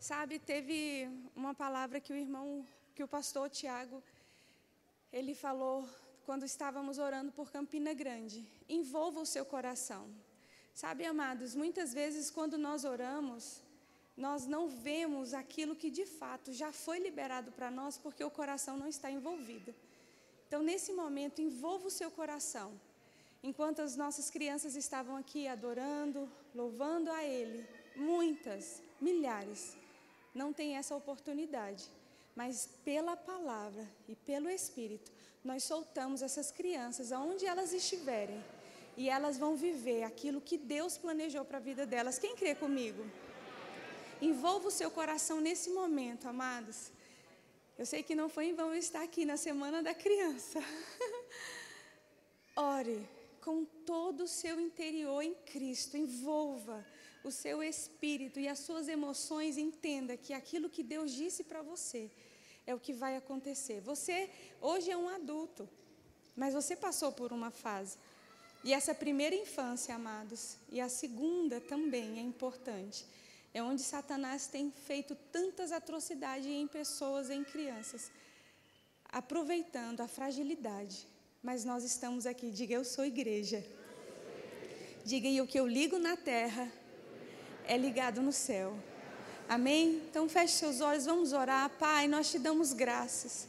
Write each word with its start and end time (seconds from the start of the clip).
Sabe, 0.00 0.38
teve 0.38 1.10
uma 1.36 1.54
palavra 1.54 2.00
que 2.00 2.10
o 2.10 2.16
irmão, 2.16 2.66
que 2.94 3.02
o 3.02 3.06
pastor 3.06 3.50
Tiago, 3.50 4.02
ele 5.12 5.34
falou 5.34 5.86
quando 6.24 6.46
estávamos 6.46 6.96
orando 6.96 7.30
por 7.30 7.52
Campina 7.52 7.92
Grande. 7.92 8.42
Envolva 8.66 9.20
o 9.20 9.26
seu 9.26 9.44
coração. 9.44 10.08
Sabe, 10.72 11.04
amados, 11.04 11.54
muitas 11.54 11.92
vezes 11.92 12.30
quando 12.30 12.56
nós 12.56 12.86
oramos, 12.86 13.60
nós 14.16 14.46
não 14.46 14.68
vemos 14.68 15.34
aquilo 15.34 15.76
que 15.76 15.90
de 15.90 16.06
fato 16.06 16.50
já 16.50 16.72
foi 16.72 16.98
liberado 16.98 17.52
para 17.52 17.70
nós 17.70 17.98
porque 17.98 18.24
o 18.24 18.30
coração 18.30 18.78
não 18.78 18.88
está 18.88 19.10
envolvido. 19.10 19.74
Então, 20.48 20.62
nesse 20.62 20.94
momento, 20.94 21.42
envolva 21.42 21.88
o 21.88 21.90
seu 21.90 22.10
coração. 22.10 22.72
Enquanto 23.42 23.82
as 23.82 23.96
nossas 23.96 24.30
crianças 24.30 24.76
estavam 24.76 25.14
aqui 25.14 25.46
adorando, 25.46 26.26
louvando 26.54 27.12
a 27.12 27.22
Ele, 27.22 27.68
muitas, 27.94 28.82
milhares, 28.98 29.76
não 30.34 30.52
têm 30.52 30.76
essa 30.76 30.94
oportunidade. 30.94 31.88
Mas 32.34 32.68
pela 32.84 33.16
palavra 33.16 33.88
e 34.08 34.14
pelo 34.14 34.48
Espírito, 34.48 35.10
nós 35.44 35.64
soltamos 35.64 36.22
essas 36.22 36.50
crianças 36.50 37.12
aonde 37.12 37.46
elas 37.46 37.72
estiverem. 37.72 38.42
E 38.96 39.08
elas 39.08 39.38
vão 39.38 39.56
viver 39.56 40.02
aquilo 40.02 40.40
que 40.40 40.58
Deus 40.58 40.98
planejou 40.98 41.44
para 41.44 41.58
a 41.58 41.60
vida 41.60 41.86
delas. 41.86 42.18
Quem 42.18 42.36
crê 42.36 42.54
comigo? 42.54 43.04
Envolva 44.20 44.68
o 44.68 44.70
seu 44.70 44.90
coração 44.90 45.40
nesse 45.40 45.70
momento, 45.70 46.28
amados. 46.28 46.90
Eu 47.78 47.86
sei 47.86 48.02
que 48.02 48.14
não 48.14 48.28
foi 48.28 48.46
em 48.46 48.54
vão 48.54 48.74
estar 48.74 49.02
aqui 49.02 49.24
na 49.24 49.36
semana 49.36 49.82
da 49.82 49.94
criança. 49.94 50.60
Ore 52.54 53.08
com 53.40 53.64
todo 53.64 54.24
o 54.24 54.28
seu 54.28 54.60
interior 54.60 55.22
em 55.22 55.34
Cristo, 55.34 55.96
envolva 55.96 56.84
o 57.22 57.30
seu 57.30 57.62
espírito 57.62 58.40
e 58.40 58.48
as 58.48 58.58
suas 58.60 58.88
emoções, 58.88 59.58
entenda 59.58 60.16
que 60.16 60.32
aquilo 60.32 60.70
que 60.70 60.82
Deus 60.82 61.12
disse 61.12 61.44
para 61.44 61.62
você 61.62 62.10
é 62.66 62.74
o 62.74 62.80
que 62.80 62.92
vai 62.92 63.16
acontecer. 63.16 63.80
Você 63.80 64.30
hoje 64.60 64.90
é 64.90 64.96
um 64.96 65.08
adulto, 65.08 65.68
mas 66.36 66.54
você 66.54 66.76
passou 66.76 67.12
por 67.12 67.32
uma 67.32 67.50
fase. 67.50 67.98
E 68.62 68.72
essa 68.72 68.94
primeira 68.94 69.34
infância, 69.34 69.94
amados, 69.94 70.56
e 70.70 70.80
a 70.80 70.88
segunda 70.88 71.60
também 71.60 72.18
é 72.18 72.22
importante. 72.22 73.06
É 73.52 73.62
onde 73.62 73.82
Satanás 73.82 74.46
tem 74.46 74.70
feito 74.70 75.14
tantas 75.32 75.72
atrocidades 75.72 76.46
em 76.46 76.66
pessoas, 76.66 77.30
em 77.30 77.42
crianças, 77.42 78.10
aproveitando 79.06 80.00
a 80.02 80.08
fragilidade. 80.08 81.06
Mas 81.42 81.64
nós 81.64 81.82
estamos 81.84 82.26
aqui, 82.26 82.50
diga 82.50 82.74
eu 82.74 82.84
sou 82.84 83.04
igreja. 83.04 83.64
Diga 85.04 85.26
e 85.26 85.40
o 85.40 85.46
que 85.46 85.58
eu 85.58 85.66
ligo 85.66 85.98
na 85.98 86.16
terra 86.16 86.70
é 87.66 87.76
ligado 87.76 88.20
no 88.22 88.32
céu. 88.32 88.74
Amém? 89.48 90.02
Então 90.10 90.28
feche 90.28 90.54
seus 90.54 90.80
olhos, 90.80 91.06
vamos 91.06 91.32
orar. 91.32 91.70
Pai, 91.78 92.06
nós 92.06 92.30
te 92.30 92.38
damos 92.38 92.72
graças 92.72 93.48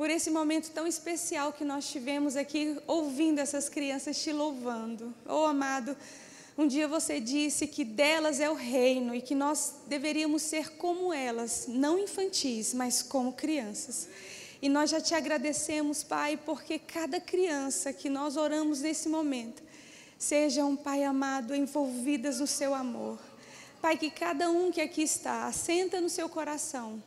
por 0.00 0.08
esse 0.08 0.30
momento 0.30 0.70
tão 0.70 0.86
especial 0.86 1.52
que 1.52 1.62
nós 1.62 1.90
tivemos 1.90 2.34
aqui, 2.34 2.74
ouvindo 2.86 3.38
essas 3.38 3.68
crianças 3.68 4.18
te 4.22 4.32
louvando. 4.32 5.14
Oh, 5.28 5.44
amado, 5.44 5.94
um 6.56 6.66
dia 6.66 6.88
você 6.88 7.20
disse 7.20 7.66
que 7.66 7.84
delas 7.84 8.40
é 8.40 8.48
o 8.48 8.54
reino 8.54 9.14
e 9.14 9.20
que 9.20 9.34
nós 9.34 9.74
deveríamos 9.88 10.40
ser 10.40 10.70
como 10.78 11.12
elas, 11.12 11.66
não 11.68 11.98
infantis, 11.98 12.72
mas 12.72 13.02
como 13.02 13.34
crianças. 13.34 14.08
E 14.62 14.70
nós 14.70 14.88
já 14.88 15.02
te 15.02 15.14
agradecemos, 15.14 16.02
Pai, 16.02 16.38
porque 16.46 16.78
cada 16.78 17.20
criança 17.20 17.92
que 17.92 18.08
nós 18.08 18.38
oramos 18.38 18.80
nesse 18.80 19.06
momento, 19.06 19.62
sejam, 20.20 20.76
Pai 20.76 21.02
amado, 21.02 21.54
envolvidas 21.54 22.38
no 22.40 22.46
seu 22.46 22.74
amor. 22.74 23.18
Pai, 23.80 23.96
que 23.96 24.10
cada 24.10 24.50
um 24.50 24.70
que 24.70 24.82
aqui 24.82 25.02
está, 25.02 25.46
assenta 25.46 26.00
no 26.00 26.10
seu 26.10 26.28
coração 26.28 27.02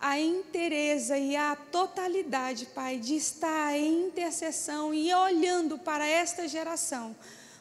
a 0.00 0.18
inteireza 0.18 1.18
e 1.18 1.36
a 1.36 1.56
totalidade, 1.56 2.66
Pai, 2.66 2.98
de 2.98 3.16
estar 3.16 3.76
em 3.76 4.06
intercessão 4.06 4.94
e 4.94 5.12
olhando 5.12 5.76
para 5.76 6.06
esta 6.06 6.46
geração 6.46 7.14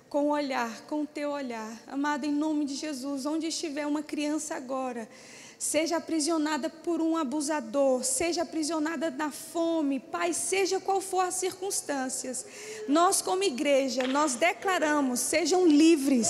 com 0.08 0.26
o 0.26 0.30
olhar, 0.30 0.82
com 0.82 1.02
o 1.02 1.08
teu 1.08 1.32
olhar. 1.32 1.72
Amado, 1.88 2.26
em 2.26 2.32
nome 2.32 2.66
de 2.66 2.76
Jesus, 2.76 3.26
onde 3.26 3.48
estiver 3.48 3.88
uma 3.88 4.04
criança 4.04 4.56
agora, 4.56 5.10
seja 5.62 5.98
aprisionada 5.98 6.72
por 6.72 7.00
um 7.00 7.16
abusador, 7.16 8.04
seja 8.04 8.42
aprisionada 8.42 9.12
na 9.12 9.30
fome, 9.30 10.00
Pai, 10.00 10.34
seja 10.34 10.80
qual 10.80 11.00
for 11.00 11.20
as 11.20 11.36
circunstâncias, 11.36 12.44
nós 12.88 13.22
como 13.22 13.44
igreja, 13.44 14.08
nós 14.08 14.34
declaramos, 14.34 15.20
sejam 15.20 15.68
livres, 15.68 16.28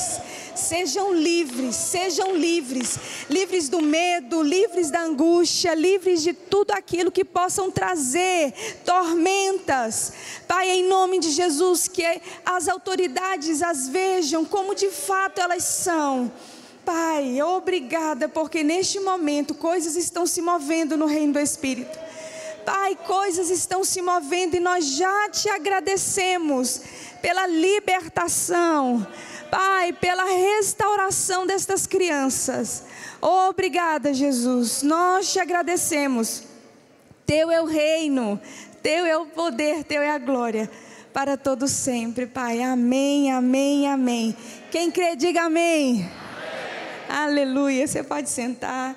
sejam 0.53 1.13
livres, 1.13 1.77
sejam 1.77 2.35
livres, 2.35 2.99
livres 3.29 3.69
do 3.69 3.81
medo, 3.81 4.43
livres 4.43 4.91
da 4.91 5.01
angústia, 5.03 5.73
livres 5.75 6.21
de 6.21 6.33
tudo 6.33 6.71
aquilo 6.71 7.09
que 7.09 7.23
possam 7.23 7.71
trazer 7.71 8.53
tormentas. 8.83 10.11
Pai, 10.45 10.69
em 10.71 10.83
nome 10.83 11.19
de 11.19 11.31
Jesus, 11.31 11.87
que 11.87 12.03
as 12.45 12.67
autoridades 12.67 13.61
as 13.61 13.87
vejam 13.87 14.43
como 14.43 14.75
de 14.75 14.89
fato 14.89 15.39
elas 15.39 15.63
são. 15.63 16.29
Pai, 16.85 17.41
obrigada, 17.41 18.27
porque 18.27 18.63
neste 18.63 18.99
momento 18.99 19.53
coisas 19.53 19.95
estão 19.95 20.25
se 20.25 20.41
movendo 20.41 20.97
no 20.97 21.05
reino 21.05 21.33
do 21.33 21.39
Espírito. 21.39 21.97
Pai, 22.65 22.97
coisas 23.07 23.49
estão 23.49 23.83
se 23.83 24.01
movendo 24.01 24.55
e 24.55 24.59
nós 24.59 24.85
já 24.85 25.29
te 25.29 25.49
agradecemos 25.49 26.81
pela 27.21 27.47
libertação. 27.47 29.05
Pai, 29.49 29.93
pela 29.93 30.23
restauração 30.23 31.45
destas 31.45 31.85
crianças. 31.85 32.83
Obrigada, 33.21 34.13
Jesus. 34.13 34.81
Nós 34.81 35.31
te 35.31 35.39
agradecemos. 35.39 36.43
Teu 37.25 37.51
é 37.51 37.61
o 37.61 37.65
reino, 37.65 38.39
teu 38.81 39.05
é 39.05 39.17
o 39.17 39.25
poder, 39.25 39.83
teu 39.83 40.01
é 40.01 40.09
a 40.09 40.17
glória 40.17 40.69
para 41.13 41.37
todos 41.37 41.71
sempre, 41.71 42.25
Pai. 42.25 42.61
Amém, 42.61 43.31
amém, 43.31 43.87
amém. 43.87 44.35
Quem 44.69 44.89
crê, 44.89 45.15
diga 45.15 45.43
amém. 45.43 46.09
Aleluia. 47.13 47.85
Você 47.85 48.01
pode 48.01 48.29
sentar. 48.29 48.95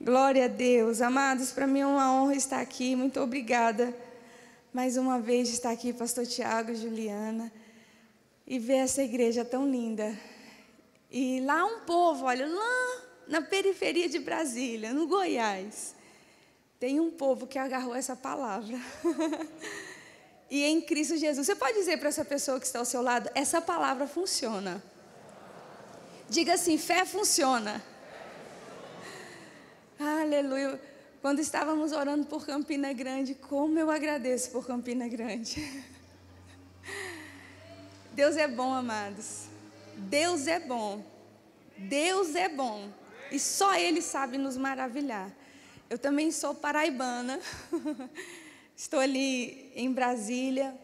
Glória 0.00 0.46
a 0.46 0.48
Deus. 0.48 1.02
Amados, 1.02 1.52
para 1.52 1.66
mim 1.66 1.80
é 1.80 1.86
uma 1.86 2.10
honra 2.10 2.34
estar 2.34 2.58
aqui. 2.58 2.96
Muito 2.96 3.20
obrigada. 3.20 3.94
Mais 4.72 4.96
uma 4.96 5.20
vez 5.20 5.50
estar 5.50 5.70
aqui, 5.70 5.92
Pastor 5.92 6.24
Tiago, 6.24 6.74
Juliana, 6.74 7.52
e 8.46 8.58
ver 8.58 8.76
essa 8.76 9.02
igreja 9.02 9.44
tão 9.44 9.68
linda. 9.70 10.18
E 11.10 11.40
lá 11.40 11.66
um 11.66 11.80
povo, 11.80 12.24
olha, 12.24 12.46
lá 12.46 13.02
na 13.28 13.42
periferia 13.42 14.08
de 14.08 14.18
Brasília, 14.18 14.94
no 14.94 15.06
Goiás, 15.06 15.94
tem 16.80 16.98
um 16.98 17.10
povo 17.10 17.46
que 17.46 17.58
agarrou 17.58 17.94
essa 17.94 18.16
palavra. 18.16 18.80
e 20.50 20.64
em 20.64 20.80
Cristo 20.80 21.18
Jesus. 21.18 21.46
Você 21.46 21.54
pode 21.54 21.76
dizer 21.76 21.98
para 21.98 22.08
essa 22.08 22.24
pessoa 22.24 22.58
que 22.58 22.64
está 22.64 22.78
ao 22.78 22.86
seu 22.86 23.02
lado: 23.02 23.28
essa 23.34 23.60
palavra 23.60 24.06
funciona. 24.06 24.82
Diga 26.28 26.54
assim: 26.54 26.78
fé 26.78 27.04
funciona. 27.04 27.82
Aleluia. 29.98 30.80
Quando 31.20 31.38
estávamos 31.38 31.92
orando 31.92 32.26
por 32.26 32.44
Campina 32.44 32.92
Grande, 32.92 33.34
como 33.34 33.78
eu 33.78 33.90
agradeço 33.90 34.50
por 34.50 34.66
Campina 34.66 35.08
Grande. 35.08 35.84
Deus 38.12 38.36
é 38.36 38.46
bom, 38.46 38.72
amados. 38.74 39.46
Deus 39.96 40.46
é 40.46 40.60
bom. 40.60 41.04
Deus 41.76 42.34
é 42.34 42.48
bom. 42.48 42.90
E 43.30 43.40
só 43.40 43.74
Ele 43.74 44.02
sabe 44.02 44.38
nos 44.38 44.56
maravilhar. 44.56 45.30
Eu 45.88 45.98
também 45.98 46.30
sou 46.30 46.54
paraibana. 46.54 47.40
Estou 48.76 49.00
ali 49.00 49.72
em 49.74 49.90
Brasília, 49.92 50.74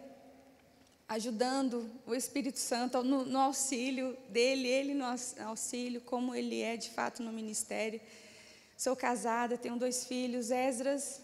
ajudando 1.10 1.90
o 2.06 2.14
Espírito 2.14 2.60
Santo 2.60 3.02
no, 3.02 3.24
no, 3.24 3.40
auxílio 3.40 4.16
dele, 4.28 4.68
ele 4.68 4.94
no 4.94 5.04
auxílio, 5.44 6.00
como 6.02 6.36
ele 6.36 6.62
é 6.62 6.76
de 6.76 6.88
fato 6.90 7.20
no 7.20 7.32
ministério. 7.32 8.00
Sou 8.76 8.94
casada, 8.94 9.58
tenho 9.58 9.76
dois 9.76 10.06
filhos, 10.06 10.52
Esdras 10.52 11.20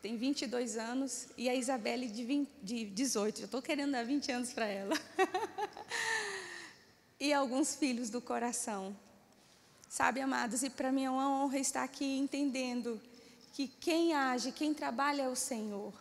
tem 0.00 0.16
22 0.16 0.78
anos 0.78 1.28
e 1.36 1.50
a 1.50 1.54
Isabelle 1.54 2.08
de, 2.08 2.24
20, 2.24 2.50
de 2.62 2.86
18. 2.86 3.40
Já 3.40 3.44
estou 3.44 3.60
querendo 3.60 3.92
dar 3.92 4.06
20 4.06 4.32
anos 4.32 4.54
para 4.54 4.66
ela. 4.66 4.96
e 7.20 7.30
alguns 7.34 7.74
filhos 7.74 8.08
do 8.08 8.22
coração. 8.22 8.96
Sabe, 9.86 10.22
amados, 10.22 10.62
e 10.62 10.70
para 10.70 10.90
mim 10.90 11.04
é 11.04 11.10
uma 11.10 11.28
honra 11.28 11.58
estar 11.58 11.82
aqui 11.82 12.16
entendendo 12.16 12.98
que 13.52 13.68
quem 13.68 14.14
age, 14.14 14.50
quem 14.50 14.72
trabalha 14.72 15.24
é 15.24 15.28
o 15.28 15.36
Senhor. 15.36 15.92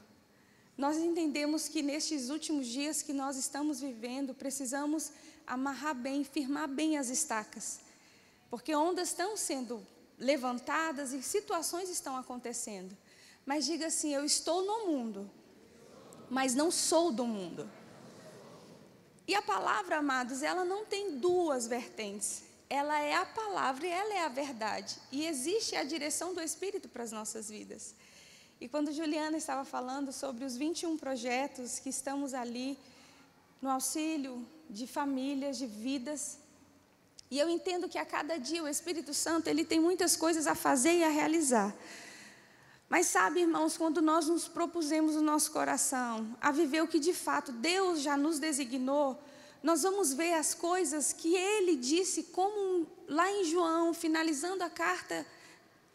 Nós 0.79 0.95
entendemos 0.95 1.67
que 1.67 1.81
nestes 1.81 2.29
últimos 2.29 2.65
dias 2.65 3.01
que 3.01 3.11
nós 3.11 3.35
estamos 3.35 3.81
vivendo, 3.81 4.33
precisamos 4.33 5.11
amarrar 5.45 5.93
bem, 5.93 6.23
firmar 6.23 6.69
bem 6.69 6.97
as 6.97 7.09
estacas, 7.09 7.81
porque 8.49 8.73
ondas 8.73 9.09
estão 9.09 9.35
sendo 9.35 9.85
levantadas 10.17 11.11
e 11.11 11.21
situações 11.21 11.89
estão 11.89 12.15
acontecendo. 12.15 12.95
Mas 13.45 13.65
diga 13.65 13.87
assim: 13.87 14.13
eu 14.15 14.23
estou 14.23 14.65
no 14.65 14.87
mundo, 14.87 15.29
mas 16.29 16.55
não 16.55 16.71
sou 16.71 17.11
do 17.11 17.25
mundo. 17.25 17.69
E 19.27 19.35
a 19.35 19.41
palavra, 19.41 19.97
amados, 19.97 20.41
ela 20.41 20.63
não 20.63 20.85
tem 20.85 21.17
duas 21.17 21.67
vertentes. 21.67 22.43
ela 22.69 23.01
é 23.01 23.15
a 23.15 23.25
palavra 23.25 23.85
e 23.85 23.89
ela 23.89 24.13
é 24.13 24.23
a 24.23 24.29
verdade. 24.29 24.95
E 25.11 25.25
existe 25.25 25.75
a 25.75 25.83
direção 25.83 26.33
do 26.33 26.41
Espírito 26.41 26.87
para 26.87 27.03
as 27.03 27.11
nossas 27.11 27.49
vidas. 27.49 27.95
E 28.61 28.67
quando 28.67 28.91
Juliana 28.91 29.37
estava 29.37 29.63
falando 29.63 30.11
sobre 30.11 30.43
os 30.43 30.57
21 30.57 30.97
projetos 30.97 31.79
que 31.79 31.89
estamos 31.89 32.33
ali 32.33 32.77
no 33.61 33.69
auxílio 33.69 34.45
de 34.69 34.85
famílias, 34.85 35.57
de 35.57 35.65
vidas, 35.65 36.37
e 37.31 37.39
eu 37.39 37.47
entendo 37.47 37.87
que 37.87 37.97
a 37.97 38.05
cada 38.05 38.37
dia 38.37 38.61
o 38.61 38.67
Espírito 38.67 39.13
Santo, 39.13 39.47
ele 39.47 39.63
tem 39.63 39.79
muitas 39.79 40.17
coisas 40.17 40.45
a 40.45 40.55
fazer 40.55 40.93
e 40.97 41.03
a 41.05 41.09
realizar. 41.09 41.73
Mas 42.89 43.05
sabe, 43.05 43.41
irmãos, 43.41 43.77
quando 43.77 44.01
nós 44.01 44.27
nos 44.27 44.49
propusemos 44.49 45.15
o 45.15 45.21
nosso 45.21 45.51
coração 45.51 46.35
a 46.41 46.51
viver 46.51 46.81
o 46.81 46.87
que 46.87 46.99
de 46.99 47.13
fato 47.13 47.53
Deus 47.53 48.01
já 48.01 48.17
nos 48.17 48.39
designou, 48.39 49.23
nós 49.63 49.83
vamos 49.83 50.11
ver 50.11 50.33
as 50.33 50.53
coisas 50.53 51.13
que 51.13 51.33
ele 51.33 51.77
disse, 51.77 52.23
como 52.23 52.87
lá 53.07 53.31
em 53.31 53.45
João, 53.45 53.93
finalizando 53.93 54.65
a 54.65 54.69
carta 54.69 55.25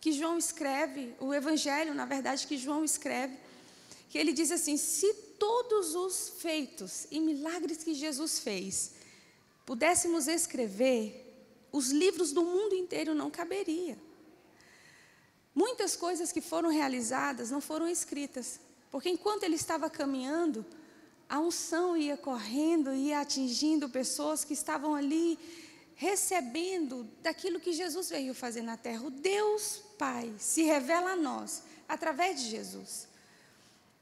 que 0.05 0.13
João 0.13 0.37
escreve, 0.37 1.15
o 1.19 1.33
evangelho, 1.33 1.95
na 1.95 2.05
verdade, 2.05 2.47
que 2.47 2.59
João 2.59 2.85
escreve, 2.85 3.39
que 4.11 4.19
ele 4.19 4.35
diz 4.35 4.51
assim: 4.51 4.77
se 4.77 5.15
todos 5.39 5.95
os 5.95 6.29
feitos 6.43 7.07
e 7.11 7.19
milagres 7.19 7.83
que 7.83 7.95
Jesus 7.95 8.39
fez 8.39 8.97
pudéssemos 9.65 10.29
escrever, 10.29 11.09
os 11.73 11.89
livros 11.89 12.33
do 12.35 12.45
mundo 12.45 12.75
inteiro 12.75 13.15
não 13.15 13.31
caberia. 13.31 13.97
Muitas 15.55 15.97
coisas 15.97 16.31
que 16.31 16.43
foram 16.43 16.69
realizadas 16.69 17.51
não 17.51 17.63
foram 17.63 17.89
escritas, 17.89 18.61
porque 18.91 19.09
enquanto 19.09 19.45
ele 19.45 19.57
estava 19.57 19.89
caminhando, 19.89 20.67
a 21.27 21.41
unção 21.41 21.97
ia 21.97 22.19
correndo, 22.19 22.93
ia 22.93 23.21
atingindo 23.21 23.89
pessoas 23.89 24.45
que 24.45 24.53
estavam 24.53 24.95
ali 24.95 25.39
recebendo 25.95 27.09
daquilo 27.23 27.59
que 27.59 27.73
Jesus 27.73 28.11
veio 28.11 28.35
fazer 28.35 28.61
na 28.61 28.77
terra. 28.77 29.07
O 29.07 29.11
Deus 29.11 29.84
Pai 29.99 30.33
se 30.39 30.63
revela 30.63 31.13
a 31.13 31.17
nós 31.17 31.63
através 31.89 32.41
de 32.41 32.51
Jesus. 32.51 33.09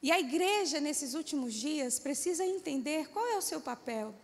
E 0.02 0.10
a 0.10 0.18
igreja, 0.18 0.80
nesses 0.80 1.14
últimos 1.14 1.54
dias, 1.54 1.98
precisa 1.98 2.44
entender 2.44 3.08
qual 3.10 3.26
é 3.26 3.36
o 3.36 3.42
seu 3.42 3.60
papel. 3.60 4.14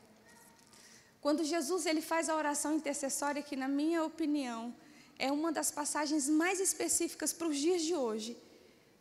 Quando 1.21 1.45
Jesus 1.45 1.87
ele 1.87 2.01
faz 2.01 2.29
a 2.29 2.37
oração 2.37 2.75
intercessória, 2.75 3.43
que, 3.43 3.55
na 3.55 3.69
minha 3.69 4.03
opinião, 4.05 4.75
é 5.19 5.31
uma 5.31 5.53
das 5.53 5.71
passagens 5.71 6.29
mais 6.29 6.61
específicas 6.61 7.33
para 7.33 7.49
os 7.49 7.57
dias 7.57 7.83
de 7.83 7.95
hoje. 7.95 8.37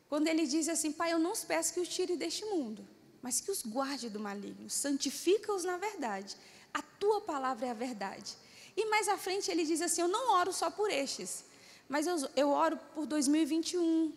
Quando 0.09 0.27
ele 0.27 0.45
diz 0.47 0.69
assim: 0.69 0.91
Pai, 0.91 1.13
eu 1.13 1.19
não 1.19 1.31
os 1.31 1.43
peço 1.43 1.73
que 1.73 1.79
os 1.79 1.87
tire 1.87 2.15
deste 2.15 2.45
mundo, 2.45 2.87
mas 3.21 3.39
que 3.41 3.51
os 3.51 3.61
guarde 3.61 4.09
do 4.09 4.19
maligno, 4.19 4.69
santifica-os 4.69 5.63
na 5.63 5.77
verdade. 5.77 6.35
A 6.73 6.81
tua 6.81 7.21
palavra 7.21 7.67
é 7.67 7.69
a 7.71 7.73
verdade. 7.73 8.35
E 8.75 8.85
mais 8.85 9.07
à 9.07 9.17
frente 9.17 9.49
ele 9.49 9.65
diz 9.65 9.81
assim: 9.81 10.01
Eu 10.01 10.07
não 10.07 10.33
oro 10.33 10.53
só 10.53 10.69
por 10.69 10.89
estes, 10.89 11.43
mas 11.87 12.05
eu, 12.07 12.17
eu 12.35 12.49
oro 12.49 12.77
por 12.93 13.05
2021, 13.05 14.13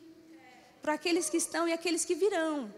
para 0.83 0.95
aqueles 0.95 1.29
que 1.31 1.37
estão 1.37 1.69
e 1.69 1.73
aqueles 1.73 2.05
que 2.05 2.15
virão. 2.15 2.73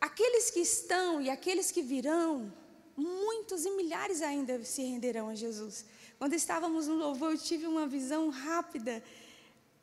Aqueles 0.00 0.50
que 0.50 0.60
estão 0.60 1.20
e 1.20 1.28
aqueles 1.28 1.70
que 1.70 1.82
virão, 1.82 2.52
muitos 2.96 3.64
e 3.66 3.70
milhares 3.72 4.22
ainda 4.22 4.64
se 4.64 4.82
renderão 4.82 5.28
a 5.28 5.34
Jesus. 5.34 5.84
Quando 6.18 6.34
estávamos 6.34 6.86
no 6.86 6.94
louvor, 6.94 7.32
eu 7.32 7.38
tive 7.38 7.66
uma 7.66 7.86
visão 7.86 8.30
rápida, 8.30 9.02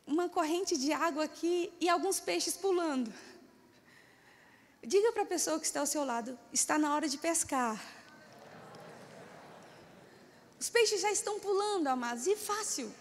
uma 0.05 0.29
corrente 0.29 0.77
de 0.77 0.91
água 0.91 1.23
aqui 1.25 1.71
e 1.79 1.89
alguns 1.89 2.19
peixes 2.19 2.55
pulando. 2.55 3.13
Diga 4.83 5.11
para 5.11 5.23
a 5.23 5.25
pessoa 5.25 5.59
que 5.59 5.65
está 5.65 5.79
ao 5.81 5.85
seu 5.85 6.03
lado: 6.03 6.37
está 6.53 6.77
na 6.77 6.95
hora 6.95 7.07
de 7.07 7.17
pescar. 7.17 7.79
Os 10.59 10.69
peixes 10.69 11.01
já 11.01 11.11
estão 11.11 11.39
pulando, 11.39 11.87
amados, 11.87 12.25
e 12.25 12.35
fácil, 12.35 12.91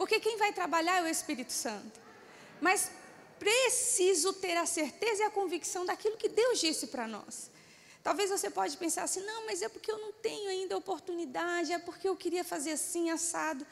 porque 0.00 0.18
quem 0.18 0.38
vai 0.38 0.50
trabalhar 0.50 1.00
é 1.00 1.02
o 1.02 1.06
Espírito 1.06 1.52
Santo. 1.52 2.00
Mas 2.58 2.90
preciso 3.38 4.32
ter 4.32 4.56
a 4.56 4.64
certeza 4.64 5.22
e 5.22 5.26
a 5.26 5.30
convicção 5.30 5.84
daquilo 5.84 6.16
que 6.16 6.26
Deus 6.26 6.58
disse 6.58 6.86
para 6.86 7.06
nós. 7.06 7.50
Talvez 8.02 8.30
você 8.30 8.48
pode 8.48 8.78
pensar 8.78 9.02
assim, 9.02 9.20
não, 9.20 9.44
mas 9.44 9.60
é 9.60 9.68
porque 9.68 9.92
eu 9.92 9.98
não 9.98 10.10
tenho 10.10 10.48
ainda 10.48 10.74
oportunidade, 10.74 11.70
é 11.74 11.78
porque 11.78 12.08
eu 12.08 12.16
queria 12.16 12.42
fazer 12.42 12.72
assim, 12.72 13.10
assado. 13.10 13.66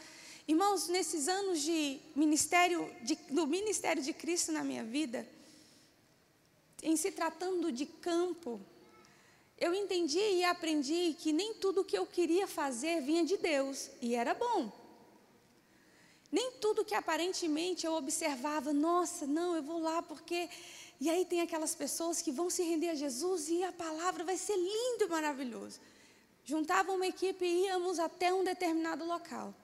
Irmãos, 0.46 0.88
nesses 0.88 1.28
anos 1.28 1.62
de 1.62 1.98
ministério, 2.14 2.94
de, 3.00 3.14
do 3.30 3.46
ministério 3.46 4.02
de 4.02 4.12
Cristo 4.12 4.52
na 4.52 4.62
minha 4.62 4.84
vida, 4.84 5.26
em 6.82 6.94
se 6.94 7.10
tratando 7.10 7.72
de 7.72 7.86
campo, 7.86 8.60
eu 9.58 9.72
entendi 9.74 10.20
e 10.20 10.44
aprendi 10.44 11.16
que 11.18 11.32
nem 11.32 11.54
tudo 11.54 11.82
que 11.82 11.96
eu 11.96 12.04
queria 12.04 12.46
fazer 12.46 13.00
vinha 13.00 13.24
de 13.24 13.38
Deus, 13.38 13.88
e 14.02 14.14
era 14.14 14.34
bom. 14.34 14.77
Nem 16.30 16.52
tudo 16.52 16.84
que 16.84 16.94
aparentemente 16.94 17.86
eu 17.86 17.94
observava, 17.94 18.72
nossa, 18.72 19.26
não, 19.26 19.56
eu 19.56 19.62
vou 19.62 19.78
lá 19.78 20.02
porque. 20.02 20.48
E 21.00 21.08
aí 21.08 21.24
tem 21.24 21.40
aquelas 21.40 21.74
pessoas 21.74 22.20
que 22.20 22.30
vão 22.30 22.50
se 22.50 22.62
render 22.62 22.90
a 22.90 22.94
Jesus 22.94 23.48
e 23.48 23.62
a 23.62 23.72
palavra 23.72 24.24
vai 24.24 24.36
ser 24.36 24.56
lindo 24.56 25.04
e 25.04 25.08
maravilhoso. 25.08 25.78
Juntava 26.44 26.92
uma 26.92 27.06
equipe 27.06 27.44
e 27.44 27.66
íamos 27.66 27.98
até 27.98 28.32
um 28.32 28.42
determinado 28.42 29.04
local. 29.04 29.54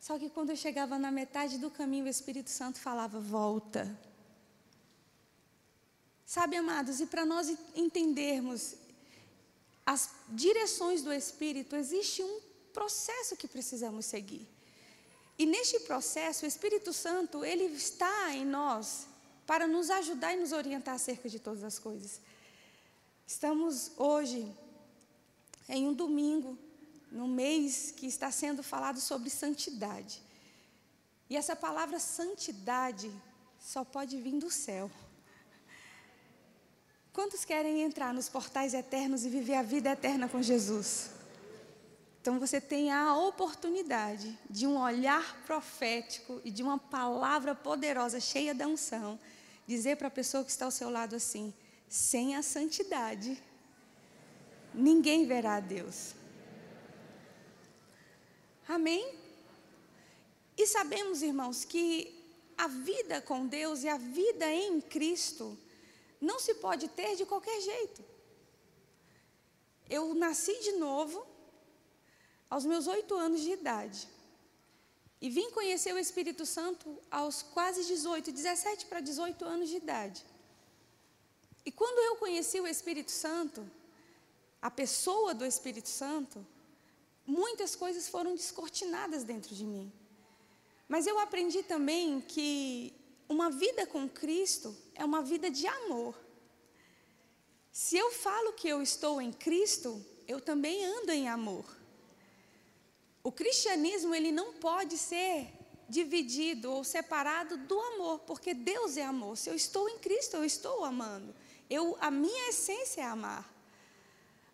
Só 0.00 0.18
que 0.18 0.28
quando 0.28 0.50
eu 0.50 0.56
chegava 0.56 0.98
na 0.98 1.10
metade 1.10 1.56
do 1.58 1.70
caminho, 1.70 2.04
o 2.04 2.08
Espírito 2.08 2.50
Santo 2.50 2.78
falava: 2.78 3.18
volta. 3.18 3.98
Sabe, 6.26 6.56
amados, 6.56 7.00
e 7.00 7.06
para 7.06 7.24
nós 7.24 7.48
entendermos 7.74 8.74
as 9.86 10.10
direções 10.28 11.02
do 11.02 11.12
Espírito, 11.12 11.76
existe 11.76 12.22
um 12.22 12.40
processo 12.72 13.36
que 13.36 13.46
precisamos 13.46 14.06
seguir. 14.06 14.53
E 15.38 15.46
neste 15.46 15.80
processo, 15.80 16.44
o 16.44 16.48
Espírito 16.48 16.92
Santo, 16.92 17.44
ele 17.44 17.64
está 17.64 18.34
em 18.34 18.44
nós 18.44 19.06
para 19.46 19.66
nos 19.66 19.90
ajudar 19.90 20.34
e 20.34 20.36
nos 20.36 20.52
orientar 20.52 20.94
acerca 20.94 21.28
de 21.28 21.38
todas 21.38 21.64
as 21.64 21.78
coisas. 21.78 22.20
Estamos 23.26 23.90
hoje 23.96 24.54
em 25.68 25.88
um 25.88 25.92
domingo, 25.92 26.58
no 27.10 27.26
mês 27.26 27.90
que 27.90 28.06
está 28.06 28.30
sendo 28.30 28.62
falado 28.62 29.00
sobre 29.00 29.30
santidade. 29.30 30.22
E 31.28 31.36
essa 31.36 31.56
palavra 31.56 31.98
santidade 31.98 33.10
só 33.58 33.84
pode 33.84 34.20
vir 34.20 34.38
do 34.38 34.50
céu. 34.50 34.90
Quantos 37.12 37.44
querem 37.44 37.82
entrar 37.82 38.12
nos 38.12 38.28
portais 38.28 38.74
eternos 38.74 39.24
e 39.24 39.28
viver 39.28 39.54
a 39.54 39.62
vida 39.62 39.90
eterna 39.90 40.28
com 40.28 40.42
Jesus? 40.42 41.13
Então 42.24 42.40
você 42.40 42.58
tem 42.58 42.90
a 42.90 43.14
oportunidade 43.14 44.38
de 44.48 44.66
um 44.66 44.80
olhar 44.80 45.42
profético 45.44 46.40
e 46.42 46.50
de 46.50 46.62
uma 46.62 46.78
palavra 46.78 47.54
poderosa, 47.54 48.18
cheia 48.18 48.54
da 48.54 48.66
unção, 48.66 49.20
dizer 49.66 49.98
para 49.98 50.08
a 50.08 50.10
pessoa 50.10 50.42
que 50.42 50.50
está 50.50 50.64
ao 50.64 50.70
seu 50.70 50.88
lado 50.88 51.14
assim: 51.14 51.52
sem 51.86 52.34
a 52.34 52.42
santidade, 52.42 53.38
ninguém 54.72 55.26
verá 55.26 55.56
a 55.56 55.60
Deus. 55.60 56.14
Amém? 58.66 59.18
E 60.56 60.66
sabemos, 60.66 61.20
irmãos, 61.20 61.62
que 61.62 62.24
a 62.56 62.68
vida 62.68 63.20
com 63.20 63.46
Deus 63.46 63.82
e 63.82 63.88
a 63.90 63.98
vida 63.98 64.50
em 64.50 64.80
Cristo 64.80 65.58
não 66.18 66.40
se 66.40 66.54
pode 66.54 66.88
ter 66.88 67.16
de 67.16 67.26
qualquer 67.26 67.60
jeito. 67.60 68.02
Eu 69.90 70.14
nasci 70.14 70.58
de 70.60 70.72
novo 70.72 71.33
aos 72.48 72.64
meus 72.64 72.86
oito 72.86 73.14
anos 73.14 73.40
de 73.40 73.50
idade. 73.50 74.08
E 75.20 75.30
vim 75.30 75.50
conhecer 75.50 75.94
o 75.94 75.98
Espírito 75.98 76.44
Santo 76.44 76.98
aos 77.10 77.42
quase 77.42 77.84
18, 77.84 78.30
17 78.30 78.86
para 78.86 79.00
18 79.00 79.44
anos 79.44 79.68
de 79.68 79.76
idade. 79.76 80.24
E 81.64 81.72
quando 81.72 81.98
eu 81.98 82.16
conheci 82.16 82.60
o 82.60 82.66
Espírito 82.66 83.10
Santo, 83.10 83.68
a 84.60 84.70
pessoa 84.70 85.32
do 85.34 85.44
Espírito 85.46 85.88
Santo, 85.88 86.46
muitas 87.26 87.74
coisas 87.74 88.08
foram 88.08 88.34
descortinadas 88.34 89.24
dentro 89.24 89.54
de 89.54 89.64
mim. 89.64 89.90
Mas 90.86 91.06
eu 91.06 91.18
aprendi 91.18 91.62
também 91.62 92.20
que 92.20 92.92
uma 93.28 93.50
vida 93.50 93.86
com 93.86 94.08
Cristo 94.08 94.76
é 94.94 95.04
uma 95.04 95.22
vida 95.22 95.50
de 95.50 95.66
amor. 95.66 96.14
Se 97.72 97.96
eu 97.96 98.10
falo 98.12 98.52
que 98.52 98.68
eu 98.68 98.82
estou 98.82 99.20
em 99.20 99.32
Cristo, 99.32 100.04
eu 100.28 100.40
também 100.40 100.84
ando 100.84 101.12
em 101.12 101.28
amor. 101.28 101.64
O 103.24 103.32
cristianismo 103.32 104.14
ele 104.14 104.30
não 104.30 104.52
pode 104.52 104.98
ser 104.98 105.50
dividido 105.88 106.70
ou 106.70 106.84
separado 106.84 107.56
do 107.56 107.80
amor, 107.80 108.18
porque 108.20 108.52
Deus 108.52 108.98
é 108.98 109.02
amor. 109.02 109.38
Se 109.38 109.48
eu 109.48 109.54
estou 109.54 109.88
em 109.88 109.98
Cristo, 109.98 110.36
eu 110.36 110.44
estou 110.44 110.84
amando. 110.84 111.34
Eu, 111.70 111.96
a 112.02 112.10
minha 112.10 112.50
essência 112.50 113.00
é 113.00 113.04
amar. 113.04 113.50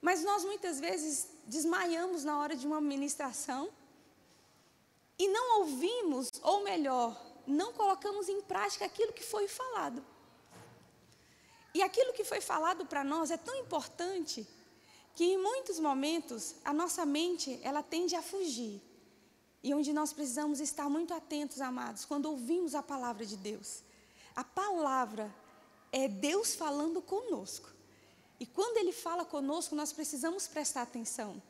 Mas 0.00 0.22
nós 0.22 0.44
muitas 0.44 0.78
vezes 0.78 1.28
desmaiamos 1.46 2.22
na 2.22 2.38
hora 2.38 2.54
de 2.54 2.64
uma 2.64 2.80
ministração 2.80 3.68
e 5.18 5.26
não 5.26 5.60
ouvimos, 5.60 6.30
ou 6.40 6.62
melhor, 6.62 7.20
não 7.46 7.72
colocamos 7.72 8.28
em 8.28 8.40
prática 8.40 8.84
aquilo 8.84 9.12
que 9.12 9.24
foi 9.24 9.48
falado. 9.48 10.02
E 11.74 11.82
aquilo 11.82 12.12
que 12.12 12.24
foi 12.24 12.40
falado 12.40 12.86
para 12.86 13.02
nós 13.02 13.32
é 13.32 13.36
tão 13.36 13.56
importante 13.56 14.46
que 15.20 15.26
em 15.26 15.36
muitos 15.36 15.78
momentos 15.78 16.54
a 16.64 16.72
nossa 16.72 17.04
mente 17.04 17.60
ela 17.62 17.82
tende 17.82 18.16
a 18.16 18.22
fugir. 18.22 18.80
e 19.62 19.74
onde 19.74 19.92
nós 19.92 20.14
precisamos 20.14 20.60
estar 20.60 20.88
muito 20.88 21.12
atentos, 21.12 21.60
amados, 21.60 22.06
quando 22.06 22.24
ouvimos 22.24 22.74
a 22.74 22.82
palavra 22.82 23.26
de 23.26 23.36
Deus. 23.36 23.82
A 24.34 24.42
palavra 24.42 25.30
é 25.92 26.08
Deus 26.08 26.54
falando 26.54 27.02
conosco. 27.02 27.68
E 28.42 28.46
quando 28.46 28.78
Ele 28.78 28.92
fala 28.92 29.22
conosco, 29.22 29.74
nós 29.74 29.92
precisamos 29.92 30.48
prestar 30.48 30.80
atenção. 30.80 31.42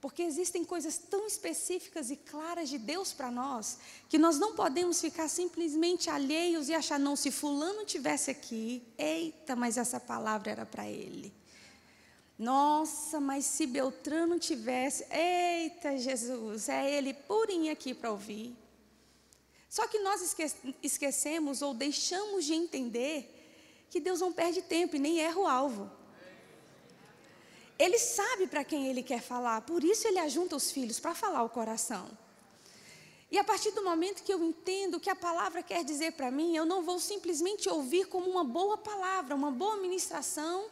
Porque 0.00 0.22
existem 0.22 0.64
coisas 0.64 0.96
tão 0.96 1.26
específicas 1.26 2.10
e 2.10 2.16
claras 2.16 2.70
de 2.70 2.78
Deus 2.78 3.12
para 3.12 3.30
nós, 3.30 3.76
que 4.08 4.16
nós 4.16 4.38
não 4.38 4.54
podemos 4.54 5.02
ficar 5.02 5.28
simplesmente 5.28 6.08
alheios 6.08 6.70
e 6.70 6.74
achar, 6.74 6.98
não, 6.98 7.14
se 7.14 7.30
Fulano 7.30 7.84
tivesse 7.84 8.30
aqui, 8.30 8.82
eita, 8.96 9.54
mas 9.54 9.76
essa 9.76 10.00
palavra 10.00 10.50
era 10.50 10.64
para 10.64 10.88
ele. 10.88 11.37
Nossa, 12.38 13.20
mas 13.20 13.44
se 13.44 13.66
Beltrano 13.66 14.38
tivesse, 14.38 15.04
eita 15.10 15.98
Jesus, 15.98 16.68
é 16.68 16.88
ele 16.88 17.12
purinho 17.12 17.72
aqui 17.72 17.92
para 17.92 18.12
ouvir. 18.12 18.56
Só 19.68 19.88
que 19.88 19.98
nós 19.98 20.36
esquecemos 20.82 21.62
ou 21.62 21.74
deixamos 21.74 22.44
de 22.44 22.54
entender 22.54 23.34
que 23.90 23.98
Deus 23.98 24.20
não 24.20 24.32
perde 24.32 24.62
tempo 24.62 24.94
e 24.94 24.98
nem 25.00 25.20
erra 25.20 25.40
o 25.40 25.46
alvo. 25.48 25.90
Ele 27.76 27.98
sabe 27.98 28.46
para 28.46 28.64
quem 28.64 28.86
ele 28.86 29.02
quer 29.02 29.20
falar, 29.20 29.62
por 29.62 29.82
isso 29.82 30.06
ele 30.06 30.18
ajunta 30.18 30.54
os 30.54 30.70
filhos 30.70 31.00
para 31.00 31.14
falar 31.14 31.42
o 31.42 31.48
coração. 31.48 32.08
E 33.30 33.38
a 33.38 33.44
partir 33.44 33.72
do 33.72 33.84
momento 33.84 34.22
que 34.22 34.32
eu 34.32 34.42
entendo 34.42 34.94
o 34.94 35.00
que 35.00 35.10
a 35.10 35.16
palavra 35.16 35.62
quer 35.62 35.84
dizer 35.84 36.12
para 36.12 36.30
mim, 36.30 36.56
eu 36.56 36.64
não 36.64 36.82
vou 36.82 36.98
simplesmente 36.98 37.68
ouvir 37.68 38.06
como 38.06 38.30
uma 38.30 38.42
boa 38.42 38.78
palavra, 38.78 39.34
uma 39.34 39.50
boa 39.50 39.76
ministração 39.76 40.66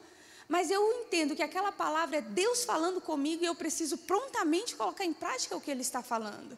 mas 0.48 0.70
eu 0.70 0.92
entendo 1.00 1.34
que 1.34 1.42
aquela 1.42 1.72
palavra 1.72 2.18
é 2.18 2.20
Deus 2.20 2.64
falando 2.64 3.00
comigo 3.00 3.42
e 3.42 3.46
eu 3.46 3.54
preciso 3.54 3.98
prontamente 3.98 4.76
colocar 4.76 5.04
em 5.04 5.12
prática 5.12 5.56
o 5.56 5.60
que 5.60 5.70
Ele 5.70 5.80
está 5.80 6.02
falando. 6.02 6.56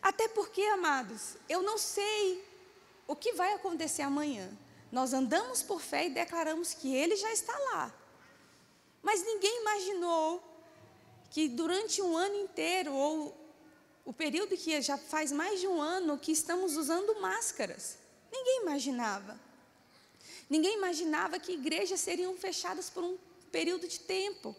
Até 0.00 0.28
porque, 0.28 0.62
amados, 0.62 1.36
eu 1.48 1.62
não 1.62 1.76
sei 1.76 2.44
o 3.06 3.16
que 3.16 3.32
vai 3.32 3.52
acontecer 3.52 4.02
amanhã. 4.02 4.50
Nós 4.92 5.12
andamos 5.12 5.62
por 5.62 5.80
fé 5.80 6.06
e 6.06 6.10
declaramos 6.10 6.72
que 6.72 6.94
Ele 6.94 7.16
já 7.16 7.32
está 7.32 7.56
lá. 7.72 7.92
Mas 9.02 9.24
ninguém 9.24 9.60
imaginou 9.60 10.42
que 11.30 11.48
durante 11.48 12.00
um 12.00 12.16
ano 12.16 12.36
inteiro, 12.36 12.92
ou 12.92 13.36
o 14.04 14.12
período 14.12 14.56
que 14.56 14.80
já 14.80 14.96
faz 14.96 15.32
mais 15.32 15.60
de 15.60 15.66
um 15.66 15.80
ano, 15.80 16.18
que 16.18 16.32
estamos 16.32 16.76
usando 16.76 17.20
máscaras. 17.20 17.98
Ninguém 18.32 18.62
imaginava. 18.62 19.38
Ninguém 20.50 20.76
imaginava 20.76 21.38
que 21.38 21.52
igrejas 21.52 22.00
seriam 22.00 22.36
fechadas 22.36 22.90
por 22.90 23.04
um 23.04 23.16
período 23.52 23.86
de 23.86 24.00
tempo, 24.00 24.54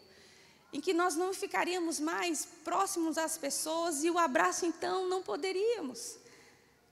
em 0.72 0.80
que 0.80 0.94
nós 0.94 1.14
não 1.14 1.34
ficaríamos 1.34 2.00
mais 2.00 2.48
próximos 2.64 3.18
às 3.18 3.36
pessoas 3.36 4.02
e 4.02 4.10
o 4.10 4.18
abraço 4.18 4.64
então 4.64 5.06
não 5.06 5.22
poderíamos. 5.22 6.16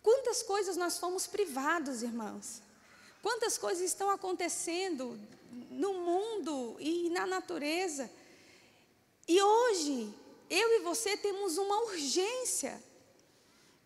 Quantas 0.02 0.42
coisas 0.42 0.76
nós 0.76 0.98
fomos 0.98 1.26
privados, 1.26 2.02
irmãos? 2.02 2.60
Quantas 3.22 3.56
coisas 3.56 3.82
estão 3.84 4.10
acontecendo 4.10 5.18
no 5.70 5.94
mundo 5.94 6.76
e 6.78 7.08
na 7.08 7.26
natureza? 7.26 8.10
E 9.26 9.40
hoje, 9.40 10.14
eu 10.50 10.72
e 10.74 10.80
você 10.80 11.16
temos 11.16 11.56
uma 11.56 11.84
urgência. 11.84 12.82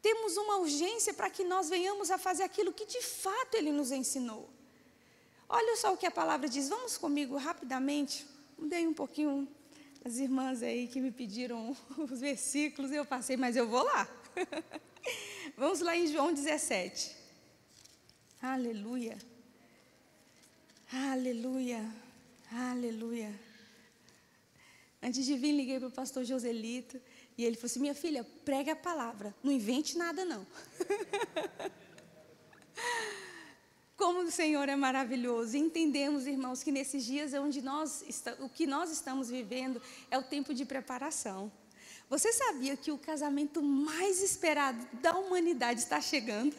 Temos 0.02 0.36
uma 0.36 0.56
urgência 0.56 1.14
para 1.14 1.30
que 1.30 1.44
nós 1.44 1.68
venhamos 1.68 2.10
a 2.10 2.18
fazer 2.18 2.42
aquilo 2.42 2.72
que 2.72 2.84
de 2.84 3.00
fato 3.00 3.54
Ele 3.54 3.70
nos 3.70 3.92
ensinou. 3.92 4.48
Olha 5.48 5.76
só 5.76 5.92
o 5.92 5.96
que 5.96 6.06
a 6.06 6.10
palavra 6.10 6.48
diz. 6.48 6.68
Vamos 6.68 6.96
comigo 6.96 7.36
rapidamente. 7.36 8.26
Mudei 8.58 8.86
um 8.86 8.94
pouquinho 8.94 9.48
as 10.04 10.18
irmãs 10.18 10.62
aí 10.62 10.86
que 10.86 11.00
me 11.00 11.10
pediram 11.10 11.74
os 11.96 12.20
versículos, 12.20 12.92
eu 12.92 13.06
passei, 13.06 13.36
mas 13.36 13.56
eu 13.56 13.66
vou 13.66 13.82
lá. 13.82 14.08
Vamos 15.56 15.80
lá 15.80 15.96
em 15.96 16.06
João 16.06 16.32
17. 16.32 17.16
Aleluia. 18.42 19.16
Aleluia. 20.92 21.88
Aleluia. 22.52 23.40
Antes 25.02 25.24
de 25.24 25.36
vir, 25.36 25.52
liguei 25.52 25.78
para 25.78 25.88
o 25.88 25.92
pastor 25.92 26.24
Joselito 26.24 27.00
e 27.36 27.44
ele 27.44 27.56
falou 27.56 27.66
assim: 27.66 27.80
Minha 27.80 27.94
filha, 27.94 28.24
pregue 28.44 28.70
a 28.70 28.76
palavra, 28.76 29.34
não 29.42 29.52
invente 29.52 29.96
nada, 29.96 30.24
não. 30.24 30.46
Como 33.96 34.20
o 34.20 34.30
Senhor 34.30 34.68
é 34.68 34.74
maravilhoso. 34.74 35.56
Entendemos, 35.56 36.26
irmãos, 36.26 36.62
que 36.62 36.72
nesses 36.72 37.04
dias 37.04 37.32
é 37.32 37.40
onde 37.40 37.62
nós 37.62 38.04
o 38.40 38.48
que 38.48 38.66
nós 38.66 38.90
estamos 38.90 39.28
vivendo 39.28 39.80
é 40.10 40.18
o 40.18 40.22
tempo 40.22 40.52
de 40.52 40.64
preparação. 40.64 41.50
Você 42.10 42.32
sabia 42.32 42.76
que 42.76 42.92
o 42.92 42.98
casamento 42.98 43.62
mais 43.62 44.22
esperado 44.22 44.84
da 45.00 45.16
humanidade 45.16 45.80
está 45.80 46.00
chegando? 46.00 46.54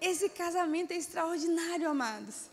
Esse 0.00 0.28
casamento 0.28 0.92
é 0.92 0.96
extraordinário, 0.96 1.88
amados. 1.88 2.50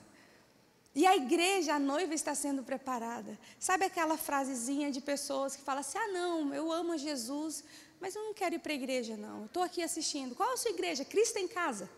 E 0.96 1.06
a 1.06 1.16
igreja, 1.16 1.74
a 1.74 1.80
noiva 1.80 2.14
está 2.14 2.34
sendo 2.36 2.64
preparada. 2.64 3.38
Sabe 3.60 3.86
aquela 3.86 4.16
frasezinha 4.16 4.92
de 4.92 5.02
pessoas 5.02 5.56
que 5.56 5.64
falam 5.64 5.82
assim: 5.82 5.98
ah, 5.98 6.08
não, 6.08 6.54
eu 6.54 6.72
amo 6.72 6.98
Jesus, 6.98 7.64
mas 8.00 8.16
eu 8.16 8.24
não 8.24 8.34
quero 8.34 8.56
ir 8.56 8.60
para 8.60 8.72
a 8.72 8.76
igreja, 8.76 9.18
não. 9.18 9.46
Estou 9.46 9.64
aqui 9.64 9.82
assistindo. 9.82 10.36
Qual 10.36 10.54
a 10.54 10.58
sua 10.58 10.72
igreja? 10.72 11.04
Cristo 11.04 11.38
em 11.38 11.48
casa. 11.48 11.90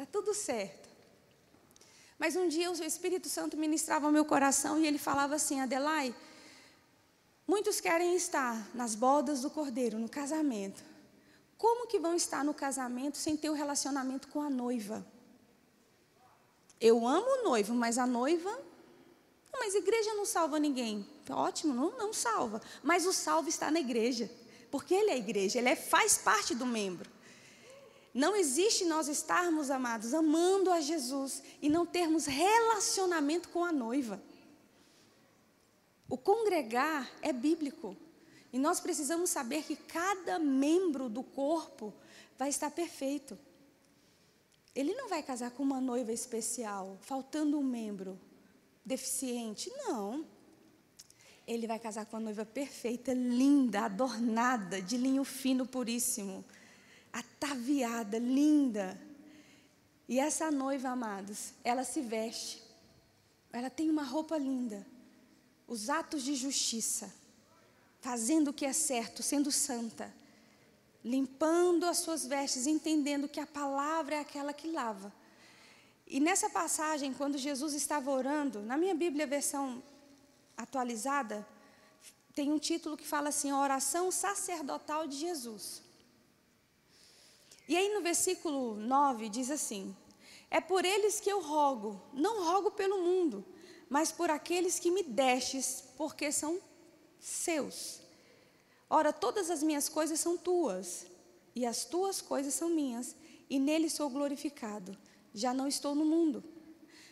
Está 0.00 0.10
tudo 0.10 0.32
certo. 0.32 0.88
Mas 2.18 2.34
um 2.34 2.48
dia 2.48 2.70
o 2.70 2.82
Espírito 2.82 3.28
Santo 3.28 3.54
ministrava 3.54 4.06
ao 4.06 4.12
meu 4.12 4.24
coração 4.24 4.78
e 4.78 4.86
ele 4.86 4.96
falava 4.96 5.34
assim: 5.34 5.60
Adelai, 5.60 6.14
muitos 7.46 7.82
querem 7.82 8.16
estar 8.16 8.66
nas 8.74 8.94
bodas 8.94 9.42
do 9.42 9.50
cordeiro, 9.50 9.98
no 9.98 10.08
casamento. 10.08 10.82
Como 11.58 11.86
que 11.86 11.98
vão 11.98 12.14
estar 12.14 12.42
no 12.42 12.54
casamento 12.54 13.18
sem 13.18 13.36
ter 13.36 13.50
o 13.50 13.52
um 13.52 13.56
relacionamento 13.56 14.28
com 14.28 14.40
a 14.40 14.48
noiva? 14.48 15.04
Eu 16.80 17.06
amo 17.06 17.26
o 17.26 17.44
noivo, 17.44 17.74
mas 17.74 17.98
a 17.98 18.06
noiva. 18.06 18.58
Mas 19.52 19.74
a 19.74 19.78
igreja 19.78 20.14
não 20.14 20.24
salva 20.24 20.58
ninguém. 20.58 21.06
Ótimo, 21.28 21.74
não, 21.74 21.98
não 21.98 22.12
salva. 22.14 22.62
Mas 22.82 23.04
o 23.04 23.12
salvo 23.12 23.50
está 23.50 23.70
na 23.70 23.80
igreja. 23.80 24.30
Porque 24.70 24.94
ele 24.94 25.10
é 25.10 25.14
a 25.14 25.18
igreja, 25.18 25.58
ele 25.58 25.68
é, 25.68 25.76
faz 25.76 26.16
parte 26.16 26.54
do 26.54 26.64
membro. 26.64 27.19
Não 28.12 28.34
existe 28.34 28.84
nós 28.84 29.06
estarmos, 29.08 29.70
amados, 29.70 30.12
amando 30.12 30.70
a 30.70 30.80
Jesus 30.80 31.42
e 31.62 31.68
não 31.68 31.86
termos 31.86 32.26
relacionamento 32.26 33.48
com 33.50 33.64
a 33.64 33.72
noiva. 33.72 34.20
O 36.08 36.18
congregar 36.18 37.08
é 37.22 37.32
bíblico. 37.32 37.96
E 38.52 38.58
nós 38.58 38.80
precisamos 38.80 39.30
saber 39.30 39.62
que 39.62 39.76
cada 39.76 40.40
membro 40.40 41.08
do 41.08 41.22
corpo 41.22 41.94
vai 42.36 42.48
estar 42.48 42.70
perfeito. 42.72 43.38
Ele 44.74 44.92
não 44.94 45.08
vai 45.08 45.22
casar 45.22 45.52
com 45.52 45.62
uma 45.62 45.80
noiva 45.80 46.12
especial, 46.12 46.98
faltando 47.02 47.58
um 47.60 47.62
membro 47.62 48.18
deficiente. 48.84 49.70
Não. 49.76 50.26
Ele 51.46 51.68
vai 51.68 51.78
casar 51.78 52.06
com 52.06 52.16
uma 52.16 52.24
noiva 52.24 52.44
perfeita, 52.44 53.12
linda, 53.12 53.82
adornada, 53.82 54.82
de 54.82 54.96
linho 54.96 55.22
fino 55.22 55.64
puríssimo 55.64 56.44
ataviada, 57.12 58.18
linda. 58.18 59.00
E 60.08 60.18
essa 60.18 60.50
noiva, 60.50 60.90
amados, 60.90 61.52
ela 61.62 61.84
se 61.84 62.00
veste, 62.00 62.62
ela 63.52 63.70
tem 63.70 63.88
uma 63.90 64.02
roupa 64.02 64.36
linda, 64.36 64.86
os 65.66 65.88
atos 65.88 66.22
de 66.22 66.34
justiça, 66.34 67.12
fazendo 68.00 68.48
o 68.48 68.52
que 68.52 68.64
é 68.64 68.72
certo, 68.72 69.22
sendo 69.22 69.52
santa, 69.52 70.12
limpando 71.04 71.84
as 71.86 71.98
suas 71.98 72.26
vestes, 72.26 72.66
entendendo 72.66 73.28
que 73.28 73.40
a 73.40 73.46
palavra 73.46 74.16
é 74.16 74.20
aquela 74.20 74.52
que 74.52 74.70
lava. 74.70 75.12
E 76.06 76.18
nessa 76.18 76.50
passagem, 76.50 77.14
quando 77.14 77.38
Jesus 77.38 77.72
estava 77.72 78.10
orando, 78.10 78.60
na 78.62 78.76
minha 78.76 78.94
Bíblia, 78.94 79.26
versão 79.28 79.80
atualizada, 80.56 81.46
tem 82.34 82.52
um 82.52 82.58
título 82.58 82.96
que 82.96 83.06
fala 83.06 83.28
assim: 83.28 83.50
a 83.50 83.60
oração 83.60 84.10
sacerdotal 84.10 85.06
de 85.06 85.16
Jesus. 85.16 85.82
E 87.70 87.76
aí 87.76 87.94
no 87.94 88.00
versículo 88.00 88.74
9 88.74 89.28
diz 89.28 89.48
assim: 89.48 89.94
É 90.50 90.60
por 90.60 90.84
eles 90.84 91.20
que 91.20 91.30
eu 91.30 91.40
rogo, 91.40 92.02
não 92.12 92.42
rogo 92.42 92.72
pelo 92.72 92.98
mundo, 92.98 93.44
mas 93.88 94.10
por 94.10 94.28
aqueles 94.28 94.80
que 94.80 94.90
me 94.90 95.04
destes, 95.04 95.84
porque 95.96 96.32
são 96.32 96.58
seus. 97.20 98.00
Ora, 98.88 99.12
todas 99.12 99.50
as 99.50 99.62
minhas 99.62 99.88
coisas 99.88 100.18
são 100.18 100.36
tuas, 100.36 101.06
e 101.54 101.64
as 101.64 101.84
tuas 101.84 102.20
coisas 102.20 102.54
são 102.54 102.68
minhas, 102.68 103.14
e 103.48 103.56
nele 103.60 103.88
sou 103.88 104.10
glorificado. 104.10 104.98
Já 105.32 105.54
não 105.54 105.68
estou 105.68 105.94
no 105.94 106.04
mundo, 106.04 106.42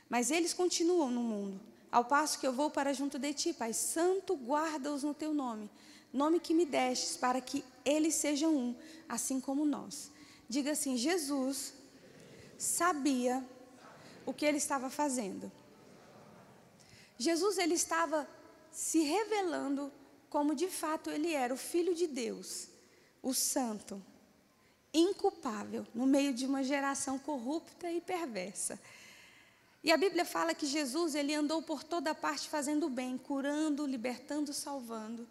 mas 0.09 0.33
eles 0.33 0.53
continuam 0.53 1.09
no 1.09 1.23
mundo. 1.23 1.61
Ao 1.89 2.05
passo 2.05 2.41
que 2.41 2.47
eu 2.49 2.53
vou 2.53 2.69
para 2.69 2.93
junto 2.93 3.17
de 3.17 3.33
ti, 3.33 3.53
Pai 3.53 3.73
Santo, 3.73 4.35
guarda-os 4.35 5.05
no 5.05 5.15
teu 5.15 5.33
nome, 5.33 5.71
nome 6.13 6.41
que 6.41 6.53
me 6.53 6.67
destes, 6.67 7.17
para 7.17 7.41
que 7.41 7.65
eles 7.85 8.17
sejam 8.17 8.57
um, 8.57 8.75
assim 9.09 9.41
como 9.41 9.65
nós. 9.65 10.18
Diga 10.49 10.73
assim: 10.73 10.97
Jesus 10.97 11.75
sabia 12.57 13.45
o 14.25 14.33
que 14.33 14.47
ele 14.47 14.59
estava 14.59 14.89
fazendo. 14.89 15.51
Jesus 17.19 17.59
ele 17.59 17.75
estava 17.75 18.29
se 18.71 19.01
revelando 19.01 19.93
como 20.31 20.55
de 20.55 20.69
fato 20.69 21.11
ele 21.11 21.33
era, 21.33 21.53
o 21.53 21.57
Filho 21.57 21.95
de 21.95 22.07
Deus, 22.07 22.69
o 23.23 23.33
Santo, 23.35 24.03
inculpável, 24.93 25.87
no 25.95 26.07
meio 26.07 26.33
de 26.33 26.47
uma 26.47 26.63
geração 26.63 27.19
corrupta 27.19 27.91
e 27.91 28.01
perversa. 28.01 28.79
E 29.83 29.93
a 29.93 29.97
Bíblia 29.97 30.25
fala 30.25 30.55
que 30.55 30.67
Jesus 30.67 31.15
ele 31.15 31.35
andou 31.35 31.63
por 31.63 31.83
toda 31.83 32.15
parte 32.15 32.49
fazendo 32.49 32.89
bem, 32.89 33.17
curando, 33.17 33.87
libertando, 33.87 34.53
salvando. 34.53 35.27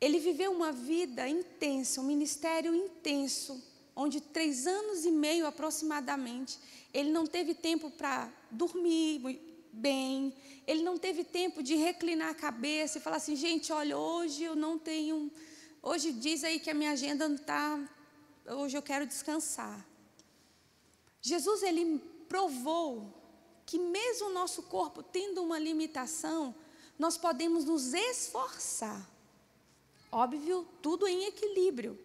Ele 0.00 0.18
viveu 0.18 0.52
uma 0.52 0.72
vida 0.72 1.28
intensa, 1.28 2.00
um 2.00 2.04
ministério 2.04 2.74
intenso, 2.74 3.62
onde 3.94 4.20
três 4.20 4.66
anos 4.66 5.04
e 5.04 5.10
meio 5.10 5.46
aproximadamente, 5.46 6.58
ele 6.92 7.10
não 7.10 7.26
teve 7.26 7.54
tempo 7.54 7.90
para 7.90 8.30
dormir 8.50 9.40
bem, 9.72 10.34
ele 10.66 10.82
não 10.82 10.98
teve 10.98 11.24
tempo 11.24 11.62
de 11.62 11.74
reclinar 11.74 12.30
a 12.30 12.34
cabeça 12.34 12.98
e 12.98 13.00
falar 13.00 13.16
assim, 13.16 13.36
gente, 13.36 13.72
olha, 13.72 13.96
hoje 13.96 14.44
eu 14.44 14.54
não 14.54 14.78
tenho, 14.78 15.30
hoje 15.82 16.12
diz 16.12 16.44
aí 16.44 16.58
que 16.58 16.70
a 16.70 16.74
minha 16.74 16.92
agenda 16.92 17.28
não 17.28 17.36
está, 17.36 17.80
hoje 18.46 18.76
eu 18.76 18.82
quero 18.82 19.06
descansar. 19.06 19.86
Jesus, 21.20 21.62
ele 21.62 21.98
provou 22.28 23.12
que 23.64 23.78
mesmo 23.78 24.28
o 24.28 24.32
nosso 24.32 24.64
corpo 24.64 25.02
tendo 25.02 25.42
uma 25.42 25.58
limitação, 25.58 26.54
nós 26.98 27.16
podemos 27.16 27.64
nos 27.64 27.94
esforçar. 27.94 29.08
Óbvio, 30.10 30.66
tudo 30.82 31.06
em 31.06 31.24
equilíbrio. 31.24 31.98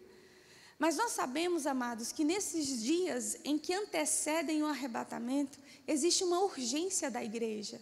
Mas 0.78 0.96
nós 0.96 1.12
sabemos, 1.12 1.66
amados, 1.66 2.12
que 2.12 2.22
nesses 2.22 2.82
dias 2.82 3.36
em 3.44 3.58
que 3.58 3.74
antecedem 3.74 4.62
o 4.62 4.66
arrebatamento, 4.66 5.58
existe 5.86 6.22
uma 6.22 6.40
urgência 6.40 7.10
da 7.10 7.22
igreja. 7.22 7.80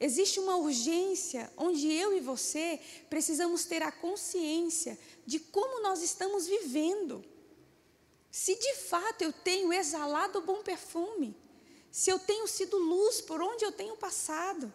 Existe 0.00 0.40
uma 0.40 0.56
urgência 0.56 1.52
onde 1.56 1.92
eu 1.92 2.12
e 2.12 2.20
você 2.20 2.80
precisamos 3.08 3.64
ter 3.64 3.84
a 3.84 3.92
consciência 3.92 4.98
de 5.24 5.38
como 5.38 5.80
nós 5.80 6.02
estamos 6.02 6.44
vivendo. 6.44 7.24
Se 8.28 8.56
de 8.56 8.74
fato 8.74 9.22
eu 9.22 9.32
tenho 9.32 9.72
exalado 9.72 10.40
o 10.40 10.42
bom 10.42 10.60
perfume, 10.60 11.36
se 11.88 12.10
eu 12.10 12.18
tenho 12.18 12.48
sido 12.48 12.78
luz 12.78 13.20
por 13.20 13.40
onde 13.40 13.64
eu 13.64 13.70
tenho 13.70 13.96
passado, 13.96 14.72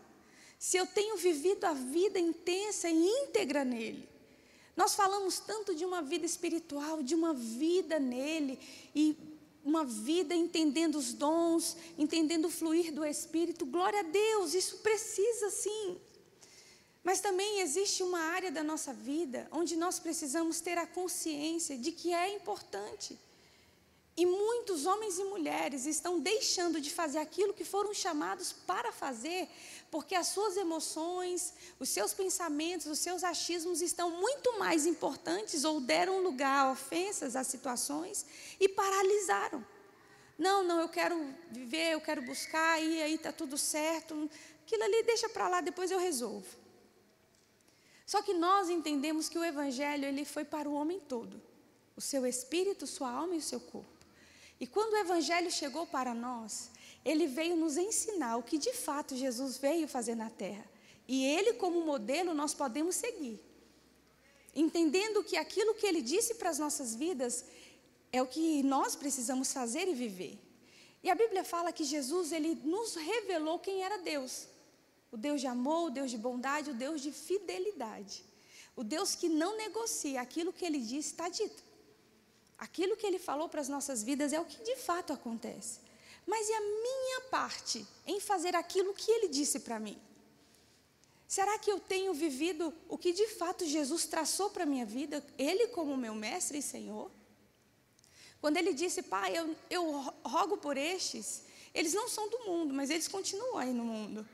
se 0.58 0.78
eu 0.78 0.88
tenho 0.88 1.18
vivido 1.18 1.66
a 1.66 1.74
vida 1.74 2.18
intensa 2.18 2.88
e 2.88 2.96
íntegra 2.96 3.66
nele. 3.66 4.08
Nós 4.78 4.94
falamos 4.94 5.40
tanto 5.40 5.74
de 5.74 5.84
uma 5.84 6.04
vida 6.04 6.26
espiritual, 6.26 7.02
de 7.02 7.16
uma 7.16 7.34
vida 7.34 8.00
nele, 8.00 8.60
e 8.94 9.18
uma 9.66 9.84
vida 9.84 10.36
entendendo 10.36 10.96
os 10.96 11.14
dons, 11.14 11.76
entendendo 11.98 12.46
o 12.46 12.50
fluir 12.52 12.94
do 12.94 13.04
Espírito. 13.04 13.66
Glória 13.66 14.00
a 14.00 14.04
Deus, 14.04 14.54
isso 14.54 14.78
precisa 14.78 15.50
sim. 15.50 15.98
Mas 17.04 17.20
também 17.20 17.62
existe 17.62 18.04
uma 18.04 18.20
área 18.20 18.52
da 18.52 18.64
nossa 18.64 18.94
vida 18.94 19.48
onde 19.52 19.76
nós 19.76 19.98
precisamos 19.98 20.62
ter 20.62 20.78
a 20.78 20.86
consciência 20.86 21.76
de 21.76 21.92
que 21.92 22.14
é 22.14 22.36
importante. 22.36 23.18
E 24.16 24.26
muitos 24.26 24.86
homens 24.86 25.20
e 25.20 25.24
mulheres 25.24 25.86
estão 25.86 26.20
deixando 26.20 26.82
de 26.82 26.90
fazer 26.90 27.20
aquilo 27.20 27.54
que 27.54 27.64
foram 27.64 27.94
chamados 27.94 28.52
para 28.52 28.92
fazer, 28.92 29.48
porque 29.90 30.16
as 30.16 30.28
suas 30.28 30.58
emoções, 30.58 31.54
os 31.80 31.90
seus 31.90 32.14
pensamentos, 32.14 32.88
os 32.88 33.00
seus 33.00 33.24
achismos 33.24 33.82
estão 33.82 34.12
muito 34.12 34.60
mais 34.60 34.86
importantes 34.86 35.64
ou 35.64 35.80
deram 35.80 36.22
lugar 36.22 36.66
a 36.66 36.72
ofensas, 36.72 37.36
a 37.36 37.44
situações 37.44 38.26
e 38.60 38.68
paralisaram. 38.68 39.66
Não, 40.38 40.64
não, 40.64 40.80
eu 40.80 40.90
quero 40.90 41.34
viver, 41.50 41.94
eu 41.94 42.02
quero 42.02 42.22
buscar, 42.22 42.82
e 42.82 43.02
aí 43.02 43.16
está 43.16 43.32
tudo 43.32 43.58
certo. 43.58 44.30
Aquilo 44.66 44.84
ali 44.84 45.04
deixa 45.04 45.28
para 45.30 45.48
lá, 45.48 45.62
depois 45.62 45.90
eu 45.90 45.98
resolvo. 45.98 46.48
Só 48.06 48.22
que 48.22 48.34
nós 48.34 48.70
entendemos 48.70 49.28
que 49.28 49.40
o 49.40 49.44
Evangelho 49.44 50.06
ele 50.06 50.24
foi 50.24 50.46
para 50.46 50.70
o 50.70 50.74
homem 50.74 51.00
todo: 51.00 51.42
o 51.96 52.02
seu 52.02 52.26
espírito, 52.26 52.86
sua 52.86 53.10
alma 53.10 53.36
e 53.36 53.40
o 53.40 53.42
seu 53.42 53.60
corpo. 53.60 53.98
E 54.60 54.68
quando 54.68 54.94
o 54.94 54.98
Evangelho 54.98 55.52
chegou 55.52 55.86
para 55.86 56.14
nós, 56.14 56.72
ele 57.08 57.26
veio 57.26 57.56
nos 57.56 57.78
ensinar 57.78 58.36
o 58.36 58.44
que 58.44 58.58
de 58.58 58.74
fato 58.74 59.16
Jesus 59.16 59.58
veio 59.58 59.88
fazer 59.88 60.14
na 60.14 60.30
terra. 60.30 60.66
E 61.08 61.26
ele, 61.26 61.54
como 61.54 61.86
modelo, 61.86 62.34
nós 62.34 62.54
podemos 62.54 62.96
seguir. 62.96 63.40
Entendendo 64.54 65.24
que 65.24 65.38
aquilo 65.38 65.74
que 65.76 65.86
ele 65.86 66.02
disse 66.02 66.36
para 66.36 66.50
as 66.50 66.60
nossas 66.60 66.94
vidas 66.96 67.46
é 68.12 68.22
o 68.22 68.28
que 68.28 68.62
nós 68.62 68.94
precisamos 68.94 69.54
fazer 69.54 69.88
e 69.88 69.94
viver. 69.94 70.38
E 71.02 71.10
a 71.10 71.16
Bíblia 71.16 71.46
fala 71.46 71.72
que 71.72 71.86
Jesus, 71.86 72.34
ele 72.34 72.56
nos 72.66 72.96
revelou 72.96 73.58
quem 73.58 73.84
era 73.84 74.00
Deus. 74.00 74.48
O 75.10 75.16
Deus 75.16 75.40
de 75.40 75.48
amor, 75.48 75.88
o 75.88 75.90
Deus 75.90 76.12
de 76.12 76.18
bondade, 76.18 76.72
o 76.72 76.74
Deus 76.74 77.00
de 77.00 77.14
fidelidade. 77.14 78.26
O 78.76 78.84
Deus 78.84 79.16
que 79.16 79.30
não 79.30 79.56
negocia 79.56 80.20
aquilo 80.20 80.52
que 80.52 80.66
ele 80.66 80.80
disse 80.80 81.12
está 81.12 81.30
dito. 81.30 81.64
Aquilo 82.58 82.98
que 82.98 83.08
ele 83.08 83.18
falou 83.18 83.48
para 83.48 83.62
as 83.62 83.70
nossas 83.70 84.04
vidas 84.04 84.34
é 84.34 84.42
o 84.42 84.46
que 84.46 84.62
de 84.62 84.76
fato 84.76 85.14
acontece. 85.14 85.87
Mas 86.28 86.50
e 86.50 86.54
a 86.54 86.60
minha 86.60 87.22
parte 87.32 87.88
em 88.06 88.20
fazer 88.20 88.54
aquilo 88.54 88.94
que 88.94 89.10
ele 89.10 89.30
disse 89.30 89.62
para 89.62 89.80
mim? 89.80 89.98
Será 91.26 91.58
que 91.58 91.72
eu 91.72 91.80
tenho 91.80 92.14
vivido 92.14 92.74
o 92.90 92.98
que 92.98 93.14
de 93.14 93.28
fato 93.28 93.66
Jesus 93.66 94.06
traçou 94.06 94.50
para 94.50 94.64
a 94.64 94.66
minha 94.66 94.86
vida, 94.86 95.26
ele 95.38 95.68
como 95.68 95.96
meu 95.96 96.14
mestre 96.14 96.58
e 96.58 96.62
Senhor? 96.62 97.10
Quando 98.42 98.58
ele 98.58 98.74
disse, 98.74 99.02
Pai, 99.02 99.38
eu, 99.38 99.56
eu 99.70 100.14
rogo 100.26 100.58
por 100.58 100.78
estes, 100.78 101.44
eles 101.74 101.94
não 101.94 102.08
são 102.08 102.30
do 102.30 102.40
mundo, 102.46 102.74
mas 102.74 102.90
eles 102.90 103.08
continuam 103.08 103.58
aí 103.58 103.74
no 103.74 103.86
mundo. 103.86 104.28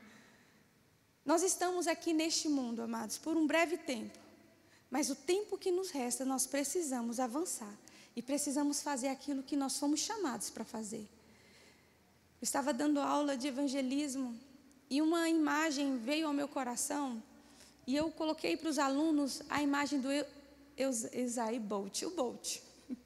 Nós 1.24 1.42
estamos 1.42 1.86
aqui 1.86 2.12
neste 2.12 2.48
mundo, 2.48 2.82
amados, 2.82 3.18
por 3.18 3.36
um 3.36 3.46
breve 3.46 3.78
tempo. 3.78 4.18
Mas 4.90 5.10
o 5.10 5.14
tempo 5.14 5.56
que 5.56 5.70
nos 5.70 5.90
resta, 5.90 6.24
nós 6.24 6.46
precisamos 6.46 7.18
avançar. 7.18 7.74
E 8.14 8.22
precisamos 8.22 8.80
fazer 8.82 9.08
aquilo 9.08 9.42
que 9.42 9.56
nós 9.56 9.72
somos 9.72 10.00
chamados 10.00 10.50
para 10.50 10.64
fazer. 10.64 11.08
Eu 12.44 12.46
estava 12.46 12.74
dando 12.74 13.00
aula 13.00 13.38
de 13.38 13.48
evangelismo 13.48 14.38
e 14.90 15.00
uma 15.00 15.30
imagem 15.30 15.96
veio 15.96 16.26
ao 16.26 16.32
meu 16.34 16.46
coração 16.46 17.22
e 17.86 17.96
eu 17.96 18.10
coloquei 18.10 18.54
para 18.54 18.68
os 18.68 18.78
alunos 18.78 19.40
a 19.48 19.62
imagem 19.62 19.98
do 19.98 20.10
Isaiah 20.76 21.58
Bolt, 21.58 22.02
o 22.02 22.10
Bolt. 22.10 22.58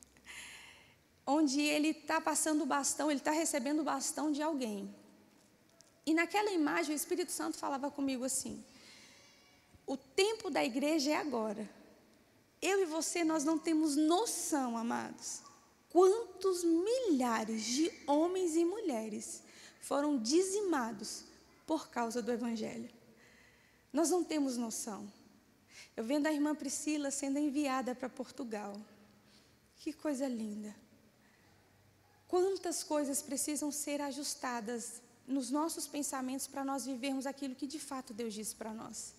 Onde 1.25 1.61
ele 1.61 1.91
está 1.91 2.21
passando 2.21 2.63
o 2.63 2.67
bastão, 2.67 3.13
ele 3.13 3.21
está 3.21 3.31
recebendo 3.31 3.79
o 3.79 3.85
bastão 3.85 4.33
de 4.33 4.43
alguém. 4.43 4.93
E 6.05 6.13
naquela 6.15 6.51
imagem 6.51 6.93
o 6.93 6.97
Espírito 6.97 7.31
Santo 7.31 7.57
falava 7.57 7.93
comigo 7.93 8.25
assim: 8.25 8.65
o 9.87 9.97
tempo 9.97 10.51
da 10.51 10.65
igreja 10.65 11.13
é 11.13 11.17
agora. 11.17 11.71
Eu 12.61 12.83
e 12.83 12.87
você, 12.87 13.23
nós 13.23 13.45
não 13.45 13.57
temos 13.57 13.95
noção, 13.95 14.77
amados, 14.77 15.43
quantos 15.91 16.65
milhares 16.65 17.65
de 17.65 17.93
homens 18.07 18.57
e 18.57 18.65
mulheres 18.65 19.43
foram 19.81 20.19
dizimados 20.19 21.25
por 21.67 21.89
causa 21.89 22.21
do 22.21 22.33
Evangelho. 22.33 22.91
Nós 23.93 24.11
não 24.11 24.23
temos 24.23 24.57
noção. 24.57 25.11
Eu 25.97 26.05
vendo 26.05 26.27
a 26.27 26.33
irmã 26.33 26.55
Priscila 26.55 27.11
sendo 27.11 27.39
enviada 27.39 27.95
para 27.95 28.09
Portugal. 28.09 28.81
Que 29.77 29.93
coisa 29.93 30.29
linda. 30.29 30.75
Quantas 32.27 32.85
coisas 32.85 33.23
precisam 33.23 33.73
ser 33.73 34.01
ajustadas 34.01 35.01
nos 35.27 35.51
nossos 35.51 35.87
pensamentos 35.87 36.47
para 36.47 36.65
nós 36.65 36.87
vivermos 36.87 37.27
aquilo 37.27 37.55
que 37.55 37.67
de 37.67 37.79
fato 37.79 38.15
Deus 38.15 38.33
disse 38.35 38.55
para 38.55 38.73
nós. 38.73 39.15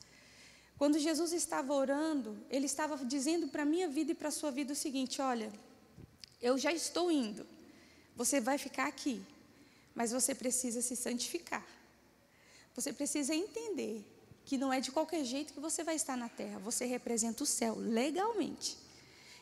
Quando 0.77 0.97
Jesus 0.97 1.33
estava 1.33 1.73
orando, 1.73 2.37
ele 2.49 2.65
estava 2.65 2.97
dizendo 3.05 3.47
para 3.47 3.63
a 3.63 3.65
minha 3.65 3.87
vida 3.87 4.11
e 4.11 4.15
para 4.15 4.29
a 4.29 4.31
sua 4.31 4.49
vida 4.49 4.73
o 4.73 4.75
seguinte: 4.75 5.21
olha, 5.21 5.51
eu 6.41 6.57
já 6.57 6.71
estou 6.71 7.11
indo, 7.11 7.45
você 8.15 8.39
vai 8.39 8.57
ficar 8.57 8.87
aqui, 8.87 9.21
mas 9.93 10.11
você 10.11 10.33
precisa 10.33 10.81
se 10.81 10.95
santificar. 10.95 11.65
Você 12.75 12.93
precisa 12.93 13.35
entender 13.35 14.05
que 14.45 14.57
não 14.57 14.71
é 14.71 14.79
de 14.79 14.91
qualquer 14.91 15.23
jeito 15.23 15.53
que 15.53 15.59
você 15.59 15.83
vai 15.83 15.95
estar 15.95 16.17
na 16.17 16.29
terra, 16.29 16.59
você 16.59 16.85
representa 16.85 17.43
o 17.43 17.45
céu 17.45 17.75
legalmente. 17.77 18.77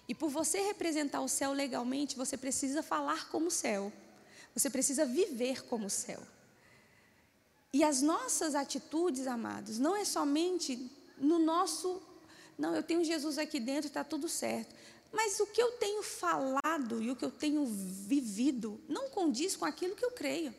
E 0.08 0.16
por 0.16 0.30
você 0.30 0.62
representar 0.62 1.22
o 1.22 1.28
céu 1.28 1.52
legalmente, 1.52 2.16
você 2.16 2.38
precisa 2.38 2.82
falar 2.82 3.30
como 3.30 3.48
o 3.48 3.52
céu, 3.52 3.92
você 4.54 4.70
precisa 4.70 5.06
viver 5.06 5.66
como 5.66 5.88
o 5.88 5.90
céu. 5.90 6.22
E 7.74 7.84
as 7.84 8.02
nossas 8.02 8.56
atitudes, 8.56 9.28
amados, 9.28 9.78
não 9.78 9.96
é 9.96 10.06
somente 10.06 10.90
no 11.18 11.38
nosso. 11.38 12.02
Não, 12.58 12.76
eu 12.76 12.82
tenho 12.82 13.04
Jesus 13.04 13.38
aqui 13.38 13.60
dentro, 13.60 13.88
está 13.88 14.04
tudo 14.04 14.28
certo. 14.28 14.74
Mas 15.12 15.40
o 15.40 15.48
que 15.48 15.62
eu 15.62 15.72
tenho 15.74 16.04
falado 16.04 17.02
e 17.02 17.10
o 17.10 17.16
que 17.16 17.26
eu 17.26 17.32
tenho 17.32 17.66
vivido 17.66 18.80
não 18.88 19.10
condiz 19.10 19.56
com 19.56 19.66
aquilo 19.66 19.96
que 19.96 20.06
eu 20.06 20.12
creio. 20.12 20.54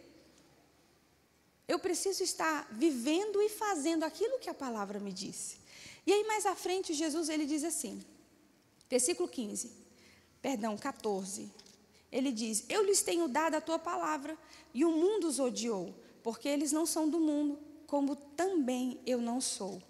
Eu 1.66 1.78
preciso 1.78 2.22
estar 2.22 2.66
vivendo 2.72 3.42
e 3.42 3.48
fazendo 3.48 4.04
aquilo 4.04 4.38
que 4.38 4.48
a 4.48 4.54
palavra 4.54 4.98
me 4.98 5.12
disse. 5.12 5.58
E 6.06 6.12
aí 6.12 6.24
mais 6.24 6.46
à 6.46 6.56
frente 6.56 6.94
Jesus 6.94 7.28
ele 7.28 7.44
diz 7.44 7.62
assim, 7.62 8.02
versículo 8.88 9.28
15, 9.28 9.70
perdão, 10.40 10.76
14. 10.78 11.50
Ele 12.11 12.32
diz: 12.32 12.64
Eu 12.68 12.82
lhes 12.82 13.02
tenho 13.02 13.28
dado 13.28 13.54
a 13.54 13.61
tua 13.61 13.78
palavra 13.78 14.37
e 14.72 14.84
o 14.84 14.90
mundo 14.90 15.28
os 15.28 15.38
odiou, 15.38 15.94
porque 16.22 16.48
eles 16.48 16.72
não 16.72 16.87
são 16.87 17.08
do 17.08 17.20
mundo, 17.20 17.58
como 17.87 18.16
também 18.16 19.00
eu 19.06 19.20
não 19.20 19.40
sou. 19.40 19.82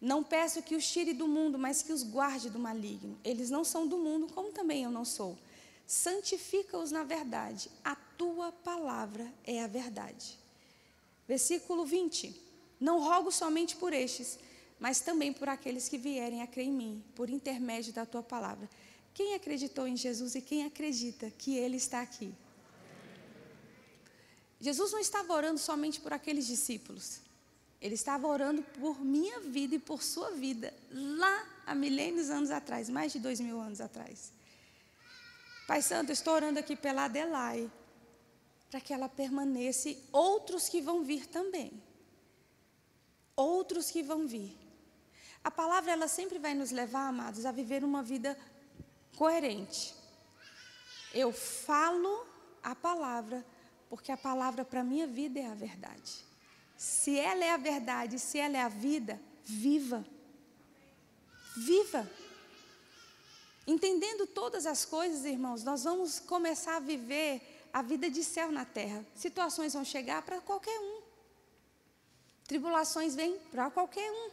Não 0.00 0.22
peço 0.22 0.62
que 0.62 0.76
os 0.76 0.86
tire 0.86 1.12
do 1.12 1.26
mundo, 1.26 1.58
mas 1.58 1.82
que 1.82 1.92
os 1.92 2.02
guarde 2.02 2.48
do 2.48 2.58
maligno. 2.58 3.18
Eles 3.24 3.50
não 3.50 3.64
são 3.64 3.86
do 3.86 3.98
mundo, 3.98 4.32
como 4.32 4.52
também 4.52 4.84
eu 4.84 4.90
não 4.90 5.04
sou. 5.04 5.36
Santifica-os 5.86 6.92
na 6.92 7.02
verdade. 7.02 7.70
A 7.84 7.96
tua 7.96 8.52
palavra 8.52 9.32
é 9.44 9.62
a 9.62 9.66
verdade. 9.66 10.38
Versículo 11.26 11.84
20. 11.84 12.34
Não 12.78 13.00
rogo 13.00 13.32
somente 13.32 13.74
por 13.74 13.92
estes, 13.92 14.38
mas 14.78 15.00
também 15.00 15.32
por 15.32 15.48
aqueles 15.48 15.88
que 15.88 15.98
vierem 15.98 16.42
a 16.42 16.46
crer 16.46 16.66
em 16.66 16.72
mim, 16.72 17.04
por 17.14 17.28
intermédio 17.28 17.92
da 17.92 18.06
tua 18.06 18.22
palavra. 18.22 18.68
Quem 19.12 19.34
acreditou 19.34 19.88
em 19.88 19.96
Jesus 19.96 20.36
e 20.36 20.40
quem 20.40 20.64
acredita 20.64 21.28
que 21.30 21.56
ele 21.56 21.76
está 21.76 22.00
aqui? 22.00 22.32
Jesus 24.60 24.92
não 24.92 25.00
estava 25.00 25.32
orando 25.32 25.58
somente 25.58 26.00
por 26.00 26.12
aqueles 26.12 26.46
discípulos. 26.46 27.20
Ele 27.80 27.94
estava 27.94 28.26
orando 28.26 28.62
por 28.62 29.00
minha 29.00 29.40
vida 29.40 29.76
e 29.76 29.78
por 29.78 30.02
sua 30.02 30.32
vida, 30.32 30.74
lá 30.90 31.46
há 31.64 31.74
milênios 31.74 32.28
anos 32.28 32.50
atrás, 32.50 32.88
mais 32.88 33.12
de 33.12 33.20
dois 33.20 33.38
mil 33.38 33.60
anos 33.60 33.80
atrás. 33.80 34.32
Pai 35.66 35.80
Santo, 35.82 36.10
eu 36.10 36.14
estou 36.14 36.34
orando 36.34 36.58
aqui 36.58 36.74
pela 36.74 37.04
Adelaide, 37.04 37.70
para 38.70 38.80
que 38.80 38.92
ela 38.92 39.08
permaneça 39.08 39.94
outros 40.10 40.68
que 40.68 40.80
vão 40.80 41.04
vir 41.04 41.26
também. 41.26 41.82
Outros 43.36 43.90
que 43.90 44.02
vão 44.02 44.26
vir. 44.26 44.56
A 45.44 45.50
palavra, 45.50 45.92
ela 45.92 46.08
sempre 46.08 46.38
vai 46.38 46.54
nos 46.54 46.70
levar, 46.70 47.06
amados, 47.06 47.46
a 47.46 47.52
viver 47.52 47.84
uma 47.84 48.02
vida 48.02 48.36
coerente. 49.16 49.94
Eu 51.14 51.32
falo 51.32 52.26
a 52.62 52.74
palavra, 52.74 53.44
porque 53.88 54.10
a 54.10 54.16
palavra 54.16 54.64
para 54.64 54.80
a 54.80 54.84
minha 54.84 55.06
vida 55.06 55.38
é 55.38 55.46
a 55.46 55.54
verdade. 55.54 56.27
Se 56.78 57.18
ela 57.18 57.44
é 57.44 57.50
a 57.50 57.56
verdade, 57.56 58.20
se 58.20 58.38
ela 58.38 58.56
é 58.56 58.62
a 58.62 58.68
vida, 58.68 59.20
viva. 59.44 60.06
Viva. 61.56 62.08
Entendendo 63.66 64.28
todas 64.28 64.64
as 64.64 64.84
coisas, 64.84 65.24
irmãos, 65.24 65.64
nós 65.64 65.82
vamos 65.82 66.20
começar 66.20 66.76
a 66.76 66.80
viver 66.80 67.66
a 67.72 67.82
vida 67.82 68.08
de 68.08 68.22
céu 68.22 68.52
na 68.52 68.64
terra. 68.64 69.04
Situações 69.16 69.74
vão 69.74 69.84
chegar 69.84 70.22
para 70.22 70.40
qualquer 70.40 70.78
um. 70.78 71.02
Tribulações 72.46 73.16
vêm 73.16 73.36
para 73.50 73.68
qualquer 73.70 74.08
um. 74.12 74.30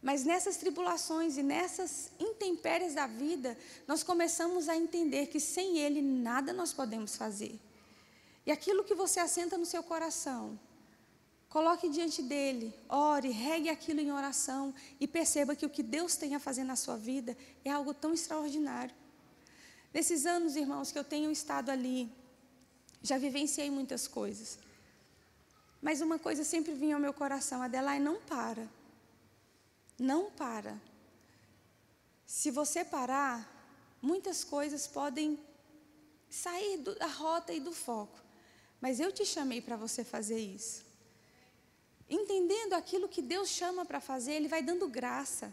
Mas 0.00 0.24
nessas 0.24 0.56
tribulações 0.56 1.36
e 1.36 1.42
nessas 1.42 2.10
intempéries 2.18 2.94
da 2.94 3.06
vida, 3.06 3.58
nós 3.86 4.02
começamos 4.02 4.70
a 4.70 4.76
entender 4.76 5.26
que 5.26 5.38
sem 5.38 5.78
Ele 5.78 6.00
nada 6.00 6.54
nós 6.54 6.72
podemos 6.72 7.14
fazer. 7.14 7.60
E 8.46 8.50
aquilo 8.50 8.84
que 8.84 8.94
você 8.94 9.20
assenta 9.20 9.58
no 9.58 9.66
seu 9.66 9.82
coração, 9.82 10.58
Coloque 11.56 11.88
diante 11.88 12.20
dele, 12.20 12.74
ore, 12.86 13.30
regue 13.30 13.70
aquilo 13.70 13.98
em 13.98 14.12
oração 14.12 14.74
e 15.00 15.08
perceba 15.08 15.56
que 15.56 15.64
o 15.64 15.70
que 15.70 15.82
Deus 15.82 16.14
tem 16.14 16.34
a 16.34 16.38
fazer 16.38 16.64
na 16.64 16.76
sua 16.76 16.98
vida 16.98 17.34
é 17.64 17.70
algo 17.70 17.94
tão 17.94 18.12
extraordinário. 18.12 18.94
Nesses 19.90 20.26
anos, 20.26 20.54
irmãos, 20.54 20.92
que 20.92 20.98
eu 20.98 21.02
tenho 21.02 21.30
estado 21.30 21.70
ali, 21.70 22.12
já 23.00 23.16
vivenciei 23.16 23.70
muitas 23.70 24.06
coisas. 24.06 24.58
Mas 25.80 26.02
uma 26.02 26.18
coisa 26.18 26.44
sempre 26.44 26.74
vinha 26.74 26.94
ao 26.94 27.00
meu 27.00 27.14
coração: 27.14 27.62
Adelaide, 27.62 28.04
não 28.04 28.20
para. 28.20 28.68
Não 29.98 30.30
para. 30.32 30.78
Se 32.26 32.50
você 32.50 32.84
parar, 32.84 33.50
muitas 34.02 34.44
coisas 34.44 34.86
podem 34.86 35.40
sair 36.28 36.76
do, 36.76 36.94
da 36.96 37.06
rota 37.06 37.54
e 37.54 37.60
do 37.60 37.72
foco. 37.72 38.20
Mas 38.78 39.00
eu 39.00 39.10
te 39.10 39.24
chamei 39.24 39.62
para 39.62 39.74
você 39.74 40.04
fazer 40.04 40.38
isso. 40.38 40.85
Entendendo 42.08 42.74
aquilo 42.74 43.08
que 43.08 43.20
Deus 43.20 43.48
chama 43.48 43.84
para 43.84 44.00
fazer, 44.00 44.32
Ele 44.32 44.48
vai 44.48 44.62
dando 44.62 44.88
graça. 44.88 45.52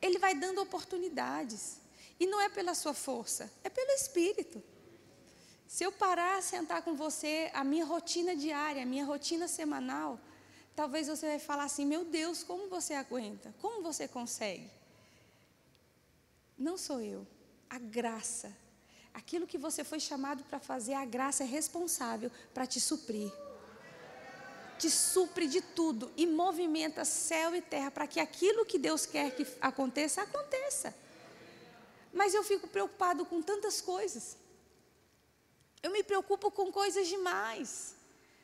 Ele 0.00 0.18
vai 0.18 0.34
dando 0.34 0.60
oportunidades. 0.60 1.78
E 2.18 2.26
não 2.26 2.40
é 2.40 2.48
pela 2.48 2.74
sua 2.74 2.94
força, 2.94 3.50
é 3.62 3.68
pelo 3.68 3.90
Espírito. 3.90 4.62
Se 5.66 5.84
eu 5.84 5.92
parar, 5.92 6.42
sentar 6.42 6.82
com 6.82 6.94
você, 6.94 7.50
a 7.52 7.64
minha 7.64 7.84
rotina 7.84 8.36
diária, 8.36 8.82
a 8.82 8.86
minha 8.86 9.04
rotina 9.04 9.48
semanal, 9.48 10.20
talvez 10.76 11.08
você 11.08 11.26
vai 11.26 11.38
falar 11.38 11.64
assim: 11.64 11.84
meu 11.84 12.04
Deus, 12.04 12.42
como 12.42 12.68
você 12.68 12.94
aguenta? 12.94 13.52
Como 13.60 13.82
você 13.82 14.06
consegue? 14.06 14.70
Não 16.56 16.78
sou 16.78 17.00
eu, 17.00 17.26
a 17.68 17.78
graça. 17.78 18.54
Aquilo 19.12 19.46
que 19.46 19.58
você 19.58 19.82
foi 19.84 20.00
chamado 20.00 20.44
para 20.44 20.60
fazer, 20.60 20.94
a 20.94 21.04
graça 21.04 21.42
é 21.42 21.46
responsável 21.46 22.30
para 22.52 22.66
te 22.66 22.80
suprir 22.80 23.32
te 24.78 24.90
supre 24.90 25.46
de 25.46 25.60
tudo 25.60 26.12
e 26.16 26.26
movimenta 26.26 27.04
céu 27.04 27.54
e 27.54 27.60
terra 27.60 27.90
para 27.90 28.06
que 28.06 28.20
aquilo 28.20 28.64
que 28.64 28.78
Deus 28.78 29.06
quer 29.06 29.34
que 29.34 29.46
aconteça, 29.60 30.22
aconteça. 30.22 30.94
Mas 32.12 32.34
eu 32.34 32.44
fico 32.44 32.68
preocupado 32.68 33.24
com 33.24 33.42
tantas 33.42 33.80
coisas. 33.80 34.36
Eu 35.82 35.90
me 35.90 36.02
preocupo 36.02 36.50
com 36.50 36.72
coisas 36.72 37.08
demais. 37.08 37.94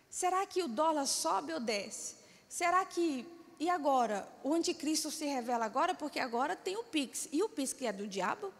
Será 0.08 0.44
que 0.44 0.62
o 0.62 0.68
dólar 0.68 1.06
sobe 1.06 1.52
ou 1.52 1.60
desce? 1.60 2.16
Será 2.48 2.84
que. 2.84 3.26
E 3.58 3.68
agora? 3.68 4.28
O 4.42 4.52
anticristo 4.54 5.10
se 5.10 5.24
revela 5.24 5.64
agora, 5.64 5.94
porque 5.94 6.18
agora 6.18 6.56
tem 6.56 6.76
o 6.76 6.84
Pix. 6.84 7.28
E 7.30 7.42
o 7.42 7.48
Pix 7.48 7.72
que 7.72 7.86
é 7.86 7.92
do 7.92 8.06
diabo? 8.06 8.52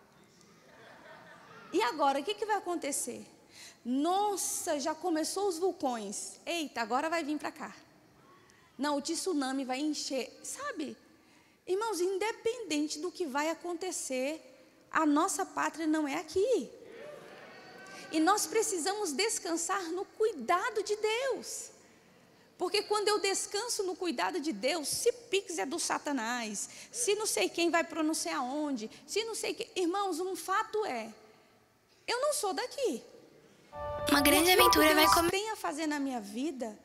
E 1.73 1.83
agora, 1.83 2.21
o 2.21 2.25
que, 2.25 2.35
que 2.35 2.47
vai 2.47 2.57
acontecer? 2.57 3.27
Nossa, 3.85 4.79
já 4.79 4.95
começou 4.95 5.49
os 5.49 5.59
vulcões. 5.59 6.39
Eita, 6.45 6.81
agora 6.81 7.09
vai 7.09 7.25
vir 7.25 7.39
para 7.39 7.51
cá. 7.51 7.75
Não, 8.77 8.97
o 8.97 9.01
tsunami 9.01 9.65
vai 9.65 9.81
encher. 9.81 10.39
Sabe? 10.43 10.97
Irmãos, 11.67 12.01
independente 12.01 12.99
do 12.99 13.11
que 13.11 13.27
vai 13.27 13.49
acontecer, 13.51 14.41
a 14.91 15.07
nossa 15.07 15.47
pátria 15.47 15.87
não 15.87 16.07
é 16.07 16.17
aqui. 16.17 16.71
E 18.13 18.19
nós 18.19 18.47
precisamos 18.47 19.13
descansar 19.13 19.83
no 19.91 20.05
cuidado 20.05 20.83
de 20.83 20.97
Deus. 20.97 21.71
Porque 22.59 22.83
quando 22.83 23.09
eu 23.09 23.19
descanso 23.19 23.83
no 23.85 23.97
cuidado 23.97 24.39
de 24.39 24.53
Deus, 24.53 24.89
se 24.89 25.13
Pix 25.13 25.59
é 25.59 25.65
do 25.65 25.79
Satanás, 25.79 26.69
se 26.93 27.15
não 27.15 27.25
sei 27.25 27.49
quem 27.49 27.71
vai 27.71 27.83
pronunciar 27.83 28.37
aonde, 28.37 28.91
se 29.07 29.25
não 29.25 29.35
sei 29.35 29.55
quem. 29.55 29.71
Irmãos, 29.75 30.21
um 30.21 30.37
fato 30.37 30.85
é: 30.85 31.11
eu 32.07 32.21
não 32.21 32.35
sou 32.35 32.53
daqui. 32.53 33.03
Uma 34.11 34.21
grande 34.21 34.51
aventura 34.51 34.95
vai 34.95 35.07
começar. 35.07 35.31
tem 35.31 35.51
a 35.51 35.57
fazer 35.57 35.87
na 35.87 36.01
minha 36.01 36.21
vida, 36.21 36.79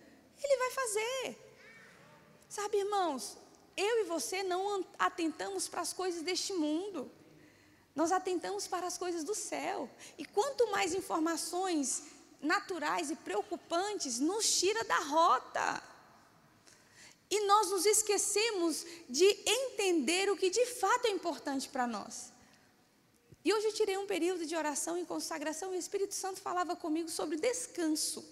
Ele 0.43 0.57
vai 0.57 0.71
fazer. 0.71 1.37
Sabe, 2.47 2.77
irmãos, 2.77 3.37
eu 3.75 4.01
e 4.01 4.03
você 4.05 4.43
não 4.43 4.85
atentamos 4.97 5.67
para 5.67 5.81
as 5.81 5.91
coisas 5.91 6.21
deste 6.21 6.53
mundo. 6.53 7.11
Nós 7.95 8.11
atentamos 8.11 8.67
para 8.67 8.85
as 8.85 8.97
coisas 8.97 9.23
do 9.23 9.33
céu. 9.33 9.89
E 10.17 10.25
quanto 10.25 10.69
mais 10.71 10.93
informações 10.93 12.03
naturais 12.41 13.09
e 13.09 13.15
preocupantes 13.15 14.19
nos 14.19 14.59
tira 14.59 14.83
da 14.83 14.99
rota. 14.99 15.83
E 17.29 17.45
nós 17.47 17.71
nos 17.71 17.85
esquecemos 17.85 18.85
de 19.09 19.25
entender 19.45 20.29
o 20.29 20.37
que 20.37 20.49
de 20.49 20.65
fato 20.65 21.07
é 21.07 21.09
importante 21.09 21.67
para 21.69 21.87
nós. 21.87 22.31
E 23.45 23.53
hoje 23.53 23.67
eu 23.67 23.73
tirei 23.73 23.95
um 23.95 24.07
período 24.07 24.43
de 24.43 24.55
oração 24.55 24.97
e 24.97 25.05
consagração 25.05 25.71
e 25.71 25.77
o 25.77 25.79
Espírito 25.79 26.15
Santo 26.15 26.41
falava 26.41 26.75
comigo 26.75 27.09
sobre 27.09 27.37
descanso. 27.37 28.25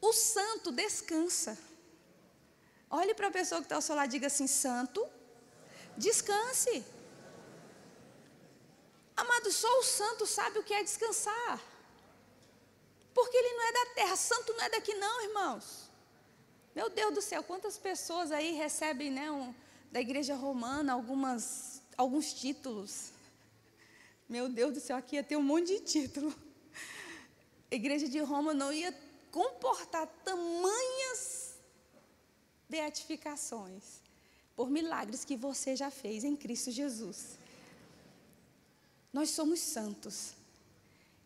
O 0.00 0.12
santo 0.12 0.72
descansa. 0.72 1.56
Olhe 2.90 3.14
para 3.14 3.28
a 3.28 3.30
pessoa 3.30 3.60
que 3.60 3.66
está 3.66 3.76
ao 3.76 3.82
seu 3.82 3.94
lado 3.94 4.08
e 4.08 4.14
diga 4.16 4.26
assim: 4.26 4.48
Santo, 4.48 5.06
descanse. 5.96 6.84
Amado, 9.16 9.50
só 9.52 9.72
o 9.78 9.84
santo 9.84 10.26
sabe 10.26 10.58
o 10.58 10.64
que 10.64 10.74
é 10.74 10.82
descansar. 10.82 11.62
Porque 13.14 13.36
ele 13.36 13.52
não 13.54 13.68
é 13.68 13.72
da 13.72 13.86
terra, 13.94 14.16
santo 14.16 14.52
não 14.54 14.64
é 14.64 14.68
daqui, 14.70 14.92
não, 14.94 15.22
irmãos. 15.22 15.88
Meu 16.74 16.90
Deus 16.90 17.14
do 17.14 17.22
céu, 17.22 17.44
quantas 17.44 17.78
pessoas 17.78 18.30
aí 18.32 18.52
recebem 18.52 19.10
né, 19.10 19.30
um, 19.30 19.54
da 19.90 20.00
igreja 20.00 20.34
romana 20.34 20.92
algumas, 20.92 21.80
alguns 21.96 22.34
títulos. 22.34 23.15
Meu 24.28 24.48
Deus 24.48 24.74
do 24.74 24.80
céu, 24.80 24.96
aqui 24.96 25.16
ia 25.16 25.22
ter 25.22 25.36
um 25.36 25.42
monte 25.42 25.68
de 25.68 25.80
título. 25.80 26.34
A 27.70 27.74
igreja 27.74 28.08
de 28.08 28.18
Roma 28.18 28.52
não 28.52 28.72
ia 28.72 28.92
comportar 29.30 30.06
tamanhas 30.24 31.54
beatificações 32.68 34.00
por 34.56 34.68
milagres 34.68 35.24
que 35.24 35.36
você 35.36 35.76
já 35.76 35.90
fez 35.90 36.24
em 36.24 36.34
Cristo 36.34 36.72
Jesus. 36.72 37.38
Nós 39.12 39.30
somos 39.30 39.60
santos 39.60 40.32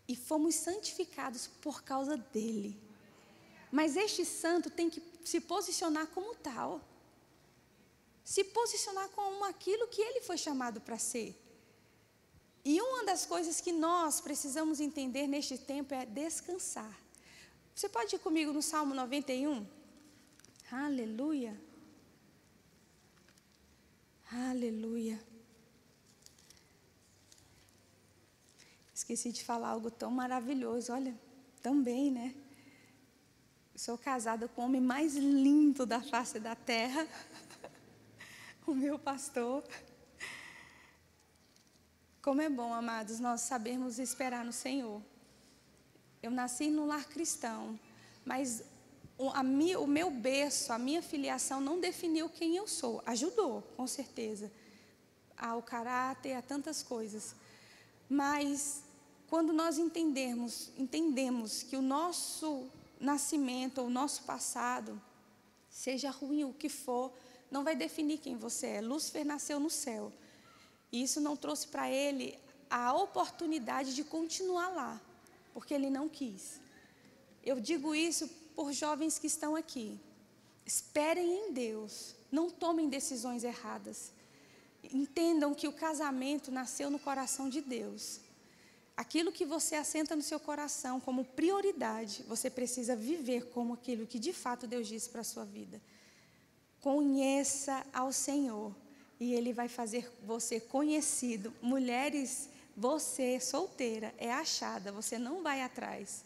e 0.07 0.15
fomos 0.15 0.55
santificados 0.57 1.47
por 1.47 1.83
causa 1.83 2.17
dele. 2.17 2.79
Mas 3.71 3.97
este 3.97 4.25
santo 4.25 4.69
tem 4.69 4.91
que 4.91 5.03
se 5.25 5.41
posicionar 5.41 6.07
como 6.09 6.35
tal. 6.35 6.83
Se 8.25 8.45
posicionar 8.45 9.09
como 9.11 9.45
aquilo 9.45 9.89
que 9.89 10.03
ele 10.03 10.21
foi 10.21 10.37
chamado 10.37 10.81
para 10.81 10.99
ser. 10.99 11.35
E 12.65 12.81
uma 12.81 13.05
das 13.05 13.25
coisas 13.25 13.61
que 13.61 13.73
nós 13.73 14.21
precisamos 14.21 14.81
entender 14.81 15.27
neste 15.27 15.57
tempo 15.57 15.95
é 15.95 16.05
descansar. 16.05 16.99
Você 17.75 17.89
pode 17.89 18.15
ir 18.15 18.19
comigo 18.19 18.53
no 18.53 18.61
Salmo 18.61 18.95
91? 18.95 19.67
Aleluia. 20.71 21.59
Aleluia. 24.31 25.19
Esqueci 28.95 29.33
de 29.33 29.43
falar 29.43 29.71
algo 29.71 29.91
tão 29.91 30.11
maravilhoso. 30.11 30.93
Olha, 30.93 31.19
também, 31.63 32.11
né? 32.11 32.35
Sou 33.75 33.97
casada 33.97 34.47
com 34.47 34.61
o 34.61 34.65
homem 34.67 34.81
mais 34.81 35.17
lindo 35.17 35.87
da 35.87 36.03
face 36.03 36.39
da 36.39 36.55
terra, 36.55 37.09
o 38.67 38.75
meu 38.75 38.99
pastor. 38.99 39.65
Como 42.23 42.43
é 42.43 42.51
bom, 42.51 42.75
amados, 42.75 43.19
nós 43.19 43.41
sabermos 43.41 43.99
esperar 43.99 44.45
no 44.45 44.53
Senhor. 44.53 45.01
Eu 46.23 46.31
nasci 46.31 46.71
num 46.71 46.87
lar 46.87 47.09
cristão, 47.09 47.81
mas 48.27 48.63
o, 49.17 49.87
meu 49.87 50.11
berço, 50.11 50.71
a 50.71 50.79
minha 50.79 51.01
filiação 51.01 51.63
não 51.63 51.81
definiu 51.81 52.29
quem 52.29 52.57
eu 52.57 52.69
sou. 52.69 53.03
Ajudou, 53.07 53.63
com 53.75 53.87
certeza, 53.87 54.53
ao 55.35 55.63
caráter, 55.63 56.35
a 56.35 56.43
tantas 56.43 56.83
coisas. 56.83 57.35
Mas 58.07 58.83
quando 59.27 59.51
nós 59.51 59.79
entendermos, 59.79 60.71
entendemos 60.77 61.63
que 61.63 61.77
o 61.77 61.83
nosso 61.83 62.69
nascimento, 63.01 63.81
o 63.81 63.89
nosso 63.89 64.25
passado, 64.25 65.01
seja 65.71 66.11
ruim 66.11 66.45
o 66.45 66.53
que 66.53 66.69
for, 66.69 67.13
não 67.51 67.65
vai 67.65 67.75
definir 67.75 68.19
quem 68.19 68.37
você 68.37 68.67
é. 68.67 68.81
Lúcifer 68.83 69.25
nasceu 69.25 69.59
no 69.59 69.71
céu. 69.71 70.13
E 70.93 71.03
isso 71.03 71.21
não 71.21 71.37
trouxe 71.37 71.69
para 71.69 71.91
ele 71.91 72.39
a 72.69 72.95
oportunidade 72.95 73.95
de 73.95 74.05
continuar 74.05 74.69
lá, 74.69 75.01
porque 75.53 75.75
ele 75.75 75.91
não 75.91 76.09
quis. 76.09 76.61
Eu 77.43 77.61
digo 77.61 77.95
isso 77.95 78.29
por 78.55 78.73
jovens 78.73 79.19
que 79.19 79.27
estão 79.27 79.57
aqui. 79.57 79.99
Esperem 80.67 81.49
em 81.49 81.53
Deus, 81.53 82.15
não 82.31 82.51
tomem 82.51 82.89
decisões 82.89 83.43
erradas. 83.43 84.13
Entendam 84.93 85.55
que 85.55 85.69
o 85.69 85.73
casamento 85.73 86.51
nasceu 86.51 86.91
no 86.91 86.99
coração 86.99 87.49
de 87.49 87.61
Deus. 87.61 88.21
Aquilo 88.97 89.33
que 89.33 89.47
você 89.47 89.77
assenta 89.77 90.15
no 90.15 90.23
seu 90.23 90.39
coração 90.39 91.01
como 91.01 91.25
prioridade, 91.25 92.23
você 92.29 92.51
precisa 92.51 92.95
viver 92.95 93.47
como 93.51 93.75
aquilo 93.75 94.07
que 94.07 94.19
de 94.19 94.33
fato 94.33 94.67
Deus 94.67 94.87
disse 94.87 95.09
para 95.09 95.23
a 95.23 95.25
sua 95.25 95.45
vida. 95.45 95.81
Conheça 96.81 97.85
ao 97.93 98.13
Senhor 98.13 98.75
e 99.21 99.35
Ele 99.35 99.53
vai 99.53 99.69
fazer 99.69 100.11
você 100.25 100.59
conhecido. 100.59 101.53
Mulheres, 101.63 102.49
você 102.77 103.39
solteira 103.39 104.13
é 104.19 104.33
achada, 104.33 104.91
você 104.91 105.19
não 105.19 105.43
vai 105.43 105.63
atrás. 105.63 106.25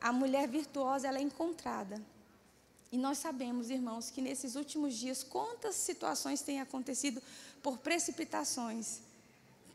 A 0.00 0.12
mulher 0.12 0.48
virtuosa 0.48 1.08
ela 1.08 1.18
é 1.18 1.22
encontrada. 1.22 2.00
E 2.90 2.96
nós 2.96 3.18
sabemos, 3.18 3.68
irmãos, 3.68 4.08
que 4.08 4.22
nesses 4.22 4.54
últimos 4.54 4.94
dias 4.94 5.24
quantas 5.24 5.74
situações 5.74 6.40
têm 6.40 6.60
acontecido 6.60 7.20
por 7.60 7.78
precipitações 7.78 9.00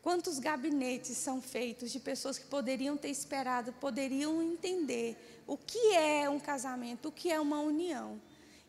Quantos 0.02 0.40
gabinetes 0.40 1.16
são 1.18 1.40
feitos 1.42 1.92
de 1.92 2.00
pessoas 2.00 2.40
que 2.40 2.46
poderiam 2.48 2.98
ter 2.98 3.10
esperado, 3.10 3.72
poderiam 3.74 4.42
entender 4.42 5.44
o 5.46 5.56
que 5.56 5.94
é 5.94 6.28
um 6.28 6.40
casamento, 6.40 7.10
o 7.10 7.12
que 7.12 7.32
é 7.32 7.40
uma 7.40 7.60
união. 7.60 8.20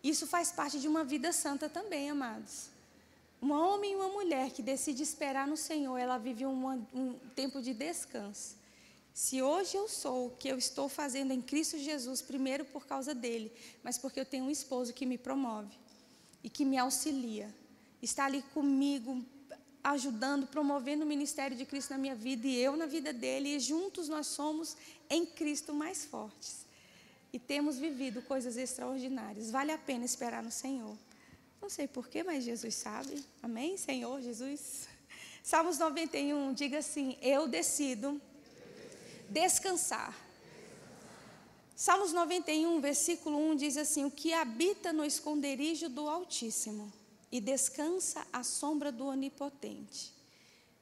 Isso 0.04 0.26
faz 0.26 0.52
parte 0.52 0.78
de 0.78 0.87
uma 0.87 1.04
vida 1.04 1.32
santa 1.32 1.70
também, 1.70 2.11
amados. 2.11 2.71
Um 3.42 3.50
homem 3.50 3.92
e 3.92 3.96
uma 3.96 4.09
mulher 4.09 4.52
que 4.52 4.62
decide 4.62 5.02
esperar 5.02 5.48
no 5.48 5.57
Senhor, 5.57 5.98
ela 5.98 6.16
vive 6.16 6.46
um, 6.46 6.87
um 6.94 7.14
tempo 7.35 7.61
de 7.61 7.74
descanso. 7.74 8.57
Se 9.12 9.42
hoje 9.42 9.76
eu 9.76 9.88
sou 9.88 10.28
o 10.28 10.31
que 10.31 10.46
eu 10.46 10.57
estou 10.57 10.88
fazendo 10.88 11.33
em 11.33 11.42
Cristo 11.42 11.76
Jesus, 11.76 12.22
primeiro 12.22 12.64
por 12.64 12.87
causa 12.87 13.12
dele, 13.12 13.52
mas 13.83 13.98
porque 13.98 14.20
eu 14.20 14.24
tenho 14.24 14.44
um 14.44 14.50
esposo 14.50 14.94
que 14.94 15.05
me 15.05 15.18
promove 15.18 15.74
e 16.42 16.48
que 16.48 16.64
me 16.64 16.78
auxilia, 16.78 17.52
está 18.00 18.26
ali 18.26 18.42
comigo, 18.55 19.20
ajudando, 19.83 20.46
promovendo 20.46 21.05
o 21.05 21.07
ministério 21.07 21.57
de 21.57 21.66
Cristo 21.66 21.90
na 21.90 21.98
minha 21.98 22.14
vida 22.14 22.46
e 22.46 22.57
eu 22.57 22.76
na 22.76 22.87
vida 22.87 23.12
dele, 23.12 23.57
e 23.57 23.61
juntos 23.61 24.09
nós 24.09 24.28
somos 24.28 24.76
em 25.11 25.26
Cristo 25.26 25.74
mais 25.74 26.05
fortes. 26.05 26.64
E 27.33 27.40
temos 27.40 27.76
vivido 27.76 28.22
coisas 28.22 28.57
extraordinárias. 28.57 29.50
Vale 29.50 29.72
a 29.72 29.78
pena 29.78 30.05
esperar 30.05 30.44
no 30.44 30.50
Senhor. 30.50 30.96
Não 31.62 31.70
sei 31.70 31.87
porquê, 31.87 32.25
mas 32.25 32.42
Jesus 32.42 32.75
sabe. 32.75 33.25
Amém, 33.40 33.77
Senhor 33.77 34.20
Jesus? 34.20 34.88
Salmos 35.44 35.79
91, 35.79 36.53
diga 36.55 36.79
assim: 36.79 37.16
Eu 37.22 37.46
decido 37.46 38.20
descansar. 39.31 40.12
Salmos 41.77 42.12
91, 42.12 42.81
versículo 42.81 43.38
1 43.53 43.55
diz 43.55 43.77
assim: 43.77 44.05
O 44.05 44.11
que 44.11 44.33
habita 44.33 44.92
no 44.92 45.05
esconderijo 45.05 45.88
do 45.88 46.09
Altíssimo 46.09 46.92
e 47.31 47.40
descansa 47.40 48.27
à 48.33 48.42
sombra 48.42 48.90
do 48.90 49.07
Onipotente. 49.07 50.12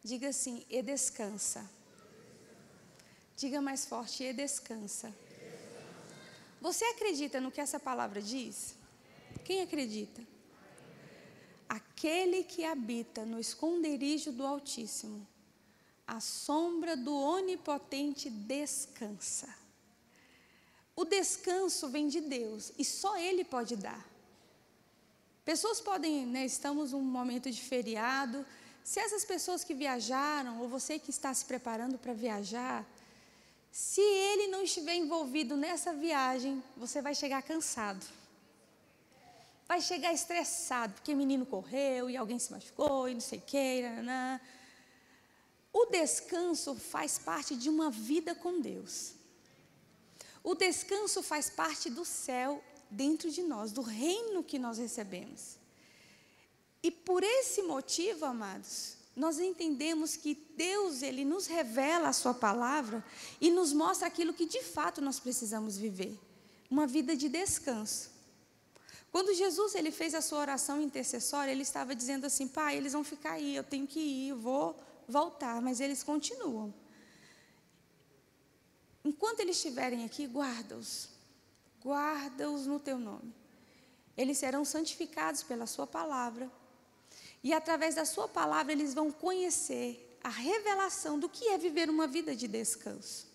Diga 0.02 0.30
assim: 0.30 0.64
e 0.70 0.80
descansa. 0.80 1.70
Diga 3.36 3.60
mais 3.60 3.84
forte: 3.84 4.24
e 4.24 4.32
descansa. 4.32 5.14
Você 6.58 6.86
acredita 6.86 7.38
no 7.38 7.50
que 7.50 7.60
essa 7.60 7.78
palavra 7.78 8.22
diz? 8.22 8.74
Quem 9.44 9.60
acredita? 9.60 10.29
Aquele 11.70 12.42
que 12.42 12.64
habita 12.64 13.24
no 13.24 13.38
esconderijo 13.38 14.32
do 14.32 14.44
Altíssimo, 14.44 15.24
à 16.04 16.18
sombra 16.18 16.96
do 16.96 17.14
Onipotente 17.14 18.28
descansa. 18.28 19.48
O 20.96 21.04
descanso 21.04 21.88
vem 21.88 22.08
de 22.08 22.20
Deus 22.20 22.72
e 22.76 22.84
só 22.84 23.16
Ele 23.16 23.44
pode 23.44 23.76
dar. 23.76 24.04
Pessoas 25.44 25.80
podem, 25.80 26.26
né, 26.26 26.44
estamos 26.44 26.90
num 26.90 27.02
momento 27.02 27.48
de 27.48 27.62
feriado. 27.62 28.44
Se 28.82 28.98
essas 28.98 29.24
pessoas 29.24 29.62
que 29.62 29.72
viajaram, 29.72 30.60
ou 30.60 30.68
você 30.68 30.98
que 30.98 31.10
está 31.10 31.32
se 31.32 31.44
preparando 31.44 31.98
para 31.98 32.12
viajar, 32.12 32.84
se 33.70 34.00
ele 34.00 34.48
não 34.48 34.64
estiver 34.64 34.96
envolvido 34.96 35.56
nessa 35.56 35.92
viagem, 35.92 36.60
você 36.76 37.00
vai 37.00 37.14
chegar 37.14 37.42
cansado. 37.44 38.04
Vai 39.70 39.80
chegar 39.80 40.12
estressado, 40.12 40.94
porque 40.94 41.14
o 41.14 41.16
menino 41.16 41.46
correu 41.46 42.10
e 42.10 42.16
alguém 42.16 42.40
se 42.40 42.50
machucou 42.50 43.08
e 43.08 43.14
não 43.14 43.20
sei 43.20 43.38
o 43.38 43.42
que. 43.42 43.84
O 45.72 45.86
descanso 45.86 46.74
faz 46.74 47.20
parte 47.20 47.54
de 47.54 47.68
uma 47.68 47.88
vida 47.88 48.34
com 48.34 48.60
Deus. 48.60 49.12
O 50.42 50.56
descanso 50.56 51.22
faz 51.22 51.48
parte 51.48 51.88
do 51.88 52.04
céu 52.04 52.60
dentro 52.90 53.30
de 53.30 53.42
nós, 53.44 53.70
do 53.70 53.80
reino 53.80 54.42
que 54.42 54.58
nós 54.58 54.76
recebemos. 54.76 55.54
E 56.82 56.90
por 56.90 57.22
esse 57.22 57.62
motivo, 57.62 58.24
amados, 58.24 58.96
nós 59.14 59.38
entendemos 59.38 60.16
que 60.16 60.34
Deus, 60.56 61.00
Ele 61.00 61.24
nos 61.24 61.46
revela 61.46 62.08
a 62.08 62.12
Sua 62.12 62.34
palavra 62.34 63.04
e 63.40 63.52
nos 63.52 63.72
mostra 63.72 64.08
aquilo 64.08 64.34
que 64.34 64.46
de 64.46 64.64
fato 64.64 65.00
nós 65.00 65.20
precisamos 65.20 65.78
viver 65.78 66.18
uma 66.68 66.88
vida 66.88 67.14
de 67.14 67.28
descanso. 67.28 68.09
Quando 69.10 69.34
Jesus 69.34 69.74
ele 69.74 69.90
fez 69.90 70.14
a 70.14 70.20
sua 70.20 70.38
oração 70.38 70.80
intercessória, 70.80 71.50
ele 71.50 71.62
estava 71.62 71.94
dizendo 71.94 72.26
assim: 72.26 72.46
Pai, 72.46 72.76
eles 72.76 72.92
vão 72.92 73.02
ficar 73.02 73.32
aí, 73.32 73.56
eu 73.56 73.64
tenho 73.64 73.86
que 73.86 73.98
ir, 73.98 74.28
eu 74.28 74.38
vou 74.38 74.76
voltar, 75.08 75.60
mas 75.60 75.80
eles 75.80 76.02
continuam. 76.02 76.72
Enquanto 79.04 79.40
eles 79.40 79.56
estiverem 79.56 80.04
aqui, 80.04 80.26
guarda-os, 80.26 81.08
guarda-os 81.82 82.66
no 82.66 82.78
teu 82.78 82.98
nome. 82.98 83.34
Eles 84.16 84.38
serão 84.38 84.64
santificados 84.64 85.42
pela 85.42 85.66
sua 85.66 85.86
palavra. 85.86 86.50
E 87.42 87.52
através 87.54 87.94
da 87.94 88.04
sua 88.04 88.28
palavra 88.28 88.72
eles 88.72 88.92
vão 88.92 89.10
conhecer 89.10 90.18
a 90.22 90.28
revelação 90.28 91.18
do 91.18 91.28
que 91.28 91.48
é 91.48 91.56
viver 91.56 91.88
uma 91.88 92.06
vida 92.06 92.36
de 92.36 92.46
descanso. 92.46 93.26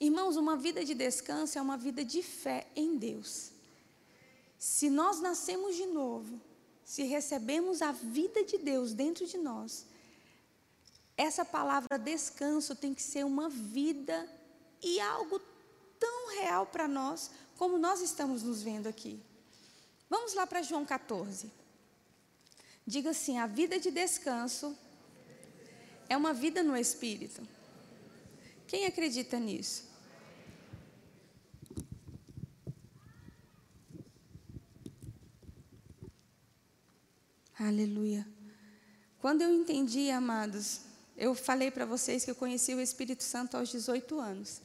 Irmãos, 0.00 0.36
uma 0.36 0.56
vida 0.56 0.82
de 0.82 0.94
descanso 0.94 1.58
é 1.58 1.62
uma 1.62 1.76
vida 1.76 2.02
de 2.02 2.22
fé 2.22 2.66
em 2.74 2.96
Deus. 2.96 3.52
Se 4.60 4.90
nós 4.90 5.22
nascemos 5.22 5.74
de 5.74 5.86
novo, 5.86 6.38
se 6.84 7.04
recebemos 7.04 7.80
a 7.80 7.92
vida 7.92 8.44
de 8.44 8.58
Deus 8.58 8.92
dentro 8.92 9.26
de 9.26 9.38
nós, 9.38 9.86
essa 11.16 11.46
palavra 11.46 11.98
descanso 11.98 12.76
tem 12.76 12.92
que 12.92 13.02
ser 13.02 13.24
uma 13.24 13.48
vida 13.48 14.28
e 14.82 15.00
algo 15.00 15.40
tão 15.98 16.28
real 16.34 16.66
para 16.66 16.86
nós 16.86 17.30
como 17.56 17.78
nós 17.78 18.02
estamos 18.02 18.42
nos 18.42 18.62
vendo 18.62 18.86
aqui. 18.86 19.18
Vamos 20.10 20.34
lá 20.34 20.46
para 20.46 20.60
João 20.60 20.84
14. 20.84 21.50
Diga 22.86 23.10
assim: 23.10 23.38
a 23.38 23.46
vida 23.46 23.80
de 23.80 23.90
descanso 23.90 24.76
é 26.06 26.18
uma 26.18 26.34
vida 26.34 26.62
no 26.62 26.76
espírito. 26.76 27.48
Quem 28.66 28.84
acredita 28.84 29.38
nisso? 29.38 29.89
Aleluia. 37.62 38.26
Quando 39.20 39.42
eu 39.42 39.52
entendi, 39.52 40.10
amados, 40.10 40.80
eu 41.14 41.34
falei 41.34 41.70
para 41.70 41.84
vocês 41.84 42.24
que 42.24 42.30
eu 42.30 42.34
conheci 42.34 42.74
o 42.74 42.80
Espírito 42.80 43.22
Santo 43.22 43.54
aos 43.54 43.68
18 43.68 44.18
anos. 44.18 44.62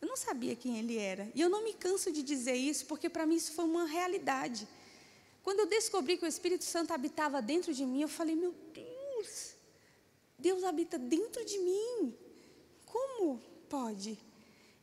Eu 0.00 0.06
não 0.06 0.16
sabia 0.16 0.54
quem 0.54 0.78
ele 0.78 0.96
era. 0.96 1.28
E 1.34 1.40
eu 1.40 1.48
não 1.48 1.64
me 1.64 1.72
canso 1.72 2.12
de 2.12 2.22
dizer 2.22 2.54
isso, 2.54 2.86
porque 2.86 3.10
para 3.10 3.26
mim 3.26 3.34
isso 3.34 3.50
foi 3.50 3.64
uma 3.64 3.86
realidade. 3.86 4.68
Quando 5.42 5.58
eu 5.58 5.66
descobri 5.66 6.16
que 6.16 6.24
o 6.24 6.28
Espírito 6.28 6.62
Santo 6.62 6.92
habitava 6.92 7.42
dentro 7.42 7.74
de 7.74 7.84
mim, 7.84 8.02
eu 8.02 8.08
falei: 8.08 8.36
Meu 8.36 8.54
Deus, 8.72 9.54
Deus 10.38 10.62
habita 10.62 10.96
dentro 10.96 11.44
de 11.44 11.58
mim. 11.58 12.14
Como 12.86 13.42
pode? 13.68 14.16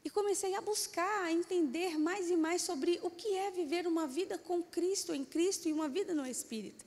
E 0.04 0.10
comecei 0.10 0.56
a 0.56 0.62
buscar, 0.62 1.24
a 1.24 1.32
entender 1.32 1.98
mais 1.98 2.30
e 2.30 2.36
mais 2.36 2.64
sobre 2.64 3.00
o 3.02 3.10
que 3.10 3.34
é 3.34 3.50
viver 3.50 3.88
uma 3.88 4.06
vida 4.06 4.38
com 4.38 4.62
Cristo, 4.62 5.16
em 5.16 5.24
Cristo 5.24 5.70
e 5.70 5.74
uma 5.74 5.88
vida 5.88 6.14
no 6.14 6.28
Espírito. 6.28 6.85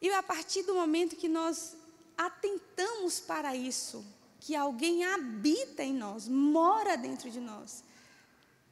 E 0.00 0.10
a 0.10 0.22
partir 0.22 0.62
do 0.62 0.74
momento 0.74 1.16
que 1.16 1.28
nós 1.28 1.76
atentamos 2.16 3.18
para 3.20 3.54
isso, 3.54 4.04
que 4.40 4.54
alguém 4.54 5.04
habita 5.04 5.82
em 5.82 5.92
nós, 5.92 6.28
mora 6.28 6.96
dentro 6.96 7.30
de 7.30 7.40
nós, 7.40 7.82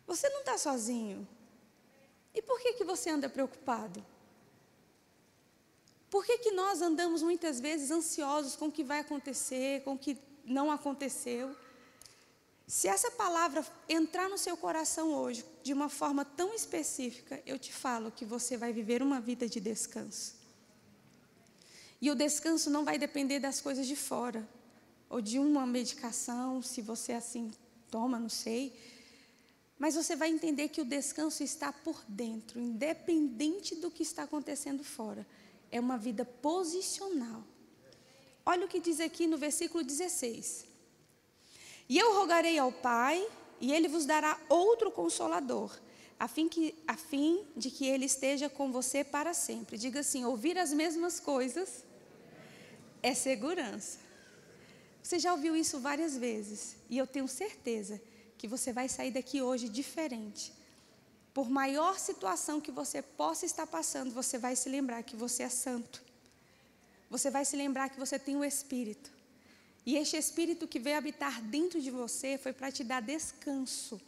você 0.06 0.28
não 0.28 0.40
está 0.40 0.56
sozinho. 0.56 1.26
E 2.32 2.40
por 2.40 2.60
que, 2.60 2.74
que 2.74 2.84
você 2.84 3.10
anda 3.10 3.28
preocupado? 3.28 4.04
Por 6.08 6.24
que, 6.24 6.38
que 6.38 6.52
nós 6.52 6.80
andamos 6.80 7.22
muitas 7.22 7.58
vezes 7.58 7.90
ansiosos 7.90 8.54
com 8.54 8.66
o 8.66 8.72
que 8.72 8.84
vai 8.84 9.00
acontecer, 9.00 9.82
com 9.82 9.94
o 9.94 9.98
que 9.98 10.16
não 10.44 10.70
aconteceu? 10.70 11.56
Se 12.66 12.88
essa 12.88 13.10
palavra 13.10 13.66
entrar 13.88 14.28
no 14.28 14.38
seu 14.38 14.56
coração 14.56 15.12
hoje 15.14 15.44
de 15.62 15.72
uma 15.72 15.88
forma 15.88 16.24
tão 16.24 16.54
específica, 16.54 17.42
eu 17.44 17.58
te 17.58 17.72
falo 17.72 18.12
que 18.12 18.24
você 18.24 18.56
vai 18.56 18.72
viver 18.72 19.02
uma 19.02 19.20
vida 19.20 19.48
de 19.48 19.60
descanso. 19.60 20.35
E 22.00 22.10
o 22.10 22.14
descanso 22.14 22.68
não 22.70 22.84
vai 22.84 22.98
depender 22.98 23.38
das 23.38 23.60
coisas 23.60 23.86
de 23.86 23.96
fora, 23.96 24.46
ou 25.08 25.20
de 25.20 25.38
uma 25.38 25.66
medicação, 25.66 26.60
se 26.60 26.82
você 26.82 27.12
assim 27.12 27.50
toma, 27.90 28.18
não 28.18 28.28
sei. 28.28 28.72
Mas 29.78 29.94
você 29.94 30.16
vai 30.16 30.30
entender 30.30 30.68
que 30.68 30.80
o 30.80 30.84
descanso 30.84 31.42
está 31.42 31.72
por 31.72 32.02
dentro, 32.08 32.58
independente 32.60 33.74
do 33.74 33.90
que 33.90 34.02
está 34.02 34.24
acontecendo 34.24 34.82
fora. 34.82 35.26
É 35.70 35.78
uma 35.78 35.96
vida 35.96 36.24
posicional. 36.24 37.42
Olha 38.44 38.66
o 38.66 38.68
que 38.68 38.80
diz 38.80 39.00
aqui 39.00 39.26
no 39.26 39.36
versículo 39.36 39.82
16. 39.82 40.66
E 41.88 41.98
eu 41.98 42.14
rogarei 42.14 42.58
ao 42.58 42.72
Pai, 42.72 43.26
e 43.60 43.72
ele 43.72 43.88
vos 43.88 44.04
dará 44.04 44.38
outro 44.48 44.90
consolador, 44.90 45.76
a 46.18 46.28
fim, 46.28 46.48
que, 46.48 46.74
a 46.86 46.96
fim 46.96 47.44
de 47.56 47.70
que 47.70 47.86
ele 47.86 48.06
esteja 48.06 48.48
com 48.48 48.72
você 48.72 49.04
para 49.04 49.34
sempre. 49.34 49.76
Diga 49.76 50.00
assim: 50.00 50.24
ouvir 50.24 50.58
as 50.58 50.72
mesmas 50.72 51.20
coisas 51.20 51.85
é 53.08 53.14
segurança. 53.14 53.98
Você 55.00 55.20
já 55.20 55.32
ouviu 55.32 55.54
isso 55.54 55.78
várias 55.78 56.16
vezes, 56.16 56.76
e 56.90 56.98
eu 56.98 57.06
tenho 57.06 57.28
certeza 57.28 58.02
que 58.36 58.48
você 58.48 58.72
vai 58.72 58.88
sair 58.88 59.12
daqui 59.12 59.40
hoje 59.40 59.68
diferente. 59.68 60.52
Por 61.32 61.48
maior 61.48 62.00
situação 62.00 62.60
que 62.60 62.72
você 62.72 63.00
possa 63.00 63.46
estar 63.46 63.66
passando, 63.66 64.10
você 64.12 64.38
vai 64.38 64.56
se 64.56 64.68
lembrar 64.68 65.04
que 65.04 65.14
você 65.14 65.44
é 65.44 65.48
santo. 65.48 66.02
Você 67.08 67.30
vai 67.30 67.44
se 67.44 67.54
lembrar 67.54 67.90
que 67.90 68.00
você 68.00 68.18
tem 68.18 68.34
o 68.34 68.44
Espírito. 68.44 69.12
E 69.84 69.96
este 69.96 70.16
Espírito 70.16 70.66
que 70.66 70.80
veio 70.80 70.98
habitar 70.98 71.40
dentro 71.40 71.80
de 71.80 71.92
você 71.92 72.36
foi 72.36 72.52
para 72.52 72.72
te 72.72 72.82
dar 72.82 73.00
descanso. 73.00 74.00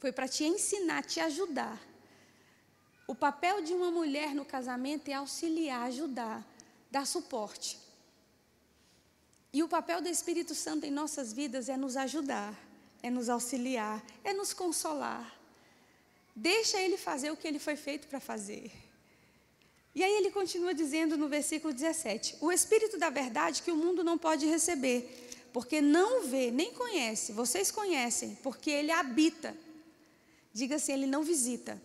Foi 0.00 0.10
para 0.10 0.26
te 0.26 0.42
ensinar, 0.42 1.04
te 1.04 1.20
ajudar. 1.20 1.80
O 3.06 3.14
papel 3.14 3.62
de 3.62 3.72
uma 3.72 3.92
mulher 3.92 4.34
no 4.34 4.44
casamento 4.44 5.08
é 5.08 5.14
auxiliar, 5.14 5.82
ajudar, 5.82 6.44
dar 6.94 7.06
suporte. 7.06 7.76
E 9.52 9.62
o 9.64 9.68
papel 9.68 10.00
do 10.00 10.08
Espírito 10.08 10.54
Santo 10.54 10.86
em 10.86 10.92
nossas 10.92 11.32
vidas 11.32 11.68
é 11.68 11.76
nos 11.76 11.96
ajudar, 11.96 12.54
é 13.02 13.10
nos 13.10 13.28
auxiliar, 13.28 14.00
é 14.22 14.32
nos 14.32 14.52
consolar. 14.52 15.26
Deixa 16.36 16.80
ele 16.80 16.96
fazer 16.96 17.32
o 17.32 17.36
que 17.36 17.48
ele 17.48 17.58
foi 17.58 17.74
feito 17.74 18.06
para 18.06 18.20
fazer. 18.20 18.70
E 19.92 20.04
aí 20.04 20.14
ele 20.18 20.30
continua 20.30 20.72
dizendo 20.72 21.16
no 21.16 21.28
versículo 21.28 21.74
17: 21.74 22.36
O 22.40 22.52
Espírito 22.52 22.96
da 22.96 23.10
verdade 23.10 23.62
que 23.62 23.72
o 23.72 23.76
mundo 23.76 24.04
não 24.04 24.16
pode 24.16 24.46
receber, 24.46 24.98
porque 25.52 25.80
não 25.80 26.22
vê, 26.28 26.52
nem 26.52 26.72
conhece, 26.72 27.32
vocês 27.32 27.72
conhecem, 27.72 28.38
porque 28.40 28.70
ele 28.70 28.92
habita. 28.92 29.56
Diga 30.52 30.76
assim: 30.76 30.92
ele 30.92 31.06
não 31.06 31.24
visita. 31.24 31.80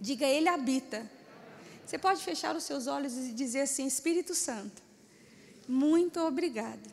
Diga, 0.00 0.26
ele 0.26 0.48
habita. 0.48 1.00
Você 1.84 1.98
pode 1.98 2.22
fechar 2.22 2.56
os 2.56 2.64
seus 2.64 2.86
olhos 2.86 3.16
e 3.16 3.32
dizer 3.32 3.60
assim: 3.60 3.86
Espírito 3.86 4.34
Santo, 4.34 4.82
muito 5.68 6.20
obrigada 6.20 6.90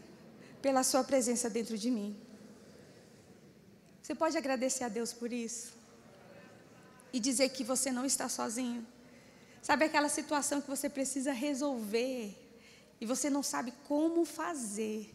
pela 0.62 0.84
sua 0.84 1.04
presença 1.04 1.49
dentro 1.49 1.78
de 1.78 1.89
mim. 1.89 2.15
Você 4.02 4.15
pode 4.15 4.38
agradecer 4.38 4.84
a 4.84 4.89
Deus 4.89 5.13
por 5.13 5.32
isso? 5.32 5.73
E 7.13 7.19
dizer 7.19 7.49
que 7.49 7.63
você 7.63 7.91
não 7.91 8.06
está 8.06 8.28
sozinho. 8.28 8.86
Sabe 9.62 9.86
aquela 9.86 10.10
situação 10.10 10.62
que 10.62 10.69
você 10.69 10.89
precisa 10.89 11.32
resolver 11.32 12.36
e 12.99 13.06
você 13.06 13.30
não 13.30 13.43
sabe 13.43 13.73
como 13.88 14.25
fazer? 14.25 15.13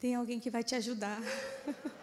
Tem 0.00 0.14
alguém 0.14 0.38
que 0.40 0.50
vai 0.50 0.62
te 0.62 0.74
ajudar. 0.74 1.20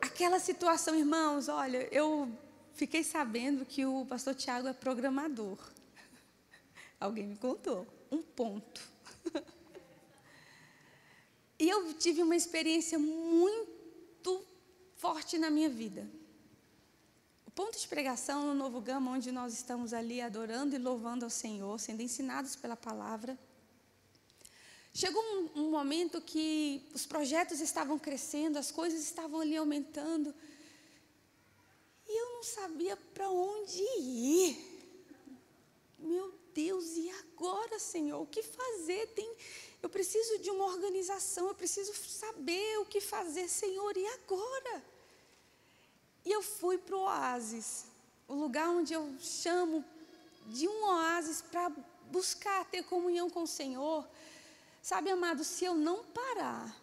aquela 0.00 0.38
situação, 0.38 0.94
irmãos, 0.94 1.48
olha, 1.48 1.88
eu 1.92 2.30
fiquei 2.76 3.02
sabendo 3.02 3.66
que 3.66 3.84
o 3.84 4.06
pastor 4.06 4.34
Tiago 4.34 4.68
é 4.68 4.72
programador. 4.72 5.58
Alguém 7.00 7.26
me 7.26 7.36
contou. 7.36 7.86
Um 8.10 8.22
ponto. 8.22 8.80
e 11.58 11.68
eu 11.68 11.92
tive 11.94 12.22
uma 12.22 12.36
experiência 12.36 12.98
muito 12.98 14.44
forte 14.94 15.36
na 15.38 15.50
minha 15.50 15.68
vida 15.68 16.08
ponto 17.56 17.80
de 17.80 17.88
pregação 17.88 18.48
no 18.48 18.54
Novo 18.54 18.82
Gama, 18.82 19.12
onde 19.12 19.32
nós 19.32 19.54
estamos 19.54 19.94
ali 19.94 20.20
adorando 20.20 20.76
e 20.76 20.78
louvando 20.78 21.24
ao 21.24 21.30
Senhor, 21.30 21.80
sendo 21.80 22.02
ensinados 22.02 22.54
pela 22.54 22.76
palavra. 22.76 23.36
Chegou 24.92 25.22
um, 25.22 25.62
um 25.62 25.70
momento 25.70 26.20
que 26.20 26.86
os 26.92 27.06
projetos 27.06 27.58
estavam 27.60 27.98
crescendo, 27.98 28.58
as 28.58 28.70
coisas 28.70 29.00
estavam 29.00 29.40
ali 29.40 29.56
aumentando, 29.56 30.34
não 32.36 32.42
sabia 32.42 32.96
para 33.14 33.30
onde 33.30 33.82
ir. 33.98 34.50
Meu 35.98 36.34
Deus, 36.52 36.96
e 36.96 37.10
agora, 37.10 37.78
Senhor? 37.78 38.20
O 38.20 38.26
que 38.26 38.42
fazer? 38.42 39.06
Tem, 39.14 39.34
eu 39.82 39.88
preciso 39.88 40.38
de 40.40 40.50
uma 40.50 40.66
organização, 40.66 41.48
eu 41.48 41.54
preciso 41.54 41.94
saber 41.94 42.78
o 42.78 42.84
que 42.84 43.00
fazer, 43.00 43.48
Senhor, 43.48 43.96
e 43.96 44.06
agora? 44.06 44.84
E 46.26 46.30
eu 46.30 46.42
fui 46.42 46.76
para 46.76 46.94
o 46.94 47.00
oásis, 47.00 47.86
o 48.28 48.34
lugar 48.34 48.68
onde 48.68 48.92
eu 48.92 49.16
chamo 49.18 49.82
de 50.46 50.68
um 50.68 50.84
oásis 50.84 51.40
para 51.40 51.70
buscar 52.10 52.66
ter 52.66 52.82
comunhão 52.82 53.30
com 53.30 53.44
o 53.44 53.46
Senhor. 53.46 54.06
Sabe, 54.82 55.10
amado, 55.10 55.42
se 55.42 55.64
eu 55.64 55.74
não 55.74 56.04
parar 56.04 56.76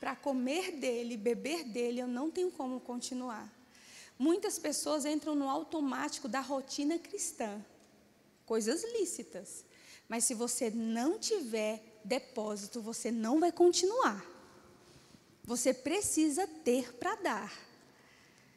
para 0.00 0.16
comer 0.16 0.72
dele, 0.72 1.18
beber 1.18 1.64
dele, 1.64 2.00
eu 2.00 2.08
não 2.08 2.30
tenho 2.30 2.50
como 2.50 2.80
continuar. 2.80 3.57
Muitas 4.18 4.58
pessoas 4.58 5.04
entram 5.04 5.34
no 5.34 5.48
automático 5.48 6.26
da 6.26 6.40
rotina 6.40 6.98
cristã, 6.98 7.64
coisas 8.44 8.82
lícitas. 8.94 9.64
Mas 10.08 10.24
se 10.24 10.34
você 10.34 10.70
não 10.70 11.18
tiver 11.18 12.00
depósito, 12.02 12.80
você 12.80 13.12
não 13.12 13.38
vai 13.38 13.52
continuar. 13.52 14.24
Você 15.44 15.72
precisa 15.72 16.46
ter 16.46 16.94
para 16.94 17.14
dar. 17.16 17.68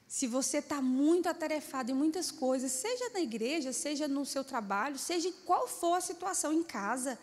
Se 0.08 0.28
você 0.28 0.58
está 0.58 0.82
muito 0.82 1.30
atarefado 1.30 1.92
em 1.92 1.94
muitas 1.94 2.32
coisas, 2.32 2.72
seja 2.72 3.10
na 3.12 3.22
igreja, 3.22 3.72
seja 3.72 4.08
no 4.08 4.26
seu 4.26 4.44
trabalho, 4.44 4.98
seja 4.98 5.32
qual 5.46 5.68
for 5.68 5.94
a 5.94 6.02
situação 6.02 6.52
em 6.52 6.64
casa, 6.64 7.18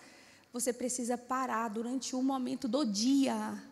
você 0.53 0.73
precisa 0.73 1.19
parar 1.19 1.69
durante 1.69 2.17
um 2.17 2.23
momento 2.23 2.67
do 2.67 2.85
dia 2.85 3.63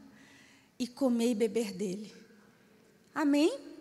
e 0.78 0.86
comer 0.86 1.30
e 1.30 1.34
beber 1.34 1.72
dele. 1.72 2.14
Amém? 3.14 3.75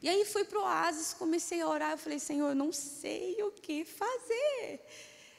E 0.00 0.08
aí 0.08 0.24
fui 0.24 0.44
para 0.44 0.58
o 0.58 0.62
oásis, 0.62 1.12
comecei 1.12 1.60
a 1.60 1.68
orar, 1.68 1.92
eu 1.92 1.98
falei, 1.98 2.18
Senhor, 2.18 2.48
eu 2.50 2.54
não 2.54 2.72
sei 2.72 3.42
o 3.42 3.50
que 3.50 3.84
fazer. 3.84 4.80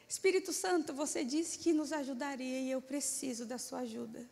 Espírito 0.08 0.52
Santo, 0.52 0.94
você 0.94 1.24
disse 1.24 1.60
que 1.60 1.72
nos 1.72 1.94
ajudaria 1.94 2.60
e 2.60 2.72
eu 2.72 2.82
preciso 2.82 3.46
da 3.46 3.58
sua 3.58 3.80
ajuda. 3.80 4.28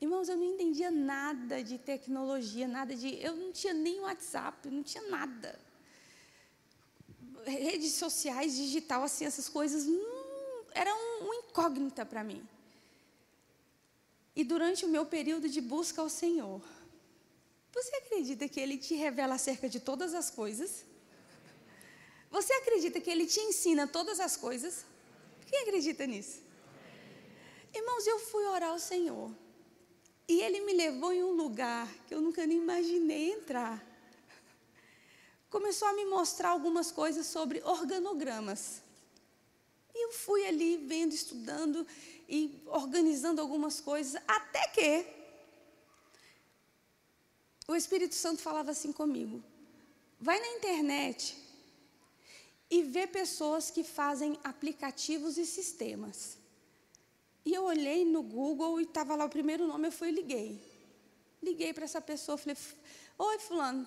Irmãos, 0.00 0.28
eu 0.28 0.36
não 0.36 0.44
entendia 0.44 0.90
nada 0.90 1.62
de 1.62 1.78
tecnologia, 1.78 2.68
nada 2.68 2.94
de. 2.94 3.20
Eu 3.22 3.34
não 3.34 3.50
tinha 3.50 3.74
nem 3.74 4.00
WhatsApp, 4.00 4.68
não 4.68 4.82
tinha 4.82 5.08
nada. 5.08 5.58
Redes 7.44 7.94
sociais, 7.94 8.56
digital, 8.56 9.02
assim, 9.02 9.24
essas 9.24 9.48
coisas, 9.48 9.86
hum, 9.86 10.64
eram 10.72 10.96
um 11.22 11.34
incógnita 11.34 12.04
para 12.04 12.22
mim. 12.22 12.46
E 14.36 14.44
durante 14.44 14.84
o 14.84 14.88
meu 14.88 15.04
período 15.04 15.48
de 15.48 15.60
busca 15.60 16.00
ao 16.00 16.08
Senhor, 16.08 16.62
você 17.72 17.94
acredita 17.96 18.48
que 18.48 18.60
Ele 18.60 18.76
te 18.76 18.94
revela 18.94 19.34
acerca 19.34 19.68
de 19.68 19.80
todas 19.80 20.14
as 20.14 20.30
coisas? 20.30 20.84
Você 22.30 22.52
acredita 22.54 23.00
que 23.00 23.10
Ele 23.10 23.26
te 23.26 23.40
ensina 23.40 23.86
todas 23.86 24.20
as 24.20 24.36
coisas? 24.36 24.84
Quem 25.46 25.60
acredita 25.60 26.06
nisso? 26.06 26.40
Irmãos, 27.74 28.06
eu 28.06 28.18
fui 28.18 28.44
orar 28.46 28.70
ao 28.70 28.78
Senhor. 28.78 29.30
E 30.26 30.42
ele 30.42 30.60
me 30.60 30.74
levou 30.74 31.12
em 31.12 31.22
um 31.24 31.32
lugar 31.32 31.88
que 32.06 32.14
eu 32.14 32.20
nunca 32.20 32.46
nem 32.46 32.58
imaginei 32.58 33.32
entrar. 33.32 33.82
começou 35.48 35.88
a 35.88 35.94
me 35.94 36.04
mostrar 36.04 36.50
algumas 36.50 36.90
coisas 36.92 37.26
sobre 37.26 37.62
organogramas. 37.64 38.82
E 39.94 40.04
eu 40.04 40.12
fui 40.12 40.46
ali 40.46 40.76
vendo, 40.76 41.14
estudando 41.14 41.86
e 42.28 42.62
organizando 42.66 43.40
algumas 43.40 43.80
coisas, 43.80 44.20
até 44.28 44.68
que 44.68 45.06
o 47.68 47.76
Espírito 47.76 48.14
Santo 48.14 48.40
falava 48.40 48.70
assim 48.70 48.92
comigo: 48.92 49.42
vai 50.18 50.40
na 50.40 50.48
internet 50.56 51.36
e 52.70 52.82
vê 52.82 53.06
pessoas 53.06 53.70
que 53.70 53.84
fazem 53.84 54.38
aplicativos 54.42 55.36
e 55.36 55.44
sistemas. 55.44 56.38
E 57.44 57.54
eu 57.54 57.64
olhei 57.64 58.04
no 58.04 58.22
Google 58.22 58.80
e 58.80 58.84
estava 58.84 59.14
lá 59.14 59.26
o 59.26 59.30
primeiro 59.30 59.66
nome, 59.66 59.88
eu 59.88 59.92
fui 59.92 60.08
e 60.08 60.12
liguei. 60.12 60.60
Liguei 61.42 61.72
para 61.72 61.84
essa 61.84 62.00
pessoa, 62.00 62.38
falei: 62.38 62.56
Oi, 63.18 63.38
Fulano, 63.38 63.86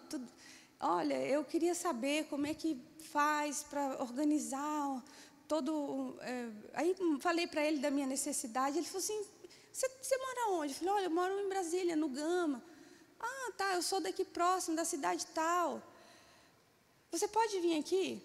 olha, 0.79 1.25
eu 1.25 1.43
queria 1.43 1.75
saber 1.75 2.25
como 2.25 2.45
é 2.45 2.53
que 2.53 2.79
faz 3.11 3.63
para 3.63 4.01
organizar 4.01 5.03
todo. 5.47 6.15
É, 6.21 6.49
aí 6.75 6.95
falei 7.19 7.47
para 7.47 7.65
ele 7.65 7.79
da 7.79 7.91
minha 7.91 8.07
necessidade, 8.07 8.77
ele 8.77 8.87
falou 8.87 9.03
assim: 9.03 9.25
você 9.73 10.17
mora 10.17 10.51
onde? 10.51 10.73
Eu 10.73 10.79
falei: 10.79 10.93
olha, 10.93 11.05
eu 11.05 11.11
moro 11.11 11.39
em 11.39 11.49
Brasília, 11.49 11.95
no 11.95 12.09
Gama. 12.09 12.63
Ah, 13.21 13.51
tá, 13.57 13.73
eu 13.75 13.81
sou 13.81 13.99
daqui 13.99 14.25
próximo, 14.25 14.75
da 14.75 14.85
cidade 14.85 15.25
tal. 15.27 15.81
Você 17.11 17.27
pode 17.27 17.59
vir 17.59 17.79
aqui? 17.79 18.21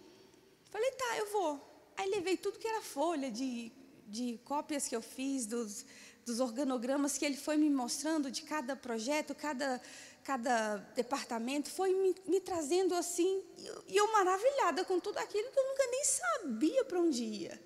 Falei: 0.71 0.91
tá, 0.93 1.19
eu 1.19 1.27
vou. 1.33 1.61
Aí 1.97 2.09
levei 2.11 2.37
tudo 2.37 2.59
que 2.59 2.69
era 2.69 2.83
folha 2.83 3.31
de, 3.31 3.73
de 4.07 4.39
cópias 4.45 4.87
que 4.89 4.95
eu 4.95 5.03
fiz 5.03 5.47
dos, 5.47 5.85
dos 6.25 6.41
organogramas 6.41 7.17
que 7.17 7.25
ele 7.25 7.37
foi 7.37 7.57
me 7.57 7.71
mostrando 7.71 8.31
de 8.31 8.43
cada 8.43 8.77
projeto, 8.77 9.35
cada 9.35 9.81
cada 10.27 10.79
departamento, 10.97 11.71
foi 11.71 11.95
me, 11.95 12.13
me 12.27 12.41
trazendo 12.41 12.97
assim, 12.97 13.45
e 13.57 13.65
eu, 13.65 13.85
eu 13.89 14.13
maravilhada 14.13 14.85
com 14.85 14.99
tudo 14.99 15.19
aquilo 15.19 15.53
que 15.53 15.59
eu 15.59 15.69
nunca 15.69 15.87
nem 15.87 16.05
sabia 16.05 16.85
para 16.85 16.99
onde 16.99 17.23
ia. 17.23 17.63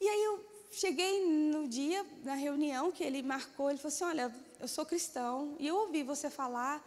E 0.00 0.08
aí 0.08 0.24
eu 0.24 0.44
cheguei 0.72 1.24
no 1.24 1.68
dia, 1.68 2.04
na 2.24 2.34
reunião 2.34 2.90
que 2.90 3.04
ele 3.04 3.22
marcou, 3.22 3.70
ele 3.70 3.78
falou 3.78 3.94
assim, 3.94 4.04
olha, 4.04 4.34
eu 4.60 4.68
sou 4.68 4.84
cristão, 4.84 5.56
e 5.58 5.66
eu 5.66 5.76
ouvi 5.76 6.02
você 6.02 6.28
falar, 6.28 6.82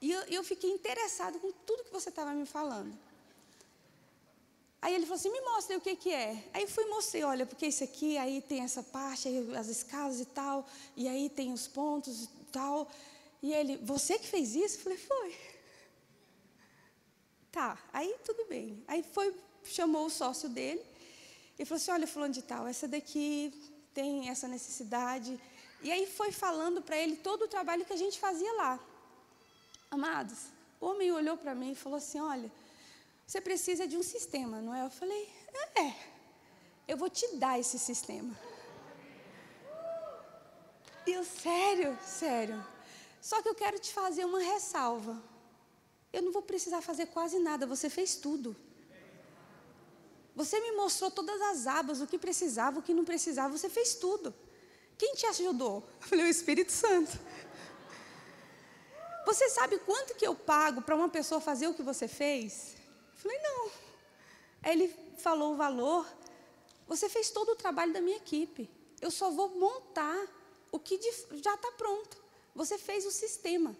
e 0.00 0.10
eu, 0.10 0.22
eu 0.24 0.44
fiquei 0.44 0.70
interessado 0.70 1.38
com 1.38 1.50
tudo 1.66 1.84
que 1.84 1.92
você 1.92 2.08
estava 2.08 2.32
me 2.32 2.46
falando. 2.46 2.96
Aí 4.82 4.94
ele 4.94 5.06
falou 5.06 5.18
assim, 5.18 5.30
me 5.30 5.40
mostra 5.40 5.78
o 5.78 5.80
que, 5.80 5.96
que 5.96 6.12
é. 6.12 6.44
Aí 6.52 6.66
fui 6.66 6.84
e 6.84 6.90
mostrei, 6.90 7.24
olha, 7.24 7.46
porque 7.46 7.66
isso 7.66 7.82
aqui, 7.82 8.18
aí 8.18 8.42
tem 8.42 8.60
essa 8.60 8.82
parte, 8.82 9.28
aí 9.28 9.56
as 9.56 9.68
escalas 9.68 10.20
e 10.20 10.26
tal, 10.26 10.66
e 10.94 11.08
aí 11.08 11.30
tem 11.30 11.54
os 11.54 11.66
pontos 11.66 12.24
e 12.24 12.28
tal. 12.52 12.86
E 13.42 13.54
ele, 13.54 13.78
você 13.78 14.18
que 14.18 14.26
fez 14.26 14.54
isso? 14.54 14.76
Eu 14.76 14.82
falei, 14.82 14.98
foi. 14.98 15.36
Tá, 17.50 17.78
aí 17.92 18.16
tudo 18.24 18.46
bem. 18.46 18.82
Aí 18.88 19.04
foi, 19.12 19.32
chamou 19.62 20.06
o 20.06 20.10
sócio 20.10 20.48
dele 20.48 20.84
e 21.58 21.64
falou 21.64 21.76
assim: 21.76 21.92
olha, 21.92 22.06
fulano 22.06 22.34
de 22.34 22.42
tal, 22.42 22.66
essa 22.66 22.88
daqui 22.88 23.54
tem 23.94 24.28
essa 24.28 24.48
necessidade. 24.48 25.40
E 25.84 25.92
aí 25.92 26.06
foi 26.06 26.32
falando 26.32 26.80
para 26.80 26.96
ele 26.96 27.14
todo 27.14 27.42
o 27.42 27.48
trabalho 27.48 27.84
que 27.84 27.92
a 27.92 27.96
gente 27.96 28.18
fazia 28.18 28.50
lá. 28.54 28.80
Amados, 29.90 30.46
o 30.80 30.86
homem 30.86 31.12
olhou 31.12 31.36
para 31.36 31.54
mim 31.54 31.72
e 31.72 31.74
falou 31.74 31.98
assim: 31.98 32.18
olha, 32.18 32.50
você 33.26 33.38
precisa 33.38 33.86
de 33.86 33.94
um 33.94 34.02
sistema, 34.02 34.62
não 34.62 34.74
é? 34.74 34.82
Eu 34.82 34.90
falei, 34.90 35.28
é, 35.76 35.92
eu 36.88 36.96
vou 36.96 37.10
te 37.10 37.36
dar 37.36 37.60
esse 37.60 37.78
sistema. 37.78 38.34
E 41.06 41.12
eu, 41.12 41.22
sério, 41.22 41.98
sério. 42.02 42.66
Só 43.20 43.42
que 43.42 43.48
eu 43.48 43.54
quero 43.54 43.78
te 43.78 43.92
fazer 43.92 44.24
uma 44.24 44.38
ressalva. 44.38 45.22
Eu 46.10 46.22
não 46.22 46.32
vou 46.32 46.40
precisar 46.40 46.80
fazer 46.80 47.06
quase 47.06 47.38
nada, 47.38 47.66
você 47.66 47.90
fez 47.90 48.16
tudo. 48.16 48.56
Você 50.34 50.58
me 50.60 50.72
mostrou 50.72 51.10
todas 51.10 51.40
as 51.42 51.66
abas, 51.66 52.00
o 52.00 52.06
que 52.06 52.18
precisava, 52.18 52.78
o 52.78 52.82
que 52.82 52.94
não 52.94 53.04
precisava, 53.04 53.56
você 53.56 53.68
fez 53.68 53.94
tudo. 53.94 54.34
Quem 54.96 55.14
te 55.14 55.26
ajudou? 55.26 55.82
Eu 56.00 56.08
falei, 56.08 56.24
o 56.24 56.28
Espírito 56.28 56.72
Santo. 56.72 57.18
Você 59.26 59.48
sabe 59.48 59.78
quanto 59.78 60.14
que 60.14 60.26
eu 60.26 60.34
pago 60.34 60.82
para 60.82 60.94
uma 60.94 61.08
pessoa 61.08 61.40
fazer 61.40 61.66
o 61.66 61.74
que 61.74 61.82
você 61.82 62.06
fez? 62.06 62.76
Eu 63.14 63.18
falei, 63.18 63.38
não. 63.38 63.70
Aí 64.62 64.72
ele 64.72 64.94
falou 65.18 65.54
o 65.54 65.56
valor. 65.56 66.06
Você 66.86 67.08
fez 67.08 67.30
todo 67.30 67.52
o 67.52 67.56
trabalho 67.56 67.92
da 67.92 68.00
minha 68.00 68.16
equipe. 68.16 68.70
Eu 69.00 69.10
só 69.10 69.30
vou 69.30 69.48
montar 69.48 70.26
o 70.70 70.78
que 70.78 71.00
já 71.42 71.54
está 71.54 71.72
pronto. 71.72 72.16
Você 72.54 72.78
fez 72.78 73.06
o 73.06 73.10
sistema. 73.10 73.76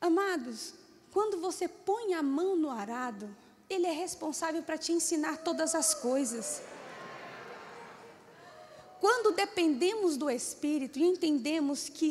Amados, 0.00 0.74
quando 1.12 1.40
você 1.40 1.66
põe 1.66 2.14
a 2.14 2.22
mão 2.22 2.56
no 2.56 2.70
arado, 2.70 3.34
Ele 3.68 3.86
é 3.86 3.92
responsável 3.92 4.62
para 4.62 4.78
te 4.78 4.92
ensinar 4.92 5.38
todas 5.38 5.74
as 5.74 5.94
coisas. 5.94 6.60
Quando 9.04 9.32
dependemos 9.32 10.16
do 10.16 10.30
Espírito 10.30 10.98
e 10.98 11.02
entendemos 11.02 11.90
que 11.90 12.10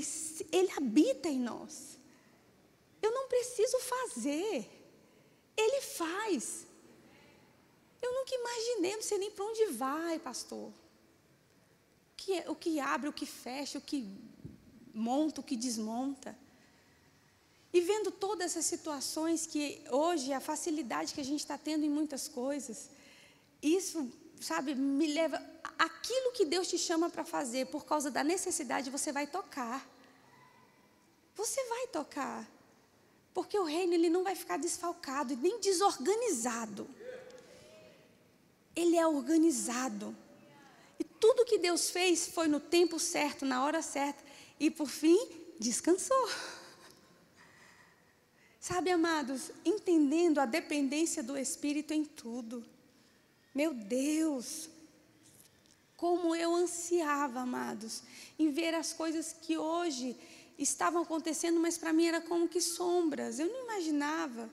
Ele 0.51 0.71
habita 0.77 1.27
em 1.27 1.39
nós, 1.39 1.97
eu 3.01 3.11
não 3.11 3.27
preciso 3.27 3.79
fazer, 3.79 4.69
Ele 5.57 5.81
faz. 5.81 6.67
Eu 7.99 8.13
nunca 8.13 8.35
imaginei, 8.35 8.95
não 8.95 9.01
sei 9.01 9.17
nem 9.17 9.31
para 9.31 9.43
onde 9.43 9.65
vai, 9.71 10.19
pastor. 10.19 10.67
O 10.67 10.73
que, 12.15 12.33
é, 12.33 12.45
o 12.47 12.55
que 12.55 12.79
abre, 12.79 13.09
o 13.09 13.13
que 13.13 13.25
fecha, 13.25 13.79
o 13.79 13.81
que 13.81 14.07
monta, 14.93 15.41
o 15.41 15.43
que 15.43 15.57
desmonta. 15.57 16.37
E 17.73 17.81
vendo 17.81 18.11
todas 18.11 18.51
essas 18.51 18.67
situações 18.67 19.47
que 19.47 19.83
hoje, 19.89 20.31
a 20.31 20.39
facilidade 20.39 21.15
que 21.15 21.21
a 21.21 21.25
gente 21.25 21.39
está 21.39 21.57
tendo 21.57 21.83
em 21.83 21.89
muitas 21.89 22.27
coisas, 22.27 22.91
isso, 23.63 24.11
sabe, 24.43 24.75
me 24.75 25.07
leva. 25.07 25.41
Aquilo 25.79 26.31
que 26.33 26.45
Deus 26.45 26.67
te 26.67 26.77
chama 26.77 27.09
para 27.09 27.23
fazer, 27.23 27.67
por 27.67 27.85
causa 27.85 28.11
da 28.11 28.23
necessidade, 28.23 28.89
você 28.89 29.11
vai 29.11 29.25
tocar. 29.25 29.87
Você 31.35 31.63
vai 31.65 31.87
tocar. 31.87 32.47
Porque 33.33 33.57
o 33.57 33.63
reino 33.63 33.93
ele 33.93 34.09
não 34.09 34.23
vai 34.23 34.35
ficar 34.35 34.57
desfalcado 34.57 35.33
e 35.33 35.35
nem 35.35 35.59
desorganizado. 35.59 36.87
Ele 38.75 38.95
é 38.95 39.07
organizado. 39.07 40.15
E 40.99 41.03
tudo 41.03 41.45
que 41.45 41.57
Deus 41.57 41.89
fez 41.89 42.27
foi 42.27 42.47
no 42.47 42.59
tempo 42.59 42.99
certo, 42.99 43.45
na 43.45 43.63
hora 43.63 43.81
certa. 43.81 44.23
E 44.59 44.69
por 44.69 44.87
fim, 44.87 45.17
descansou. 45.59 46.29
Sabe, 48.59 48.91
amados, 48.91 49.51
entendendo 49.65 50.39
a 50.39 50.45
dependência 50.45 51.21
do 51.21 51.37
Espírito 51.37 51.93
em 51.93 52.05
tudo. 52.05 52.63
Meu 53.53 53.73
Deus, 53.73 54.69
como 55.95 56.35
eu 56.35 56.55
ansiava, 56.55 57.41
amados, 57.41 58.03
em 58.37 58.51
ver 58.51 58.73
as 58.73 58.91
coisas 58.93 59.31
que 59.31 59.57
hoje 59.57 60.17
estavam 60.57 61.01
acontecendo, 61.03 61.59
mas 61.59 61.77
para 61.77 61.93
mim 61.93 62.05
era 62.05 62.21
como 62.21 62.49
que 62.49 62.59
sombras. 62.59 63.39
Eu 63.39 63.47
não 63.47 63.63
imaginava. 63.63 64.49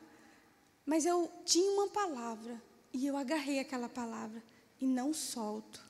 Mas 0.85 1.07
eu 1.07 1.31
tinha 1.45 1.71
uma 1.73 1.89
palavra 1.89 2.61
e 2.93 3.07
eu 3.07 3.17
agarrei 3.17 3.59
aquela 3.59 3.89
palavra 3.89 4.43
e 4.81 4.87
não 4.87 5.15
solto. 5.15 5.90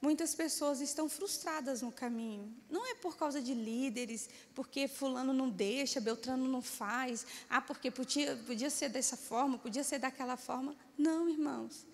Muitas 0.00 0.34
pessoas 0.34 0.80
estão 0.80 1.08
frustradas 1.08 1.80
no 1.80 1.90
caminho. 1.90 2.54
Não 2.68 2.86
é 2.86 2.94
por 2.94 3.16
causa 3.16 3.40
de 3.40 3.54
líderes, 3.54 4.28
porque 4.54 4.86
fulano 4.86 5.32
não 5.32 5.48
deixa, 5.48 6.00
Beltrano 6.00 6.46
não 6.46 6.60
faz, 6.60 7.26
ah, 7.48 7.60
porque 7.62 7.90
podia, 7.90 8.36
podia 8.46 8.68
ser 8.68 8.90
dessa 8.90 9.16
forma, 9.16 9.58
podia 9.58 9.82
ser 9.82 9.98
daquela 9.98 10.36
forma. 10.36 10.76
Não, 10.98 11.28
irmãos. 11.28 11.86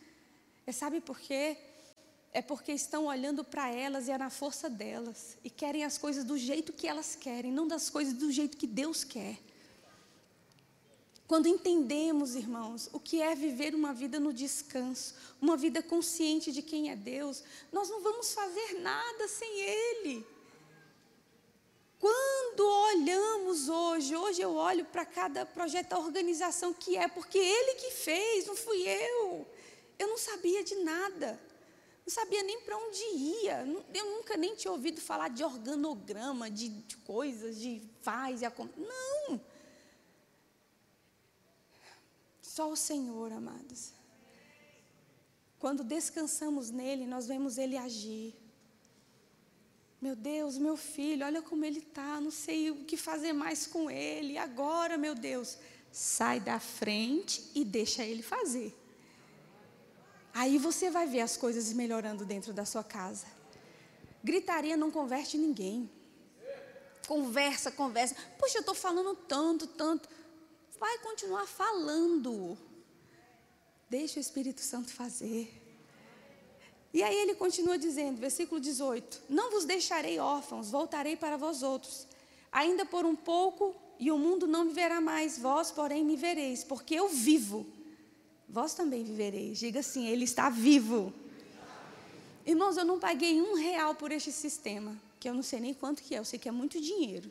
É, 0.66 0.72
sabe 0.72 1.00
por 1.00 1.18
quê? 1.18 1.56
É 2.32 2.42
porque 2.42 2.72
estão 2.72 3.06
olhando 3.06 3.44
para 3.44 3.70
elas 3.70 4.08
e 4.08 4.10
é 4.10 4.18
na 4.18 4.30
força 4.30 4.68
delas. 4.68 5.36
E 5.44 5.50
querem 5.50 5.84
as 5.84 5.96
coisas 5.96 6.24
do 6.24 6.36
jeito 6.36 6.72
que 6.72 6.88
elas 6.88 7.14
querem, 7.14 7.52
não 7.52 7.68
das 7.68 7.88
coisas 7.88 8.14
do 8.14 8.32
jeito 8.32 8.56
que 8.56 8.66
Deus 8.66 9.04
quer. 9.04 9.38
Quando 11.26 11.46
entendemos, 11.46 12.34
irmãos, 12.34 12.90
o 12.92 13.00
que 13.00 13.22
é 13.22 13.34
viver 13.34 13.74
uma 13.74 13.94
vida 13.94 14.20
no 14.20 14.32
descanso, 14.32 15.14
uma 15.40 15.56
vida 15.56 15.82
consciente 15.82 16.52
de 16.52 16.62
quem 16.62 16.90
é 16.90 16.96
Deus, 16.96 17.42
nós 17.72 17.88
não 17.88 18.02
vamos 18.02 18.34
fazer 18.34 18.80
nada 18.80 19.28
sem 19.28 19.60
Ele. 19.60 20.26
Quando 21.98 22.68
olhamos 22.68 23.68
hoje, 23.68 24.16
hoje 24.16 24.42
eu 24.42 24.54
olho 24.54 24.84
para 24.84 25.06
cada 25.06 25.46
projeto 25.46 25.90
da 25.90 25.98
organização 26.00 26.74
que 26.74 26.96
é, 26.96 27.06
porque 27.06 27.38
Ele 27.38 27.74
que 27.76 27.92
fez, 27.92 28.46
não 28.46 28.56
fui 28.56 28.82
eu. 28.88 29.46
Eu 29.98 30.08
não 30.08 30.18
sabia 30.18 30.64
de 30.64 30.74
nada, 30.76 31.40
não 32.04 32.12
sabia 32.12 32.42
nem 32.42 32.60
para 32.62 32.76
onde 32.76 33.00
ia. 33.14 33.64
Eu 33.94 34.04
nunca 34.16 34.36
nem 34.36 34.56
tinha 34.56 34.72
ouvido 34.72 35.00
falar 35.00 35.28
de 35.28 35.44
organograma, 35.44 36.50
de, 36.50 36.70
de 36.70 36.96
coisas, 36.98 37.56
de 37.56 37.80
faz 38.00 38.42
e 38.42 38.44
acontece. 38.44 38.80
Não. 38.80 39.40
Só 42.54 42.70
o 42.70 42.76
Senhor, 42.76 43.32
amados. 43.32 43.94
Quando 45.58 45.82
descansamos 45.82 46.68
nele, 46.68 47.06
nós 47.06 47.26
vemos 47.26 47.56
ele 47.56 47.78
agir. 47.78 48.34
Meu 49.98 50.14
Deus, 50.14 50.58
meu 50.58 50.76
filho, 50.76 51.24
olha 51.24 51.40
como 51.40 51.64
ele 51.64 51.78
está, 51.78 52.20
não 52.20 52.30
sei 52.30 52.70
o 52.70 52.84
que 52.84 52.94
fazer 52.94 53.32
mais 53.32 53.66
com 53.66 53.90
ele. 53.90 54.36
Agora, 54.36 54.98
meu 54.98 55.14
Deus, 55.14 55.56
sai 55.90 56.40
da 56.40 56.60
frente 56.60 57.42
e 57.54 57.64
deixa 57.64 58.04
ele 58.04 58.22
fazer. 58.22 58.76
Aí 60.34 60.58
você 60.58 60.90
vai 60.90 61.06
ver 61.06 61.20
as 61.20 61.38
coisas 61.38 61.72
melhorando 61.72 62.26
dentro 62.26 62.52
da 62.52 62.66
sua 62.66 62.84
casa. 62.84 63.28
Gritaria 64.22 64.76
não 64.76 64.90
converte 64.90 65.38
ninguém. 65.38 65.90
Conversa, 67.08 67.70
conversa. 67.70 68.14
Puxa, 68.38 68.58
eu 68.58 68.60
estou 68.60 68.74
falando 68.74 69.14
tanto, 69.16 69.66
tanto. 69.66 70.06
Vai 70.82 70.98
continuar 70.98 71.46
falando. 71.46 72.58
Deixa 73.88 74.18
o 74.18 74.20
Espírito 74.20 74.60
Santo 74.60 74.92
fazer. 74.92 75.48
E 76.92 77.04
aí 77.04 77.14
ele 77.14 77.36
continua 77.36 77.78
dizendo, 77.78 78.18
versículo 78.18 78.60
18: 78.60 79.22
Não 79.28 79.52
vos 79.52 79.64
deixarei 79.64 80.18
órfãos, 80.18 80.72
voltarei 80.72 81.14
para 81.16 81.36
vós 81.36 81.62
outros. 81.62 82.08
Ainda 82.50 82.84
por 82.84 83.06
um 83.06 83.14
pouco, 83.14 83.76
e 83.96 84.10
o 84.10 84.18
mundo 84.18 84.48
não 84.48 84.64
me 84.64 84.72
verá 84.72 85.00
mais, 85.00 85.38
vós, 85.38 85.70
porém, 85.70 86.04
me 86.04 86.16
vereis, 86.16 86.64
porque 86.64 86.96
eu 86.96 87.08
vivo. 87.08 87.64
Vós 88.48 88.74
também 88.74 89.04
vivereis. 89.04 89.60
Diga 89.60 89.78
assim: 89.78 90.08
Ele 90.08 90.24
está 90.24 90.50
vivo. 90.50 91.14
Irmãos, 92.44 92.76
eu 92.76 92.84
não 92.84 92.98
paguei 92.98 93.40
um 93.40 93.54
real 93.54 93.94
por 93.94 94.10
este 94.10 94.32
sistema, 94.32 95.00
que 95.20 95.28
eu 95.28 95.34
não 95.34 95.44
sei 95.44 95.60
nem 95.60 95.74
quanto 95.74 96.02
que 96.02 96.12
é, 96.12 96.18
eu 96.18 96.24
sei 96.24 96.40
que 96.40 96.48
é 96.48 96.52
muito 96.52 96.80
dinheiro. 96.80 97.30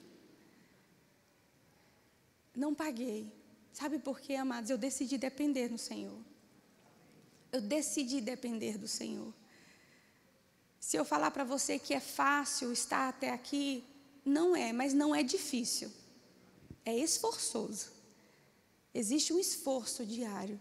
Não 2.56 2.74
paguei. 2.74 3.41
Sabe 3.74 4.00
por 4.00 4.20
quê, 4.20 4.36
amados? 4.36 4.70
Eu 4.70 4.78
decidi 4.78 5.18
depender 5.18 5.70
do 5.70 5.78
Senhor. 5.78 6.20
Eu 7.52 7.62
decidi 7.62 8.22
depender 8.22 8.78
do 8.78 8.88
Senhor. 8.88 9.34
Se 10.80 10.98
eu 10.98 11.06
falar 11.06 11.32
para 11.32 11.44
você 11.44 11.78
que 11.78 11.94
é 11.94 12.00
fácil 12.00 12.72
estar 12.72 13.10
até 13.10 13.30
aqui, 13.30 13.84
não 14.26 14.56
é, 14.56 14.74
mas 14.74 14.94
não 14.94 15.14
é 15.14 15.24
difícil. 15.24 15.92
É 16.86 16.96
esforçoso. 16.98 17.92
Existe 18.94 19.32
um 19.32 19.40
esforço 19.40 20.06
diário, 20.06 20.60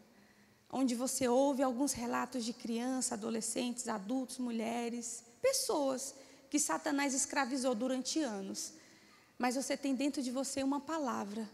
onde 0.70 0.94
você 0.94 1.26
ouve 1.26 1.62
alguns 1.62 1.92
relatos 1.92 2.44
de 2.44 2.52
crianças, 2.52 3.12
adolescentes, 3.12 3.88
adultos, 3.88 4.38
mulheres, 4.38 5.24
pessoas 5.40 6.14
que 6.48 6.58
Satanás 6.58 7.14
escravizou 7.14 7.74
durante 7.74 8.20
anos. 8.20 8.74
Mas 9.38 9.56
você 9.56 9.76
tem 9.76 9.94
dentro 9.94 10.22
de 10.22 10.30
você 10.30 10.62
uma 10.62 10.80
palavra. 10.80 11.48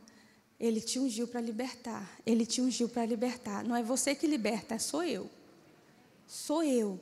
Ele 0.59 0.80
te 0.80 0.98
ungiu 0.98 1.28
para 1.28 1.40
libertar. 1.40 2.18
Ele 2.24 2.46
te 2.46 2.61
ungiu 2.61 2.88
para 2.88 3.04
libertar. 3.04 3.64
Não 3.64 3.76
é 3.76 3.82
você 3.82 4.14
que 4.14 4.26
liberta, 4.26 4.78
sou 4.78 5.02
eu. 5.02 5.30
Sou 6.26 6.62
eu. 6.62 6.98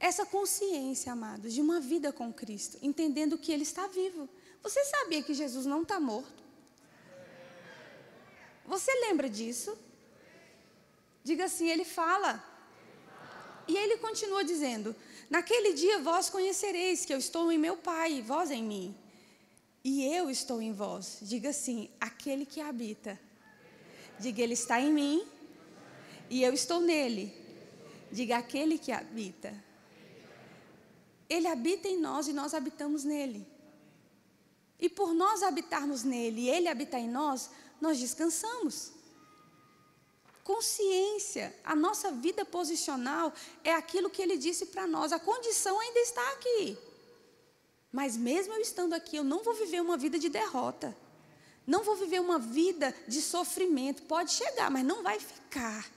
Essa 0.00 0.26
consciência, 0.26 1.12
amados, 1.12 1.52
de 1.52 1.60
uma 1.60 1.80
vida 1.80 2.12
com 2.12 2.32
Cristo, 2.32 2.78
entendendo 2.82 3.38
que 3.38 3.52
Ele 3.52 3.62
está 3.62 3.86
vivo. 3.86 4.28
Você 4.62 4.84
sabia 4.84 5.22
que 5.22 5.34
Jesus 5.34 5.66
não 5.66 5.82
está 5.82 6.00
morto? 6.00 6.42
Você 8.66 8.92
lembra 9.06 9.28
disso? 9.28 9.76
Diga 11.22 11.44
assim, 11.44 11.68
Ele 11.68 11.84
fala. 11.84 12.52
E 13.68 13.76
ele 13.76 13.96
continua 13.98 14.44
dizendo: 14.44 14.94
Naquele 15.30 15.72
dia 15.72 15.98
vós 16.00 16.28
conhecereis 16.28 17.04
que 17.04 17.14
eu 17.14 17.18
estou 17.18 17.50
em 17.52 17.58
meu 17.58 17.76
Pai, 17.76 18.14
e 18.14 18.22
vós 18.22 18.50
em 18.50 18.62
mim. 18.62 18.94
E 19.84 20.04
eu 20.04 20.30
estou 20.30 20.62
em 20.62 20.72
vós. 20.72 21.18
Diga 21.22 21.50
assim: 21.50 21.90
aquele 22.00 22.46
que 22.46 22.60
habita. 22.60 23.18
Diga, 24.18 24.42
ele 24.42 24.54
está 24.54 24.80
em 24.80 24.92
mim 24.92 25.26
e 26.30 26.42
eu 26.42 26.52
estou 26.52 26.80
nele. 26.80 27.34
Diga, 28.10 28.36
aquele 28.36 28.78
que 28.78 28.92
habita. 28.92 29.52
Ele 31.28 31.48
habita 31.48 31.88
em 31.88 31.98
nós 31.98 32.28
e 32.28 32.32
nós 32.32 32.54
habitamos 32.54 33.04
nele. 33.04 33.46
E 34.78 34.88
por 34.88 35.14
nós 35.14 35.42
habitarmos 35.42 36.04
nele 36.04 36.42
e 36.42 36.50
ele 36.50 36.68
habitar 36.68 37.00
em 37.00 37.08
nós, 37.08 37.50
nós 37.80 37.98
descansamos. 37.98 38.92
Consciência, 40.44 41.54
a 41.64 41.74
nossa 41.74 42.10
vida 42.10 42.44
posicional 42.44 43.32
é 43.62 43.72
aquilo 43.72 44.10
que 44.10 44.20
ele 44.20 44.36
disse 44.36 44.66
para 44.66 44.86
nós. 44.86 45.12
A 45.12 45.18
condição 45.18 45.78
ainda 45.78 46.00
está 46.00 46.32
aqui. 46.32 46.76
Mas 47.92 48.16
mesmo 48.16 48.54
eu 48.54 48.60
estando 48.60 48.94
aqui, 48.94 49.16
eu 49.16 49.24
não 49.24 49.44
vou 49.44 49.54
viver 49.54 49.82
uma 49.82 49.96
vida 49.96 50.18
de 50.18 50.28
derrota. 50.28 50.96
Não 51.66 51.84
vou 51.84 51.94
viver 51.94 52.20
uma 52.20 52.38
vida 52.38 52.94
de 53.06 53.20
sofrimento. 53.20 54.02
Pode 54.04 54.32
chegar, 54.32 54.70
mas 54.70 54.84
não 54.84 55.02
vai 55.02 55.20
ficar. 55.20 55.88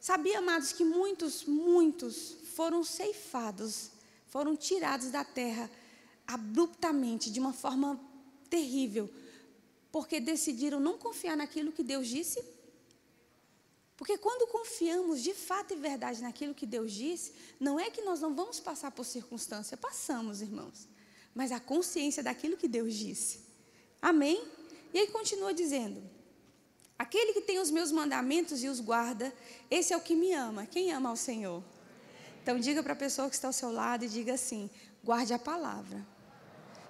Sabia, 0.00 0.38
amados, 0.38 0.72
que 0.72 0.84
muitos, 0.84 1.44
muitos 1.44 2.36
foram 2.54 2.82
ceifados 2.82 3.90
foram 4.28 4.56
tirados 4.56 5.10
da 5.10 5.24
terra 5.24 5.70
abruptamente, 6.26 7.30
de 7.30 7.40
uma 7.40 7.52
forma 7.52 7.98
terrível, 8.50 9.10
porque 9.90 10.20
decidiram 10.20 10.78
não 10.78 10.98
confiar 10.98 11.36
naquilo 11.36 11.72
que 11.72 11.82
Deus 11.82 12.06
disse. 12.06 12.42
Porque 13.98 14.16
quando 14.16 14.46
confiamos 14.46 15.20
de 15.24 15.34
fato 15.34 15.74
e 15.74 15.76
verdade 15.76 16.22
naquilo 16.22 16.54
que 16.54 16.64
Deus 16.64 16.92
disse, 16.92 17.32
não 17.58 17.80
é 17.80 17.90
que 17.90 18.00
nós 18.00 18.20
não 18.20 18.32
vamos 18.32 18.60
passar 18.60 18.92
por 18.92 19.04
circunstância, 19.04 19.76
passamos, 19.76 20.40
irmãos, 20.40 20.88
mas 21.34 21.50
a 21.50 21.58
consciência 21.58 22.22
daquilo 22.22 22.56
que 22.56 22.68
Deus 22.68 22.94
disse. 22.94 23.40
Amém? 24.00 24.46
E 24.94 25.00
aí 25.00 25.08
continua 25.08 25.52
dizendo: 25.52 26.00
Aquele 26.96 27.32
que 27.32 27.40
tem 27.40 27.58
os 27.58 27.72
meus 27.72 27.90
mandamentos 27.90 28.62
e 28.62 28.68
os 28.68 28.78
guarda, 28.78 29.34
esse 29.68 29.92
é 29.92 29.96
o 29.96 30.00
que 30.00 30.14
me 30.14 30.32
ama. 30.32 30.64
Quem 30.64 30.92
ama 30.92 31.08
ao 31.08 31.16
Senhor? 31.16 31.62
Então 32.40 32.58
diga 32.58 32.82
para 32.84 32.92
a 32.92 32.96
pessoa 32.96 33.28
que 33.28 33.34
está 33.34 33.48
ao 33.48 33.52
seu 33.52 33.72
lado 33.72 34.04
e 34.04 34.08
diga 34.08 34.34
assim: 34.34 34.70
guarde 35.02 35.34
a 35.34 35.38
palavra. 35.40 36.06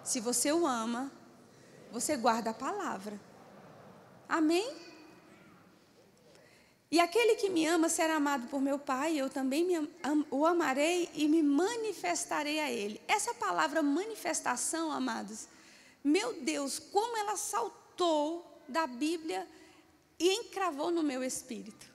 Se 0.04 0.20
você 0.20 0.52
o 0.52 0.66
ama, 0.66 1.10
você 1.90 2.18
guarda 2.18 2.50
a 2.50 2.54
palavra. 2.54 3.18
Amém? 4.28 4.87
E 6.90 7.00
aquele 7.00 7.36
que 7.36 7.50
me 7.50 7.66
ama 7.66 7.88
será 7.88 8.16
amado 8.16 8.48
por 8.48 8.60
meu 8.62 8.78
Pai, 8.78 9.16
eu 9.16 9.28
também 9.28 9.68
o 10.30 10.46
amarei 10.46 11.10
e 11.14 11.28
me 11.28 11.42
manifestarei 11.42 12.58
a 12.60 12.70
ele. 12.70 13.00
Essa 13.06 13.34
palavra 13.34 13.82
manifestação, 13.82 14.90
amados, 14.90 15.46
meu 16.02 16.40
Deus, 16.40 16.78
como 16.78 17.16
ela 17.18 17.36
saltou 17.36 18.62
da 18.66 18.86
Bíblia 18.86 19.46
e 20.18 20.32
encravou 20.32 20.90
no 20.90 21.02
meu 21.02 21.22
espírito. 21.22 21.86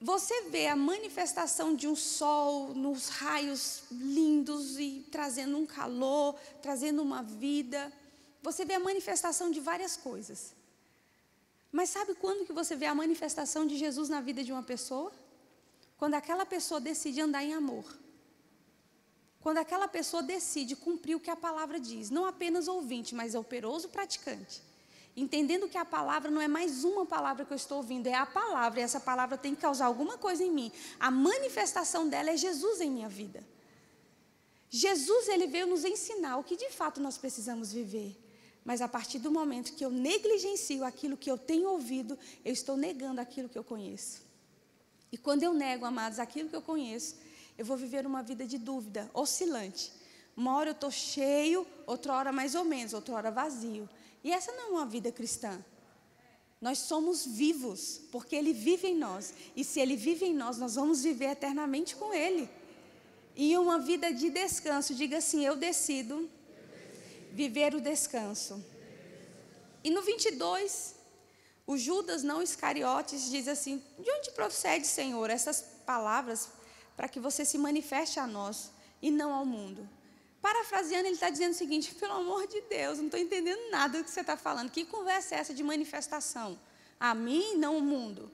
Você 0.00 0.48
vê 0.48 0.66
a 0.66 0.74
manifestação 0.74 1.76
de 1.76 1.86
um 1.86 1.94
sol 1.94 2.68
nos 2.68 3.10
raios 3.10 3.82
lindos 3.90 4.78
e 4.78 5.06
trazendo 5.12 5.58
um 5.58 5.66
calor, 5.66 6.36
trazendo 6.62 7.02
uma 7.02 7.22
vida. 7.22 7.92
Você 8.42 8.64
vê 8.64 8.74
a 8.74 8.80
manifestação 8.80 9.50
de 9.50 9.60
várias 9.60 9.98
coisas. 9.98 10.54
Mas 11.72 11.90
sabe 11.90 12.14
quando 12.14 12.44
que 12.44 12.52
você 12.52 12.74
vê 12.74 12.86
a 12.86 12.94
manifestação 12.94 13.66
de 13.66 13.76
Jesus 13.76 14.08
na 14.08 14.20
vida 14.20 14.42
de 14.42 14.52
uma 14.52 14.62
pessoa? 14.62 15.12
Quando 15.96 16.14
aquela 16.14 16.44
pessoa 16.44 16.80
decide 16.80 17.20
andar 17.20 17.44
em 17.44 17.54
amor. 17.54 17.84
Quando 19.40 19.58
aquela 19.58 19.88
pessoa 19.88 20.22
decide 20.22 20.76
cumprir 20.76 21.14
o 21.14 21.20
que 21.20 21.30
a 21.30 21.36
palavra 21.36 21.80
diz, 21.80 22.10
não 22.10 22.26
apenas 22.26 22.68
ouvinte, 22.68 23.14
mas 23.14 23.34
operoso 23.34 23.88
praticante 23.88 24.62
entendendo 25.16 25.68
que 25.68 25.78
a 25.78 25.84
palavra 25.84 26.30
não 26.30 26.40
é 26.40 26.48
mais 26.48 26.84
uma 26.84 27.04
palavra 27.04 27.44
que 27.44 27.52
eu 27.52 27.56
estou 27.56 27.78
ouvindo, 27.78 28.06
é 28.06 28.14
a 28.14 28.26
palavra, 28.26 28.80
e 28.80 28.82
essa 28.82 29.00
palavra 29.00 29.36
tem 29.36 29.54
que 29.54 29.60
causar 29.60 29.86
alguma 29.86 30.16
coisa 30.16 30.42
em 30.42 30.50
mim. 30.50 30.72
A 30.98 31.10
manifestação 31.10 32.08
dela 32.08 32.30
é 32.30 32.36
Jesus 32.36 32.80
em 32.80 32.90
minha 32.90 33.08
vida. 33.08 33.44
Jesus, 34.68 35.28
ele 35.28 35.46
veio 35.46 35.66
nos 35.66 35.84
ensinar 35.84 36.36
o 36.36 36.44
que 36.44 36.56
de 36.56 36.70
fato 36.70 37.00
nós 37.00 37.18
precisamos 37.18 37.72
viver. 37.72 38.16
Mas 38.64 38.80
a 38.82 38.88
partir 38.88 39.18
do 39.18 39.30
momento 39.30 39.72
que 39.74 39.84
eu 39.84 39.90
negligencio 39.90 40.84
aquilo 40.84 41.16
que 41.16 41.30
eu 41.30 41.38
tenho 41.38 41.68
ouvido, 41.70 42.18
eu 42.44 42.52
estou 42.52 42.76
negando 42.76 43.20
aquilo 43.20 43.48
que 43.48 43.58
eu 43.58 43.64
conheço. 43.64 44.22
E 45.10 45.18
quando 45.18 45.42
eu 45.42 45.52
nego, 45.52 45.84
amados, 45.84 46.18
aquilo 46.18 46.48
que 46.48 46.56
eu 46.56 46.62
conheço, 46.62 47.16
eu 47.58 47.64
vou 47.64 47.76
viver 47.76 48.06
uma 48.06 48.22
vida 48.22 48.46
de 48.46 48.58
dúvida, 48.58 49.10
oscilante. 49.12 49.92
Uma 50.36 50.56
hora 50.56 50.70
eu 50.70 50.72
estou 50.72 50.90
cheio, 50.90 51.66
outra 51.86 52.14
hora 52.14 52.32
mais 52.32 52.54
ou 52.54 52.64
menos, 52.64 52.94
outra 52.94 53.14
hora 53.14 53.30
vazio. 53.30 53.88
E 54.22 54.30
essa 54.30 54.52
não 54.52 54.68
é 54.68 54.70
uma 54.70 54.86
vida 54.86 55.10
cristã. 55.10 55.62
Nós 56.60 56.78
somos 56.78 57.24
vivos, 57.24 58.02
porque 58.12 58.36
Ele 58.36 58.52
vive 58.52 58.88
em 58.88 58.96
nós. 58.96 59.32
E 59.56 59.64
se 59.64 59.80
Ele 59.80 59.96
vive 59.96 60.26
em 60.26 60.34
nós, 60.34 60.58
nós 60.58 60.74
vamos 60.74 61.02
viver 61.02 61.30
eternamente 61.30 61.96
com 61.96 62.12
Ele. 62.12 62.48
E 63.34 63.56
uma 63.56 63.78
vida 63.78 64.12
de 64.12 64.28
descanso, 64.28 64.94
diga 64.94 65.18
assim: 65.18 65.44
Eu 65.44 65.56
decido 65.56 66.28
viver 67.32 67.74
o 67.74 67.80
descanso. 67.80 68.64
E 69.82 69.90
no 69.90 70.02
22, 70.02 70.94
o 71.66 71.76
Judas, 71.76 72.22
não 72.22 72.42
Iscariotes, 72.42 73.30
diz 73.30 73.48
assim: 73.48 73.82
De 73.98 74.10
onde 74.10 74.30
procede, 74.32 74.86
Senhor, 74.86 75.30
essas 75.30 75.62
palavras 75.86 76.48
para 76.96 77.08
que 77.08 77.20
você 77.20 77.44
se 77.44 77.56
manifeste 77.56 78.18
a 78.18 78.26
nós 78.26 78.70
e 79.00 79.10
não 79.10 79.32
ao 79.32 79.46
mundo? 79.46 79.88
Parafraseando, 80.42 81.06
ele 81.06 81.14
está 81.14 81.30
dizendo 81.30 81.52
o 81.52 81.56
seguinte: 81.56 81.94
pelo 82.00 82.14
amor 82.14 82.46
de 82.46 82.60
Deus, 82.62 82.98
não 82.98 83.06
estou 83.06 83.20
entendendo 83.20 83.70
nada 83.70 83.98
do 83.98 84.04
que 84.04 84.10
você 84.10 84.20
está 84.20 84.36
falando. 84.36 84.70
Que 84.70 84.84
conversa 84.84 85.34
é 85.34 85.38
essa 85.38 85.54
de 85.54 85.62
manifestação? 85.62 86.58
A 86.98 87.14
mim, 87.14 87.54
não 87.54 87.78
o 87.78 87.80
mundo. 87.80 88.30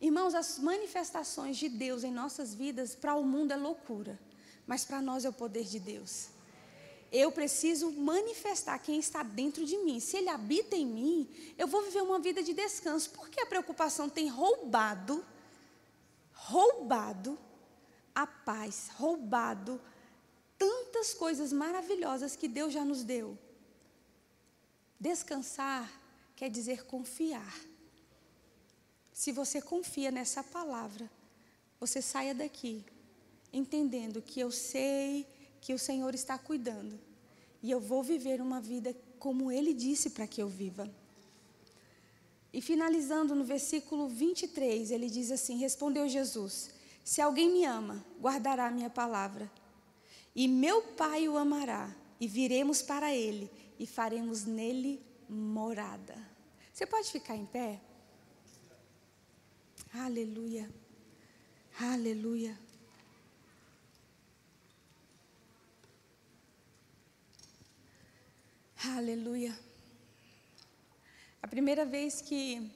Irmãos, 0.00 0.34
as 0.34 0.58
manifestações 0.58 1.56
de 1.56 1.68
Deus 1.68 2.02
em 2.02 2.10
nossas 2.10 2.52
vidas 2.52 2.94
para 2.94 3.14
o 3.14 3.24
mundo 3.24 3.52
é 3.52 3.56
loucura. 3.56 4.18
mas 4.66 4.84
para 4.84 5.00
nós 5.00 5.24
é 5.24 5.28
o 5.28 5.32
poder 5.32 5.64
de 5.64 5.78
Deus. 5.78 6.31
Eu 7.12 7.30
preciso 7.30 7.92
manifestar 7.92 8.78
quem 8.78 8.98
está 8.98 9.22
dentro 9.22 9.66
de 9.66 9.76
mim. 9.78 10.00
Se 10.00 10.16
Ele 10.16 10.30
habita 10.30 10.74
em 10.74 10.86
mim, 10.86 11.28
eu 11.58 11.68
vou 11.68 11.82
viver 11.82 12.02
uma 12.02 12.18
vida 12.18 12.42
de 12.42 12.54
descanso. 12.54 13.10
Porque 13.10 13.38
a 13.38 13.46
preocupação 13.46 14.08
tem 14.08 14.28
roubado, 14.28 15.22
roubado 16.32 17.38
a 18.14 18.26
paz, 18.26 18.88
roubado 18.94 19.78
tantas 20.56 21.12
coisas 21.12 21.52
maravilhosas 21.52 22.34
que 22.34 22.48
Deus 22.48 22.72
já 22.72 22.84
nos 22.84 23.04
deu. 23.04 23.36
Descansar 24.98 25.92
quer 26.34 26.48
dizer 26.48 26.86
confiar. 26.86 27.54
Se 29.12 29.32
você 29.32 29.60
confia 29.60 30.10
nessa 30.10 30.42
palavra, 30.42 31.10
você 31.78 32.00
saia 32.00 32.34
daqui 32.34 32.84
entendendo 33.52 34.22
que 34.22 34.40
eu 34.40 34.50
sei 34.50 35.26
que 35.62 35.72
o 35.72 35.78
Senhor 35.78 36.14
está 36.14 36.36
cuidando 36.36 37.00
e 37.62 37.70
eu 37.70 37.80
vou 37.80 38.02
viver 38.02 38.40
uma 38.40 38.60
vida 38.60 38.94
como 39.18 39.50
Ele 39.50 39.72
disse 39.72 40.10
para 40.10 40.26
que 40.26 40.42
eu 40.42 40.48
viva. 40.48 40.90
E 42.52 42.60
finalizando 42.60 43.34
no 43.34 43.44
versículo 43.44 44.08
23, 44.08 44.90
ele 44.90 45.08
diz 45.08 45.30
assim: 45.30 45.56
Respondeu 45.56 46.06
Jesus: 46.08 46.70
Se 47.02 47.22
alguém 47.22 47.50
me 47.50 47.64
ama, 47.64 48.04
guardará 48.20 48.66
a 48.66 48.70
minha 48.70 48.90
palavra, 48.90 49.50
e 50.34 50.46
meu 50.46 50.82
Pai 50.82 51.28
o 51.28 51.38
amará, 51.38 51.94
e 52.20 52.26
viremos 52.26 52.82
para 52.82 53.14
ele, 53.14 53.50
e 53.78 53.86
faremos 53.86 54.44
nele 54.44 55.00
morada. 55.28 56.14
Você 56.72 56.84
pode 56.84 57.10
ficar 57.10 57.36
em 57.36 57.46
pé? 57.46 57.80
Aleluia. 59.94 60.68
Aleluia. 61.80 62.58
Aleluia. 68.84 69.56
A 71.40 71.46
primeira 71.46 71.84
vez 71.84 72.20
que 72.20 72.68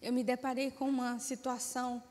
eu 0.00 0.10
me 0.10 0.24
deparei 0.24 0.70
com 0.70 0.88
uma 0.88 1.18
situação 1.18 2.02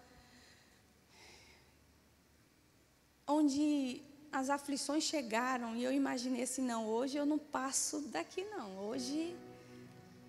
onde 3.26 4.04
as 4.32 4.52
aflições 4.52 5.04
chegaram 5.04 5.76
e 5.76 5.84
eu 5.84 5.92
imaginei 5.92 6.44
assim, 6.44 6.62
não, 6.62 6.86
hoje 6.86 7.18
eu 7.18 7.26
não 7.26 7.40
passo 7.40 8.02
daqui 8.02 8.44
não. 8.46 8.78
Hoje 8.78 9.36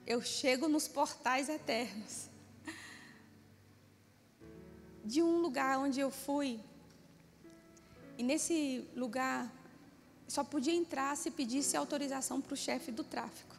eu 0.07 0.22
chego 0.22 0.66
nos 0.66 0.89
portais 0.89 1.51
eternos. 1.51 2.30
De 5.05 5.22
um 5.22 5.41
lugar 5.41 5.78
onde 5.78 6.01
eu 6.01 6.11
fui, 6.11 6.59
e 8.16 8.22
nesse 8.22 8.89
lugar 8.97 9.53
só 10.29 10.45
podia 10.45 10.74
entrar 10.74 11.16
se 11.16 11.31
pedisse 11.31 11.76
autorização 11.76 12.41
para 12.41 12.53
o 12.53 12.57
chefe 12.57 12.93
do 12.93 13.03
tráfico. 13.03 13.57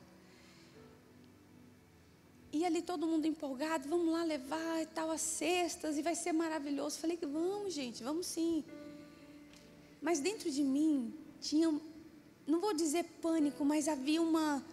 E 2.51 2.63
ali 2.63 2.81
todo 2.81 3.07
mundo 3.07 3.25
empolgado, 3.25 3.89
vamos 3.89 4.11
lá 4.13 4.23
levar 4.23 4.81
e 4.81 4.85
tal 4.85 5.11
as 5.11 5.21
cestas 5.21 5.97
e 5.97 6.01
vai 6.01 6.15
ser 6.15 6.31
maravilhoso. 6.31 6.99
Falei 6.99 7.17
que 7.17 7.25
vamos, 7.25 7.73
gente, 7.73 8.03
vamos 8.03 8.27
sim. 8.27 8.63
Mas 10.01 10.19
dentro 10.19 10.49
de 10.49 10.63
mim 10.63 11.13
tinha, 11.41 11.69
não 12.47 12.59
vou 12.59 12.73
dizer 12.73 13.03
pânico, 13.21 13.65
mas 13.65 13.87
havia 13.87 14.21
uma, 14.21 14.63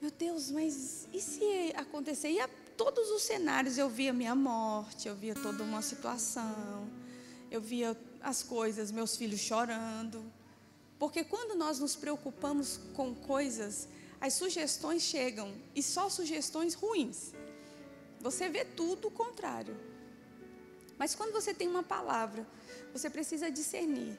meu 0.00 0.10
Deus, 0.10 0.50
mas 0.50 1.08
e 1.12 1.20
se 1.20 1.72
acontecer? 1.76 2.30
E 2.30 2.40
a, 2.40 2.48
todos 2.76 3.10
os 3.10 3.22
cenários 3.22 3.78
eu 3.78 3.88
via 3.88 4.12
minha 4.12 4.34
morte, 4.34 5.08
eu 5.08 5.14
via 5.14 5.34
toda 5.34 5.62
uma 5.62 5.80
situação, 5.80 6.88
eu 7.50 7.60
via 7.60 7.96
as 8.22 8.42
coisas, 8.42 8.90
meus 8.90 9.16
filhos 9.16 9.40
chorando. 9.40 10.22
Porque 11.02 11.24
quando 11.24 11.56
nós 11.56 11.80
nos 11.80 11.96
preocupamos 11.96 12.78
com 12.94 13.12
coisas, 13.12 13.88
as 14.20 14.34
sugestões 14.34 15.02
chegam 15.02 15.52
e 15.74 15.82
só 15.82 16.08
sugestões 16.08 16.74
ruins. 16.74 17.32
Você 18.20 18.48
vê 18.48 18.64
tudo 18.64 19.08
o 19.08 19.10
contrário. 19.10 19.76
Mas 20.96 21.12
quando 21.16 21.32
você 21.32 21.52
tem 21.52 21.66
uma 21.66 21.82
palavra, 21.82 22.46
você 22.92 23.10
precisa 23.10 23.50
discernir 23.50 24.16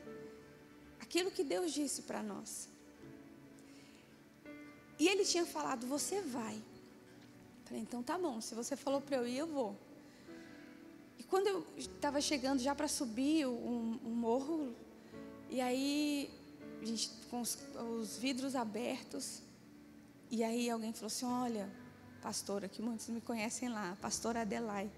aquilo 0.99 1.31
que 1.31 1.41
Deus 1.41 1.71
disse 1.71 2.01
para 2.01 2.21
nós. 2.21 2.67
E 4.99 5.07
ele 5.07 5.23
tinha 5.23 5.45
falado: 5.45 5.87
Você 5.87 6.19
vai. 6.19 6.61
Falei, 7.63 7.81
então 7.81 8.03
tá 8.03 8.17
bom, 8.17 8.41
se 8.41 8.53
você 8.53 8.75
falou 8.75 8.99
para 8.99 9.15
eu 9.15 9.25
ir, 9.25 9.37
eu 9.37 9.47
vou. 9.47 9.73
E 11.17 11.23
quando 11.23 11.47
eu 11.47 11.65
estava 11.77 12.19
chegando 12.19 12.59
já 12.59 12.75
para 12.75 12.89
subir 12.89 13.47
um, 13.47 13.97
um 14.03 14.09
morro, 14.09 14.75
e 15.49 15.61
aí 15.61 16.42
a 16.83 16.87
gente 16.87 17.09
com 17.29 17.41
os, 17.41 17.57
os 17.99 18.17
vidros 18.17 18.55
abertos. 18.55 19.39
E 20.29 20.43
aí 20.43 20.69
alguém 20.69 20.93
falou 20.93 21.07
assim: 21.07 21.25
Olha, 21.25 21.69
pastora, 22.21 22.67
que 22.67 22.81
muitos 22.81 23.07
me 23.07 23.21
conhecem 23.21 23.69
lá, 23.69 23.97
pastora 24.01 24.41
Adelai. 24.41 24.89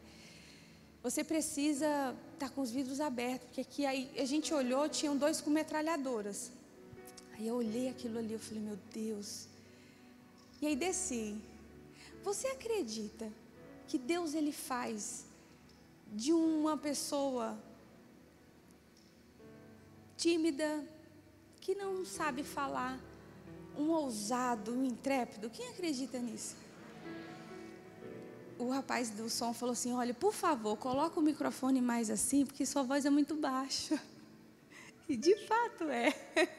Você 1.03 1.23
precisa 1.23 2.15
estar 2.33 2.49
tá 2.49 2.49
com 2.49 2.61
os 2.61 2.71
vidros 2.71 2.99
abertos, 2.99 3.47
porque 3.47 3.61
aqui 3.61 3.86
aí 3.86 4.11
a 4.17 4.25
gente 4.25 4.53
olhou, 4.53 4.89
tinham 4.89 5.15
dois 5.15 5.39
com 5.39 5.51
metralhadoras. 5.51 6.51
Aí 7.33 7.47
eu 7.47 7.55
olhei 7.55 7.89
aquilo 7.89 8.17
ali, 8.17 8.33
eu 8.33 8.39
falei, 8.39 8.63
meu 8.63 8.79
Deus. 8.91 9.47
E 10.61 10.65
aí 10.65 10.75
desci. 10.75 11.38
Você 12.23 12.47
acredita 12.47 13.31
que 13.88 13.99
Deus 13.99 14.33
ele 14.33 14.51
faz 14.51 15.25
de 16.11 16.33
uma 16.33 16.75
pessoa 16.75 17.57
tímida, 20.17 20.83
que 21.66 21.74
não 21.74 22.05
sabe 22.05 22.43
falar, 22.43 22.99
um 23.76 23.89
ousado, 23.89 24.72
um 24.72 24.86
intrépido. 24.86 25.49
Quem 25.49 25.68
acredita 25.70 26.20
nisso? 26.20 26.55
O 28.59 28.70
rapaz 28.70 29.09
do 29.09 29.28
som 29.32 29.51
falou 29.51 29.74
assim: 29.74 29.91
Olha, 29.91 30.13
por 30.13 30.32
favor, 30.32 30.78
coloca 30.78 31.20
o 31.20 31.24
microfone 31.24 31.82
mais 31.82 32.11
assim, 32.11 32.45
porque 32.45 32.68
sua 32.68 32.84
voz 32.84 33.03
é 33.03 33.09
muito 33.09 33.36
baixa. 33.36 33.99
E 35.07 35.16
de 35.16 35.36
fato 35.45 35.84
é. 35.84 36.11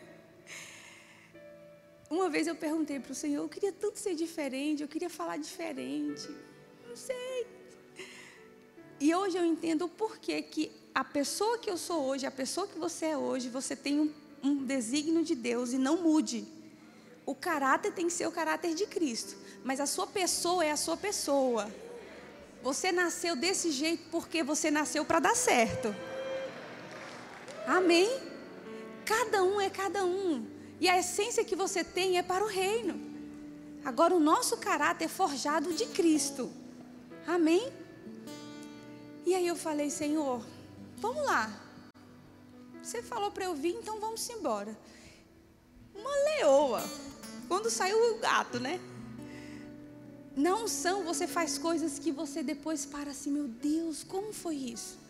Uma 2.08 2.30
vez 2.30 2.46
eu 2.46 2.54
perguntei 2.54 3.00
para 3.00 3.10
o 3.10 3.14
Senhor: 3.14 3.42
Eu 3.42 3.48
queria 3.48 3.72
tanto 3.72 3.98
ser 3.98 4.14
diferente, 4.14 4.82
eu 4.82 4.88
queria 4.88 5.10
falar 5.10 5.36
diferente. 5.36 6.28
Não 6.86 6.94
sei. 6.96 7.46
E 9.00 9.12
hoje 9.12 9.36
eu 9.36 9.44
entendo 9.44 9.86
o 9.86 9.88
porquê 9.88 10.42
que 10.42 10.70
a 10.94 11.02
pessoa 11.02 11.58
que 11.58 11.68
eu 11.68 11.76
sou 11.76 12.04
hoje, 12.04 12.24
a 12.24 12.30
pessoa 12.30 12.68
que 12.68 12.78
você 12.78 13.06
é 13.06 13.18
hoje, 13.18 13.48
você 13.48 13.74
tem 13.74 13.98
um 13.98 14.25
um 14.46 14.64
desígnio 14.64 15.24
de 15.24 15.34
Deus 15.34 15.72
e 15.72 15.78
não 15.78 16.02
mude. 16.02 16.46
O 17.24 17.34
caráter 17.34 17.92
tem 17.92 18.06
que 18.06 18.12
ser 18.12 18.26
o 18.26 18.32
caráter 18.32 18.74
de 18.74 18.86
Cristo, 18.86 19.36
mas 19.64 19.80
a 19.80 19.86
sua 19.86 20.06
pessoa 20.06 20.64
é 20.64 20.70
a 20.70 20.76
sua 20.76 20.96
pessoa. 20.96 21.68
Você 22.62 22.92
nasceu 22.92 23.36
desse 23.36 23.70
jeito 23.70 24.04
porque 24.10 24.42
você 24.42 24.70
nasceu 24.70 25.04
para 25.04 25.20
dar 25.20 25.36
certo. 25.36 25.94
Amém? 27.66 28.08
Cada 29.04 29.42
um 29.42 29.60
é 29.60 29.68
cada 29.68 30.04
um. 30.04 30.46
E 30.80 30.88
a 30.88 30.98
essência 30.98 31.44
que 31.44 31.56
você 31.56 31.82
tem 31.82 32.18
é 32.18 32.22
para 32.22 32.44
o 32.44 32.48
reino. 32.48 33.00
Agora, 33.84 34.14
o 34.14 34.20
nosso 34.20 34.56
caráter 34.56 35.04
é 35.04 35.08
forjado 35.08 35.72
de 35.72 35.86
Cristo. 35.86 36.50
Amém? 37.26 37.72
E 39.24 39.34
aí 39.34 39.46
eu 39.46 39.56
falei, 39.56 39.90
Senhor, 39.90 40.42
vamos 40.98 41.24
lá. 41.24 41.65
Você 42.86 43.02
falou 43.02 43.32
para 43.32 43.46
eu 43.46 43.52
vir, 43.52 43.74
então 43.74 43.98
vamos 43.98 44.30
embora. 44.30 44.78
Uma 45.92 46.14
leoa. 46.30 46.88
Quando 47.48 47.68
saiu 47.68 48.14
o 48.14 48.18
gato, 48.20 48.60
né? 48.60 48.78
Na 50.36 50.54
unção 50.54 51.02
você 51.02 51.26
faz 51.26 51.58
coisas 51.58 51.98
que 51.98 52.12
você 52.12 52.44
depois 52.44 52.86
para 52.86 53.10
assim, 53.10 53.32
meu 53.32 53.48
Deus, 53.48 54.04
como 54.04 54.32
foi 54.32 54.54
isso? 54.54 55.00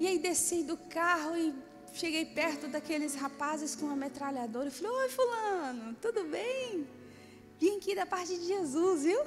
E 0.00 0.06
aí 0.06 0.18
desci 0.18 0.62
do 0.62 0.78
carro 0.88 1.36
e 1.36 1.54
cheguei 1.92 2.24
perto 2.24 2.66
daqueles 2.66 3.14
rapazes 3.14 3.76
com 3.76 3.84
uma 3.84 3.96
metralhadora 3.96 4.68
e 4.68 4.70
falei, 4.70 4.90
oi 4.90 5.08
fulano, 5.10 5.94
tudo 6.00 6.24
bem? 6.24 6.88
Vim 7.60 7.76
aqui 7.76 7.94
da 7.94 8.06
parte 8.06 8.38
de 8.38 8.46
Jesus, 8.46 9.02
viu? 9.02 9.20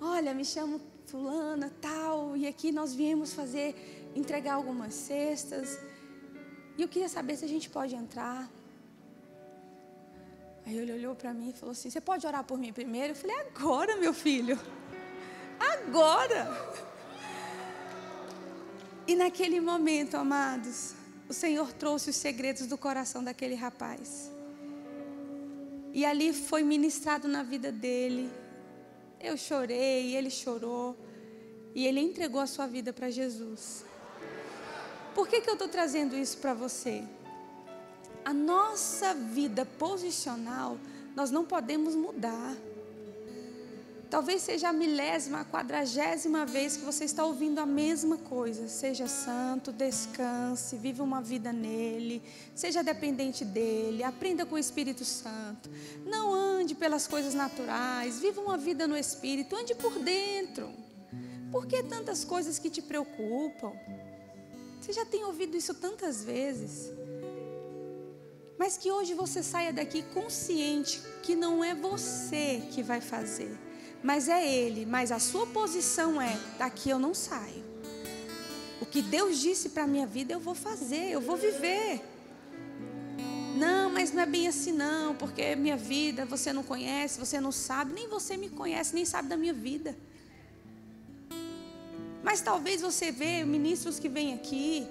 Olha, 0.00 0.32
me 0.32 0.44
chamo 0.44 0.80
fulana, 1.06 1.74
tal, 1.80 2.36
e 2.36 2.46
aqui 2.46 2.70
nós 2.70 2.94
viemos 2.94 3.34
fazer, 3.34 3.74
entregar 4.14 4.54
algumas 4.54 4.94
cestas. 4.94 5.89
E 6.76 6.82
eu 6.82 6.88
queria 6.88 7.08
saber 7.08 7.36
se 7.36 7.44
a 7.44 7.48
gente 7.48 7.68
pode 7.68 7.94
entrar. 7.94 8.48
Aí 10.66 10.76
ele 10.76 10.92
olhou 10.92 11.14
para 11.14 11.32
mim 11.32 11.50
e 11.50 11.52
falou 11.52 11.72
assim: 11.72 11.90
Você 11.90 12.00
pode 12.00 12.26
orar 12.26 12.44
por 12.44 12.58
mim 12.58 12.72
primeiro? 12.72 13.12
Eu 13.12 13.16
falei: 13.16 13.36
Agora, 13.40 13.96
meu 13.96 14.14
filho. 14.14 14.58
Agora. 15.58 16.48
E 19.06 19.14
naquele 19.16 19.60
momento, 19.60 20.16
amados, 20.16 20.94
o 21.28 21.34
Senhor 21.34 21.72
trouxe 21.72 22.10
os 22.10 22.16
segredos 22.16 22.66
do 22.66 22.78
coração 22.78 23.22
daquele 23.24 23.54
rapaz. 23.54 24.30
E 25.92 26.04
ali 26.04 26.32
foi 26.32 26.62
ministrado 26.62 27.26
na 27.26 27.42
vida 27.42 27.72
dele. 27.72 28.30
Eu 29.20 29.36
chorei, 29.36 30.14
ele 30.16 30.30
chorou. 30.30 30.96
E 31.74 31.86
ele 31.86 32.00
entregou 32.00 32.40
a 32.40 32.46
sua 32.46 32.66
vida 32.66 32.92
para 32.92 33.10
Jesus. 33.10 33.84
Por 35.14 35.26
que, 35.26 35.40
que 35.40 35.50
eu 35.50 35.54
estou 35.54 35.68
trazendo 35.68 36.16
isso 36.16 36.38
para 36.38 36.54
você? 36.54 37.02
A 38.24 38.32
nossa 38.32 39.14
vida 39.14 39.64
posicional, 39.64 40.78
nós 41.16 41.30
não 41.30 41.44
podemos 41.44 41.94
mudar. 41.94 42.56
Talvez 44.10 44.42
seja 44.42 44.70
a 44.70 44.72
milésima, 44.72 45.40
a 45.40 45.44
quadragésima 45.44 46.44
vez 46.44 46.76
que 46.76 46.84
você 46.84 47.04
está 47.04 47.24
ouvindo 47.24 47.60
a 47.60 47.66
mesma 47.66 48.16
coisa. 48.16 48.66
Seja 48.66 49.06
santo, 49.06 49.70
descanse, 49.70 50.76
viva 50.76 51.04
uma 51.04 51.22
vida 51.22 51.52
nele, 51.52 52.20
seja 52.52 52.82
dependente 52.82 53.44
dele, 53.44 54.02
aprenda 54.02 54.44
com 54.44 54.56
o 54.56 54.58
Espírito 54.58 55.04
Santo. 55.04 55.70
Não 56.04 56.34
ande 56.34 56.74
pelas 56.74 57.06
coisas 57.06 57.34
naturais, 57.34 58.18
viva 58.18 58.40
uma 58.40 58.58
vida 58.58 58.88
no 58.88 58.96
Espírito, 58.96 59.54
ande 59.54 59.76
por 59.76 59.96
dentro. 60.00 60.68
Por 61.52 61.66
que 61.66 61.80
tantas 61.84 62.24
coisas 62.24 62.58
que 62.58 62.68
te 62.68 62.82
preocupam? 62.82 63.72
Você 64.80 64.92
já 64.92 65.04
tem 65.04 65.24
ouvido 65.24 65.56
isso 65.56 65.74
tantas 65.74 66.24
vezes. 66.24 66.90
Mas 68.58 68.76
que 68.76 68.90
hoje 68.90 69.14
você 69.14 69.42
saia 69.42 69.72
daqui 69.72 70.02
consciente 70.14 71.02
que 71.22 71.34
não 71.34 71.62
é 71.62 71.74
você 71.74 72.62
que 72.72 72.82
vai 72.82 73.00
fazer 73.00 73.56
mas 74.02 74.28
é 74.28 74.46
Ele. 74.46 74.86
Mas 74.86 75.12
a 75.12 75.18
sua 75.18 75.46
posição 75.46 76.20
é: 76.20 76.38
daqui 76.58 76.90
eu 76.90 76.98
não 76.98 77.14
saio. 77.14 77.64
O 78.80 78.86
que 78.86 79.02
Deus 79.02 79.38
disse 79.38 79.70
para 79.70 79.84
a 79.84 79.86
minha 79.86 80.06
vida 80.06 80.32
eu 80.32 80.40
vou 80.40 80.54
fazer, 80.54 81.10
eu 81.10 81.20
vou 81.20 81.36
viver. 81.36 82.00
Não, 83.56 83.90
mas 83.90 84.10
não 84.10 84.22
é 84.22 84.26
bem 84.26 84.48
assim 84.48 84.72
não, 84.72 85.14
porque 85.14 85.54
minha 85.54 85.76
vida 85.76 86.24
você 86.24 86.50
não 86.50 86.62
conhece, 86.62 87.18
você 87.18 87.38
não 87.38 87.52
sabe, 87.52 87.92
nem 87.92 88.08
você 88.08 88.36
me 88.36 88.48
conhece, 88.48 88.94
nem 88.94 89.04
sabe 89.04 89.28
da 89.28 89.36
minha 89.36 89.52
vida. 89.52 89.94
Mas 92.30 92.40
talvez 92.40 92.80
você 92.80 93.10
vê 93.10 93.44
ministros 93.44 93.98
que 93.98 94.08
vêm 94.08 94.34
aqui. 94.34 94.86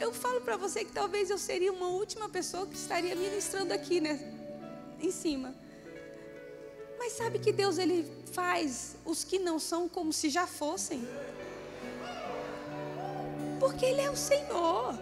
Eu 0.00 0.10
falo 0.10 0.40
para 0.40 0.56
você 0.56 0.86
que 0.86 0.90
talvez 0.90 1.28
eu 1.28 1.36
seria 1.36 1.70
uma 1.70 1.88
última 1.88 2.30
pessoa 2.30 2.66
que 2.66 2.74
estaria 2.74 3.14
ministrando 3.14 3.74
aqui, 3.74 4.00
né? 4.00 4.18
Em 4.98 5.10
cima. 5.10 5.54
Mas 6.98 7.12
sabe 7.12 7.38
que 7.38 7.52
Deus 7.52 7.76
ele 7.76 8.10
faz 8.32 8.96
os 9.04 9.22
que 9.22 9.38
não 9.38 9.58
são 9.58 9.86
como 9.86 10.14
se 10.14 10.30
já 10.30 10.46
fossem? 10.46 11.06
Porque 13.58 13.84
Ele 13.84 14.00
é 14.00 14.10
o 14.10 14.16
Senhor. 14.16 14.98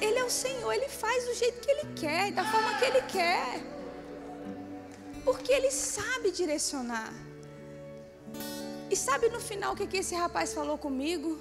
Ele 0.00 0.18
é 0.18 0.24
o 0.24 0.30
Senhor, 0.30 0.72
Ele 0.72 0.88
faz 0.88 1.26
do 1.26 1.34
jeito 1.34 1.60
que 1.60 1.70
Ele 1.70 1.94
quer, 1.94 2.32
da 2.32 2.44
forma 2.44 2.76
que 2.76 2.84
Ele 2.86 3.02
quer. 3.02 3.62
Porque 5.24 5.52
Ele 5.52 5.70
sabe 5.70 6.32
direcionar. 6.32 7.14
Sabe 8.98 9.28
no 9.28 9.40
final 9.40 9.72
o 9.72 9.76
que, 9.76 9.86
que 9.86 9.98
esse 9.98 10.14
rapaz 10.14 10.52
falou 10.52 10.76
comigo? 10.76 11.38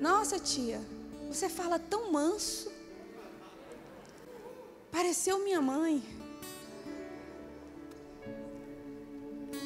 Nossa, 0.00 0.38
tia, 0.38 0.80
você 1.28 1.48
fala 1.48 1.78
tão 1.78 2.12
manso. 2.12 2.70
Pareceu 4.90 5.38
minha 5.40 5.60
mãe. 5.60 6.02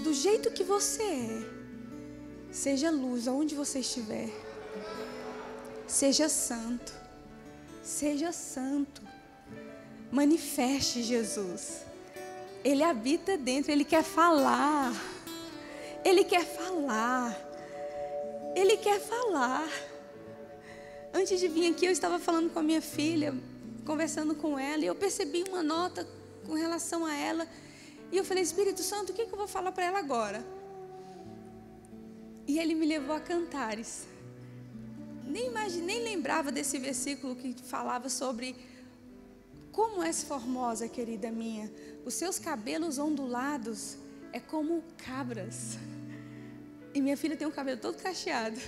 do 0.03 0.13
jeito 0.13 0.51
que 0.51 0.65
você 0.65 1.03
é. 1.03 1.63
Seja 2.51 2.91
luz 2.91 3.27
aonde 3.27 3.55
você 3.55 3.79
estiver. 3.79 4.29
Seja 5.87 6.29
santo. 6.29 6.93
Seja 7.83 8.31
santo. 8.31 9.01
Manifeste 10.11 11.03
Jesus. 11.03 11.79
Ele 12.63 12.83
habita 12.83 13.39
dentro, 13.39 13.73
ele 13.73 13.85
quer 13.85 14.05
falar. 14.05 14.93
Ele 16.05 16.25
quer 16.25 16.45
falar. 16.45 17.37
Ele 18.55 18.77
quer 18.77 19.01
falar. 19.01 19.69
Antes 21.13 21.39
de 21.39 21.49
vir 21.49 21.71
aqui, 21.71 21.87
eu 21.87 21.93
estava 21.93 22.19
falando 22.19 22.51
com 22.51 22.59
a 22.59 22.63
minha 22.63 22.83
filha, 22.83 23.35
conversando 23.85 24.35
com 24.35 24.59
ela, 24.59 24.83
e 24.83 24.87
eu 24.87 24.95
percebi 24.95 25.45
uma 25.49 25.63
nota 25.63 26.07
com 26.47 26.55
relação 26.55 27.05
a 27.05 27.15
ela 27.15 27.47
e 28.13 28.19
eu 28.19 28.25
falei, 28.25 28.43
Espírito 28.43 28.83
Santo, 28.83 29.11
o 29.11 29.15
que, 29.15 29.25
que 29.25 29.33
eu 29.33 29.39
vou 29.39 29.49
falar 29.49 29.73
para 29.73 29.87
ela 29.87 29.99
agora? 29.99 30.45
E 32.47 32.59
ele 32.59 32.75
me 32.75 32.85
levou 32.85 33.17
a 33.17 33.21
cantares. 33.21 34.07
Nem 35.25 35.47
imaginei, 35.47 35.99
nem 35.99 36.05
lembrava 36.05 36.53
desse 36.53 36.79
versículo 36.79 37.35
que 37.35 37.55
falava 37.63 38.11
sobre 38.11 38.55
como 39.71 40.03
és 40.03 40.23
formosa, 40.23 40.87
querida 40.89 41.33
minha. 41.33 41.73
Os 42.05 42.13
seus 42.13 42.39
cabelos 42.39 42.99
ondulados 42.99 43.97
é 44.33 44.41
como 44.41 44.83
cabras. 45.05 45.79
E 46.95 47.01
minha 47.01 47.17
filha 47.17 47.37
tem 47.37 47.47
um 47.47 47.51
cabelo 47.51 47.81
todo 47.81 47.97
cacheado. 47.97 48.61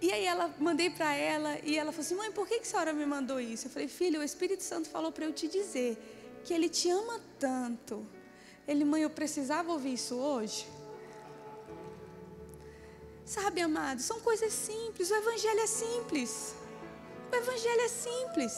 E 0.00 0.12
aí 0.12 0.24
ela 0.26 0.54
mandei 0.58 0.90
para 0.90 1.14
ela 1.14 1.58
e 1.64 1.78
ela 1.78 1.90
falou 1.90 2.04
assim: 2.04 2.14
"Mãe, 2.14 2.30
por 2.30 2.46
que 2.46 2.56
que 2.56 2.66
a 2.66 2.70
senhora 2.70 2.92
me 2.92 3.06
mandou 3.06 3.40
isso?" 3.40 3.66
Eu 3.66 3.70
falei: 3.70 3.88
"Filha, 3.88 4.20
o 4.20 4.22
Espírito 4.22 4.62
Santo 4.62 4.88
falou 4.88 5.10
para 5.10 5.24
eu 5.24 5.32
te 5.32 5.48
dizer 5.48 5.96
que 6.44 6.52
Ele 6.52 6.68
te 6.68 6.90
ama 6.90 7.20
tanto. 7.38 8.06
Ele, 8.68 8.84
mãe, 8.84 9.02
eu 9.02 9.10
precisava 9.10 9.72
ouvir 9.72 9.94
isso 9.94 10.14
hoje. 10.16 10.66
Sabe, 13.24 13.60
amado, 13.60 14.00
são 14.00 14.20
coisas 14.20 14.52
simples. 14.52 15.10
O 15.10 15.14
Evangelho 15.14 15.60
é 15.60 15.66
simples. 15.66 16.54
O 17.32 17.34
Evangelho 17.34 17.80
é 17.80 17.88
simples. 17.88 18.52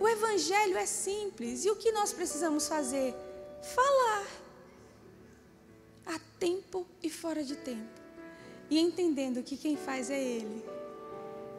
O 0.00 0.08
Evangelho 0.08 0.78
é 0.78 0.86
simples. 0.86 1.64
E 1.64 1.70
o 1.70 1.76
que 1.76 1.92
nós 1.92 2.12
precisamos 2.12 2.66
fazer? 2.66 3.14
Falar. 3.62 4.26
A 6.06 6.18
tempo 6.38 6.86
e 7.02 7.10
fora 7.10 7.42
de 7.42 7.56
tempo. 7.56 8.00
E 8.70 8.78
entendendo 8.78 9.42
que 9.42 9.56
quem 9.56 9.76
faz 9.76 10.10
é 10.10 10.22
Ele. 10.22 10.64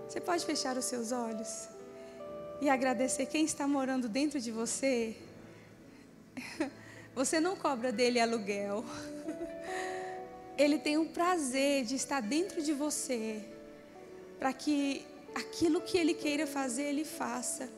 Você 0.07 0.19
pode 0.19 0.45
fechar 0.45 0.77
os 0.77 0.85
seus 0.85 1.11
olhos? 1.11 1.69
e 2.61 2.69
agradecer 2.69 3.25
quem 3.25 3.45
está 3.45 3.67
morando 3.67 4.09
dentro 4.09 4.39
de 4.39 4.51
você, 4.51 5.15
você 7.15 7.39
não 7.39 7.55
cobra 7.55 7.91
dele 7.91 8.19
aluguel. 8.19 8.83
Ele 10.57 10.77
tem 10.77 10.97
o 10.97 11.05
prazer 11.05 11.85
de 11.85 11.95
estar 11.95 12.21
dentro 12.21 12.61
de 12.61 12.73
você, 12.73 13.41
para 14.37 14.51
que 14.51 15.05
aquilo 15.33 15.79
que 15.79 15.97
ele 15.97 16.13
queira 16.13 16.45
fazer, 16.45 16.83
ele 16.83 17.05
faça. 17.05 17.69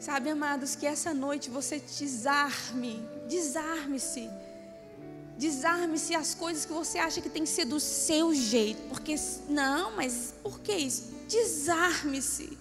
Sabe, 0.00 0.30
amados, 0.30 0.76
que 0.76 0.86
essa 0.86 1.12
noite 1.12 1.50
você 1.50 1.78
desarme, 1.78 3.02
desarme-se. 3.28 4.28
Desarme-se 5.36 6.14
as 6.14 6.34
coisas 6.34 6.64
que 6.64 6.72
você 6.72 6.98
acha 6.98 7.20
que 7.20 7.28
tem 7.28 7.42
que 7.44 7.48
ser 7.48 7.64
do 7.64 7.80
seu 7.80 8.34
jeito. 8.34 8.82
Porque, 8.88 9.14
não, 9.48 9.94
mas 9.96 10.34
por 10.42 10.60
que 10.60 10.72
isso? 10.72 11.12
Desarme-se 11.28 12.56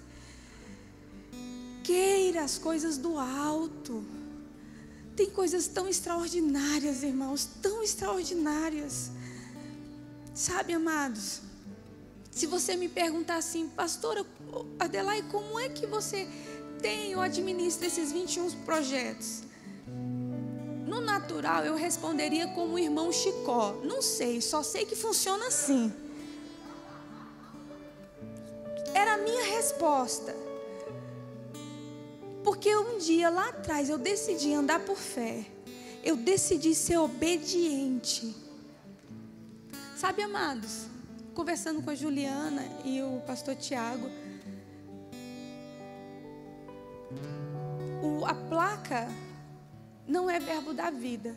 queira 1.87 2.43
as 2.43 2.57
coisas 2.57 2.97
do 2.97 3.17
alto. 3.17 4.05
Tem 5.15 5.29
coisas 5.29 5.67
tão 5.67 5.87
extraordinárias, 5.87 7.01
irmãos, 7.01 7.47
tão 7.61 7.81
extraordinárias. 7.81 9.09
Sabe, 10.35 10.73
amados, 10.73 11.41
se 12.29 12.45
você 12.45 12.75
me 12.75 12.89
perguntar 12.89 13.37
assim, 13.37 13.69
pastora 13.69 14.25
Adelaide, 14.77 15.29
como 15.29 15.57
é 15.57 15.69
que 15.69 15.87
você 15.87 16.27
tem 16.81 17.15
ou 17.15 17.21
administra 17.21 17.87
esses 17.87 18.11
21 18.11 18.51
projetos? 18.63 19.43
No 20.85 21.01
natural, 21.01 21.65
eu 21.65 21.75
responderia 21.75 22.47
como 22.47 22.75
o 22.75 22.79
irmão 22.79 23.11
Chicó. 23.11 23.79
Não 23.83 24.01
sei, 24.01 24.41
só 24.41 24.63
sei 24.63 24.85
que 24.85 24.95
funciona 24.95 25.47
assim. 25.47 25.91
Era 28.93 29.15
a 29.15 29.17
minha 29.17 29.43
resposta. 29.43 30.35
Porque 32.43 32.73
um 32.75 32.97
dia 32.97 33.29
lá 33.29 33.49
atrás 33.49 33.89
eu 33.89 33.97
decidi 33.97 34.53
andar 34.53 34.79
por 34.79 34.97
fé. 34.97 35.45
Eu 36.03 36.15
decidi 36.15 36.73
ser 36.73 36.97
obediente. 36.97 38.33
Sabe, 39.97 40.21
amados, 40.21 40.85
conversando 41.33 41.81
com 41.81 41.89
a 41.89 41.95
Juliana 41.95 42.63
e 42.85 43.01
o 43.01 43.21
pastor 43.27 43.55
Tiago, 43.55 44.09
a 48.27 48.33
placa 48.33 49.07
não 50.05 50.29
é 50.29 50.39
verbo 50.39 50.73
da 50.73 50.89
vida, 50.89 51.33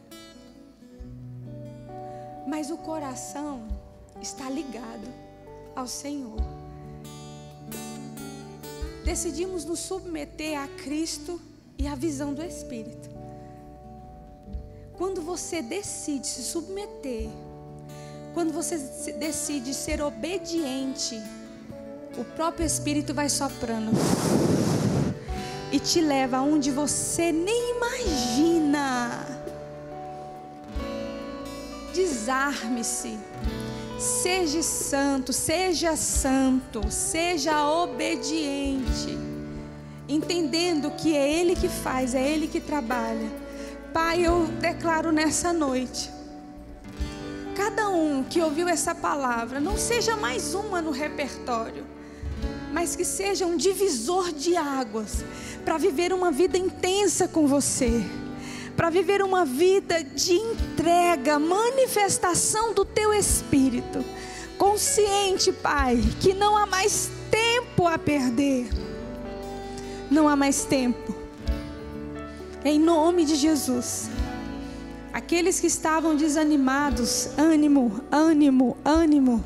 mas 2.49 2.71
o 2.71 2.79
coração 2.79 3.69
está 4.21 4.51
ligado 4.51 5.09
ao 5.77 5.87
Senhor. 5.87 6.41
Decidimos 9.05 9.65
nos 9.65 9.79
submeter 9.79 10.59
a 10.59 10.67
Cristo 10.67 11.41
e 11.79 11.87
à 11.87 11.95
visão 11.95 12.35
do 12.35 12.43
Espírito. 12.43 13.09
Quando 14.95 15.23
você 15.23 15.63
decide 15.63 16.27
se 16.27 16.43
submeter, 16.43 17.31
quando 18.35 18.53
você 18.53 18.77
decide 19.13 19.75
ser 19.75 20.03
obediente, 20.03 21.21
o 22.19 22.25
próprio 22.25 22.67
Espírito 22.67 23.15
vai 23.15 23.29
soprando 23.29 23.93
e 25.73 25.79
te 25.79 26.01
leva 26.01 26.39
aonde 26.39 26.71
você 26.71 27.33
nem 27.33 27.77
imagina. 27.77 29.27
Desarme-se. 31.95 33.19
Seja 33.99 34.63
santo, 34.63 35.31
seja 35.31 35.95
santo, 35.95 36.91
seja 36.91 37.69
obediente, 37.71 39.19
entendendo 40.09 40.91
que 40.93 41.15
é 41.15 41.31
Ele 41.31 41.55
que 41.55 41.69
faz, 41.69 42.15
é 42.15 42.27
Ele 42.27 42.49
que 42.49 42.61
trabalha. 42.61 43.31
Pai, 43.93 44.25
eu 44.27 44.47
declaro 44.59 45.13
nessa 45.13 45.53
noite, 45.53 46.11
cada 47.55 47.91
um 47.91 48.25
que 48.25 48.41
ouviu 48.41 48.67
essa 48.69 48.95
palavra, 48.95 49.61
não 49.61 49.77
seja 49.77 50.17
mais 50.17 50.55
uma 50.55 50.81
no 50.81 50.93
repertório, 50.93 51.85
mas 52.73 52.97
que 52.97 53.05
seja 53.05 53.45
um 53.45 53.55
divisor 53.55 54.33
de 54.33 54.57
águas 54.57 55.25
para 55.61 55.79
viver 55.79 56.13
uma 56.13 56.31
vida 56.31 56.59
intensa 56.59 57.29
com 57.29 57.47
você 57.47 58.05
para 58.81 58.89
viver 58.89 59.21
uma 59.23 59.45
vida 59.45 60.03
de 60.03 60.33
entrega, 60.33 61.39
manifestação 61.39 62.73
do 62.73 62.83
teu 62.83 63.13
espírito. 63.13 64.03
Consciente, 64.57 65.53
Pai, 65.53 66.03
que 66.19 66.33
não 66.33 66.57
há 66.57 66.65
mais 66.65 67.11
tempo 67.31 67.87
a 67.87 67.99
perder. 67.99 68.71
Não 70.11 70.27
há 70.27 70.35
mais 70.35 70.65
tempo. 70.65 71.15
Em 72.65 72.79
nome 72.79 73.27
de 73.27 73.35
Jesus. 73.35 74.09
Aqueles 75.13 75.61
que 75.61 75.67
estavam 75.67 76.17
desanimados, 76.17 77.29
ânimo, 77.37 78.01
ânimo, 78.11 78.79
ânimo. 78.83 79.45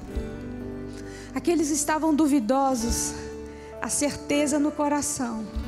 Aqueles 1.35 1.67
que 1.67 1.75
estavam 1.75 2.15
duvidosos, 2.15 3.15
a 3.83 3.89
certeza 3.89 4.61
no 4.61 4.71
coração 4.71 5.64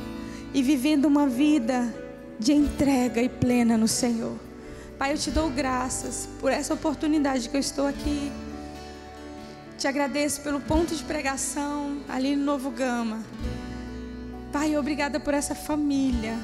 e 0.53 0.61
vivendo 0.61 1.05
uma 1.05 1.27
vida 1.27 1.93
de 2.39 2.53
entrega 2.53 3.21
e 3.21 3.29
plena 3.29 3.77
no 3.77 3.87
Senhor. 3.87 4.37
Pai, 4.97 5.13
eu 5.13 5.17
te 5.17 5.29
dou 5.29 5.49
graças 5.49 6.27
por 6.39 6.51
essa 6.51 6.73
oportunidade 6.73 7.49
que 7.49 7.55
eu 7.55 7.61
estou 7.61 7.85
aqui. 7.85 8.31
Te 9.77 9.87
agradeço 9.87 10.41
pelo 10.41 10.59
ponto 10.59 10.95
de 10.95 11.03
pregação 11.03 11.99
ali 12.09 12.35
no 12.35 12.43
Novo 12.43 12.71
Gama. 12.71 13.23
Pai, 14.51 14.75
obrigada 14.75 15.19
por 15.19 15.33
essa 15.33 15.53
família. 15.53 16.35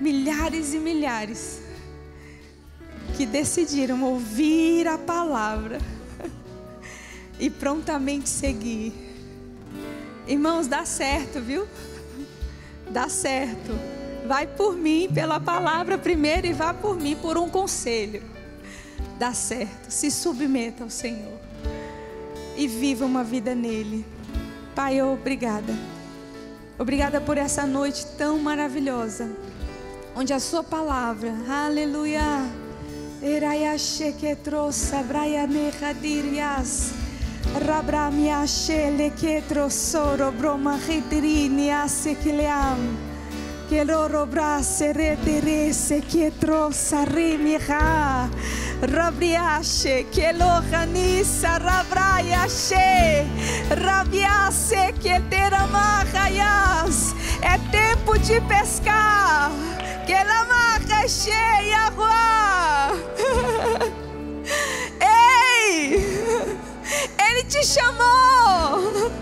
Milhares 0.00 0.74
e 0.74 0.78
milhares 0.78 1.60
que 3.16 3.26
decidiram 3.26 4.02
ouvir 4.02 4.86
a 4.86 4.98
palavra 4.98 5.78
e 7.38 7.50
prontamente 7.50 8.28
seguir. 8.28 8.92
Irmãos, 10.26 10.66
dá 10.66 10.84
certo, 10.84 11.40
viu? 11.40 11.66
Dá 12.90 13.08
certo. 13.08 13.72
Vai 14.26 14.46
por 14.46 14.76
mim, 14.76 15.08
pela 15.12 15.38
palavra 15.38 15.98
primeiro, 15.98 16.46
e 16.46 16.52
vá 16.52 16.72
por 16.72 16.96
mim 16.96 17.16
por 17.16 17.36
um 17.36 17.48
conselho. 17.48 18.22
Dá 19.18 19.34
certo. 19.34 19.90
Se 19.90 20.10
submeta 20.10 20.84
ao 20.84 20.90
Senhor. 20.90 21.38
E 22.56 22.66
viva 22.66 23.04
uma 23.04 23.22
vida 23.22 23.54
nele. 23.54 24.04
Pai, 24.74 25.02
obrigada. 25.02 25.74
Obrigada 26.78 27.20
por 27.20 27.38
essa 27.38 27.66
noite 27.66 28.06
tão 28.18 28.38
maravilhosa. 28.38 29.30
Onde 30.16 30.32
a 30.32 30.40
sua 30.40 30.62
palavra, 30.62 31.32
aleluia. 31.48 32.22
Eraiache 33.22 34.12
que 34.12 34.34
trouxe, 34.36 34.96
braianehadirias. 35.02 37.03
Ραμπραμιά 37.66 38.46
σέλε 38.46 39.08
κέτρο 39.08 39.68
σόρο 39.68 40.32
μπρόμα 40.38 40.74
χιτρίνι 40.86 41.74
άσε 41.84 42.16
κλειάμ 42.22 42.80
και 43.68 43.84
λόρο 43.84 44.26
βράσε 44.30 44.90
ρε 44.96 45.16
τερέ 45.24 45.72
σε 45.86 45.98
κέτρο 45.98 46.68
σαρή 46.88 47.38
μιχά 47.44 48.28
Ραβριάσε 48.80 50.04
και 50.10 50.26
λόχανίσα 50.40 51.52
ραβράιασε 51.66 53.26
Ραβιάσε 53.68 54.92
και 54.98 55.20
τέρα 55.28 55.68
μάχαγιάς 55.72 56.96
ετέμπου 57.54 58.20
τσι 58.20 58.42
πεσκά 58.48 59.04
και 60.06 60.18
λαμάχαισε 60.28 61.42
Ιαχουά 61.72 62.24
Ραβιάσε 63.72 63.83
te 67.54 67.64
chamou. 67.64 69.12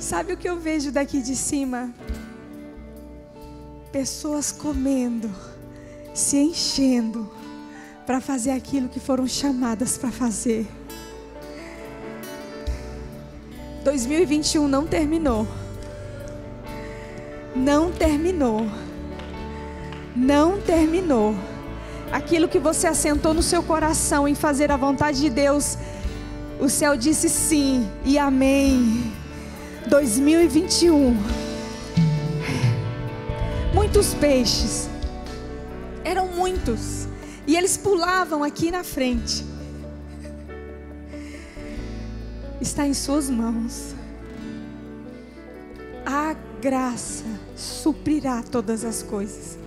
Sabe 0.00 0.32
o 0.32 0.36
que 0.36 0.48
eu 0.48 0.58
vejo 0.58 0.90
daqui 0.90 1.22
de 1.22 1.36
cima? 1.36 1.94
Pessoas 3.92 4.50
comendo, 4.50 5.30
se 6.12 6.38
enchendo 6.38 7.30
para 8.04 8.20
fazer 8.20 8.50
aquilo 8.50 8.88
que 8.88 8.98
foram 8.98 9.28
chamadas 9.28 9.96
para 9.96 10.10
fazer. 10.10 10.66
2021 13.84 14.66
não 14.66 14.88
terminou. 14.88 15.46
Não 17.54 17.92
terminou 17.92 18.66
não 20.18 20.60
terminou. 20.60 21.34
Aquilo 22.10 22.48
que 22.48 22.58
você 22.58 22.86
assentou 22.86 23.32
no 23.32 23.42
seu 23.42 23.62
coração 23.62 24.26
em 24.26 24.34
fazer 24.34 24.72
a 24.72 24.76
vontade 24.76 25.20
de 25.20 25.30
Deus, 25.30 25.78
o 26.58 26.68
céu 26.68 26.96
disse 26.96 27.28
sim 27.28 27.88
e 28.04 28.18
amém. 28.18 29.12
2021. 29.88 31.16
Muitos 33.72 34.12
peixes. 34.14 34.88
Eram 36.04 36.26
muitos. 36.28 37.06
E 37.46 37.56
eles 37.56 37.76
pulavam 37.76 38.42
aqui 38.42 38.70
na 38.70 38.82
frente. 38.82 39.44
Está 42.60 42.86
em 42.86 42.94
suas 42.94 43.30
mãos. 43.30 43.94
A 46.04 46.34
graça 46.60 47.24
suprirá 47.54 48.42
todas 48.42 48.84
as 48.84 49.02
coisas 49.02 49.58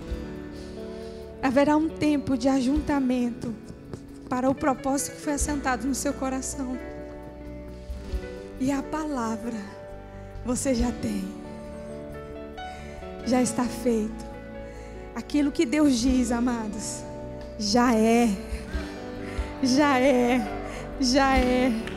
haverá 1.42 1.76
um 1.76 1.88
tempo 1.88 2.38
de 2.38 2.48
ajuntamento 2.48 3.52
para 4.28 4.48
o 4.48 4.54
propósito 4.54 5.16
que 5.16 5.20
foi 5.22 5.32
assentado 5.32 5.86
no 5.86 5.94
seu 5.94 6.14
coração. 6.14 6.78
E 8.60 8.70
a 8.70 8.82
palavra 8.82 9.58
você 10.46 10.74
já 10.74 10.92
tem, 10.92 11.24
já 13.26 13.42
está 13.42 13.64
feito. 13.64 14.32
Aquilo 15.14 15.50
que 15.52 15.66
Deus 15.66 15.98
diz, 15.98 16.30
amados, 16.30 17.02
já 17.58 17.94
é, 17.94 18.28
já 19.62 19.98
é, 19.98 20.40
já 21.00 21.36
é. 21.36 21.91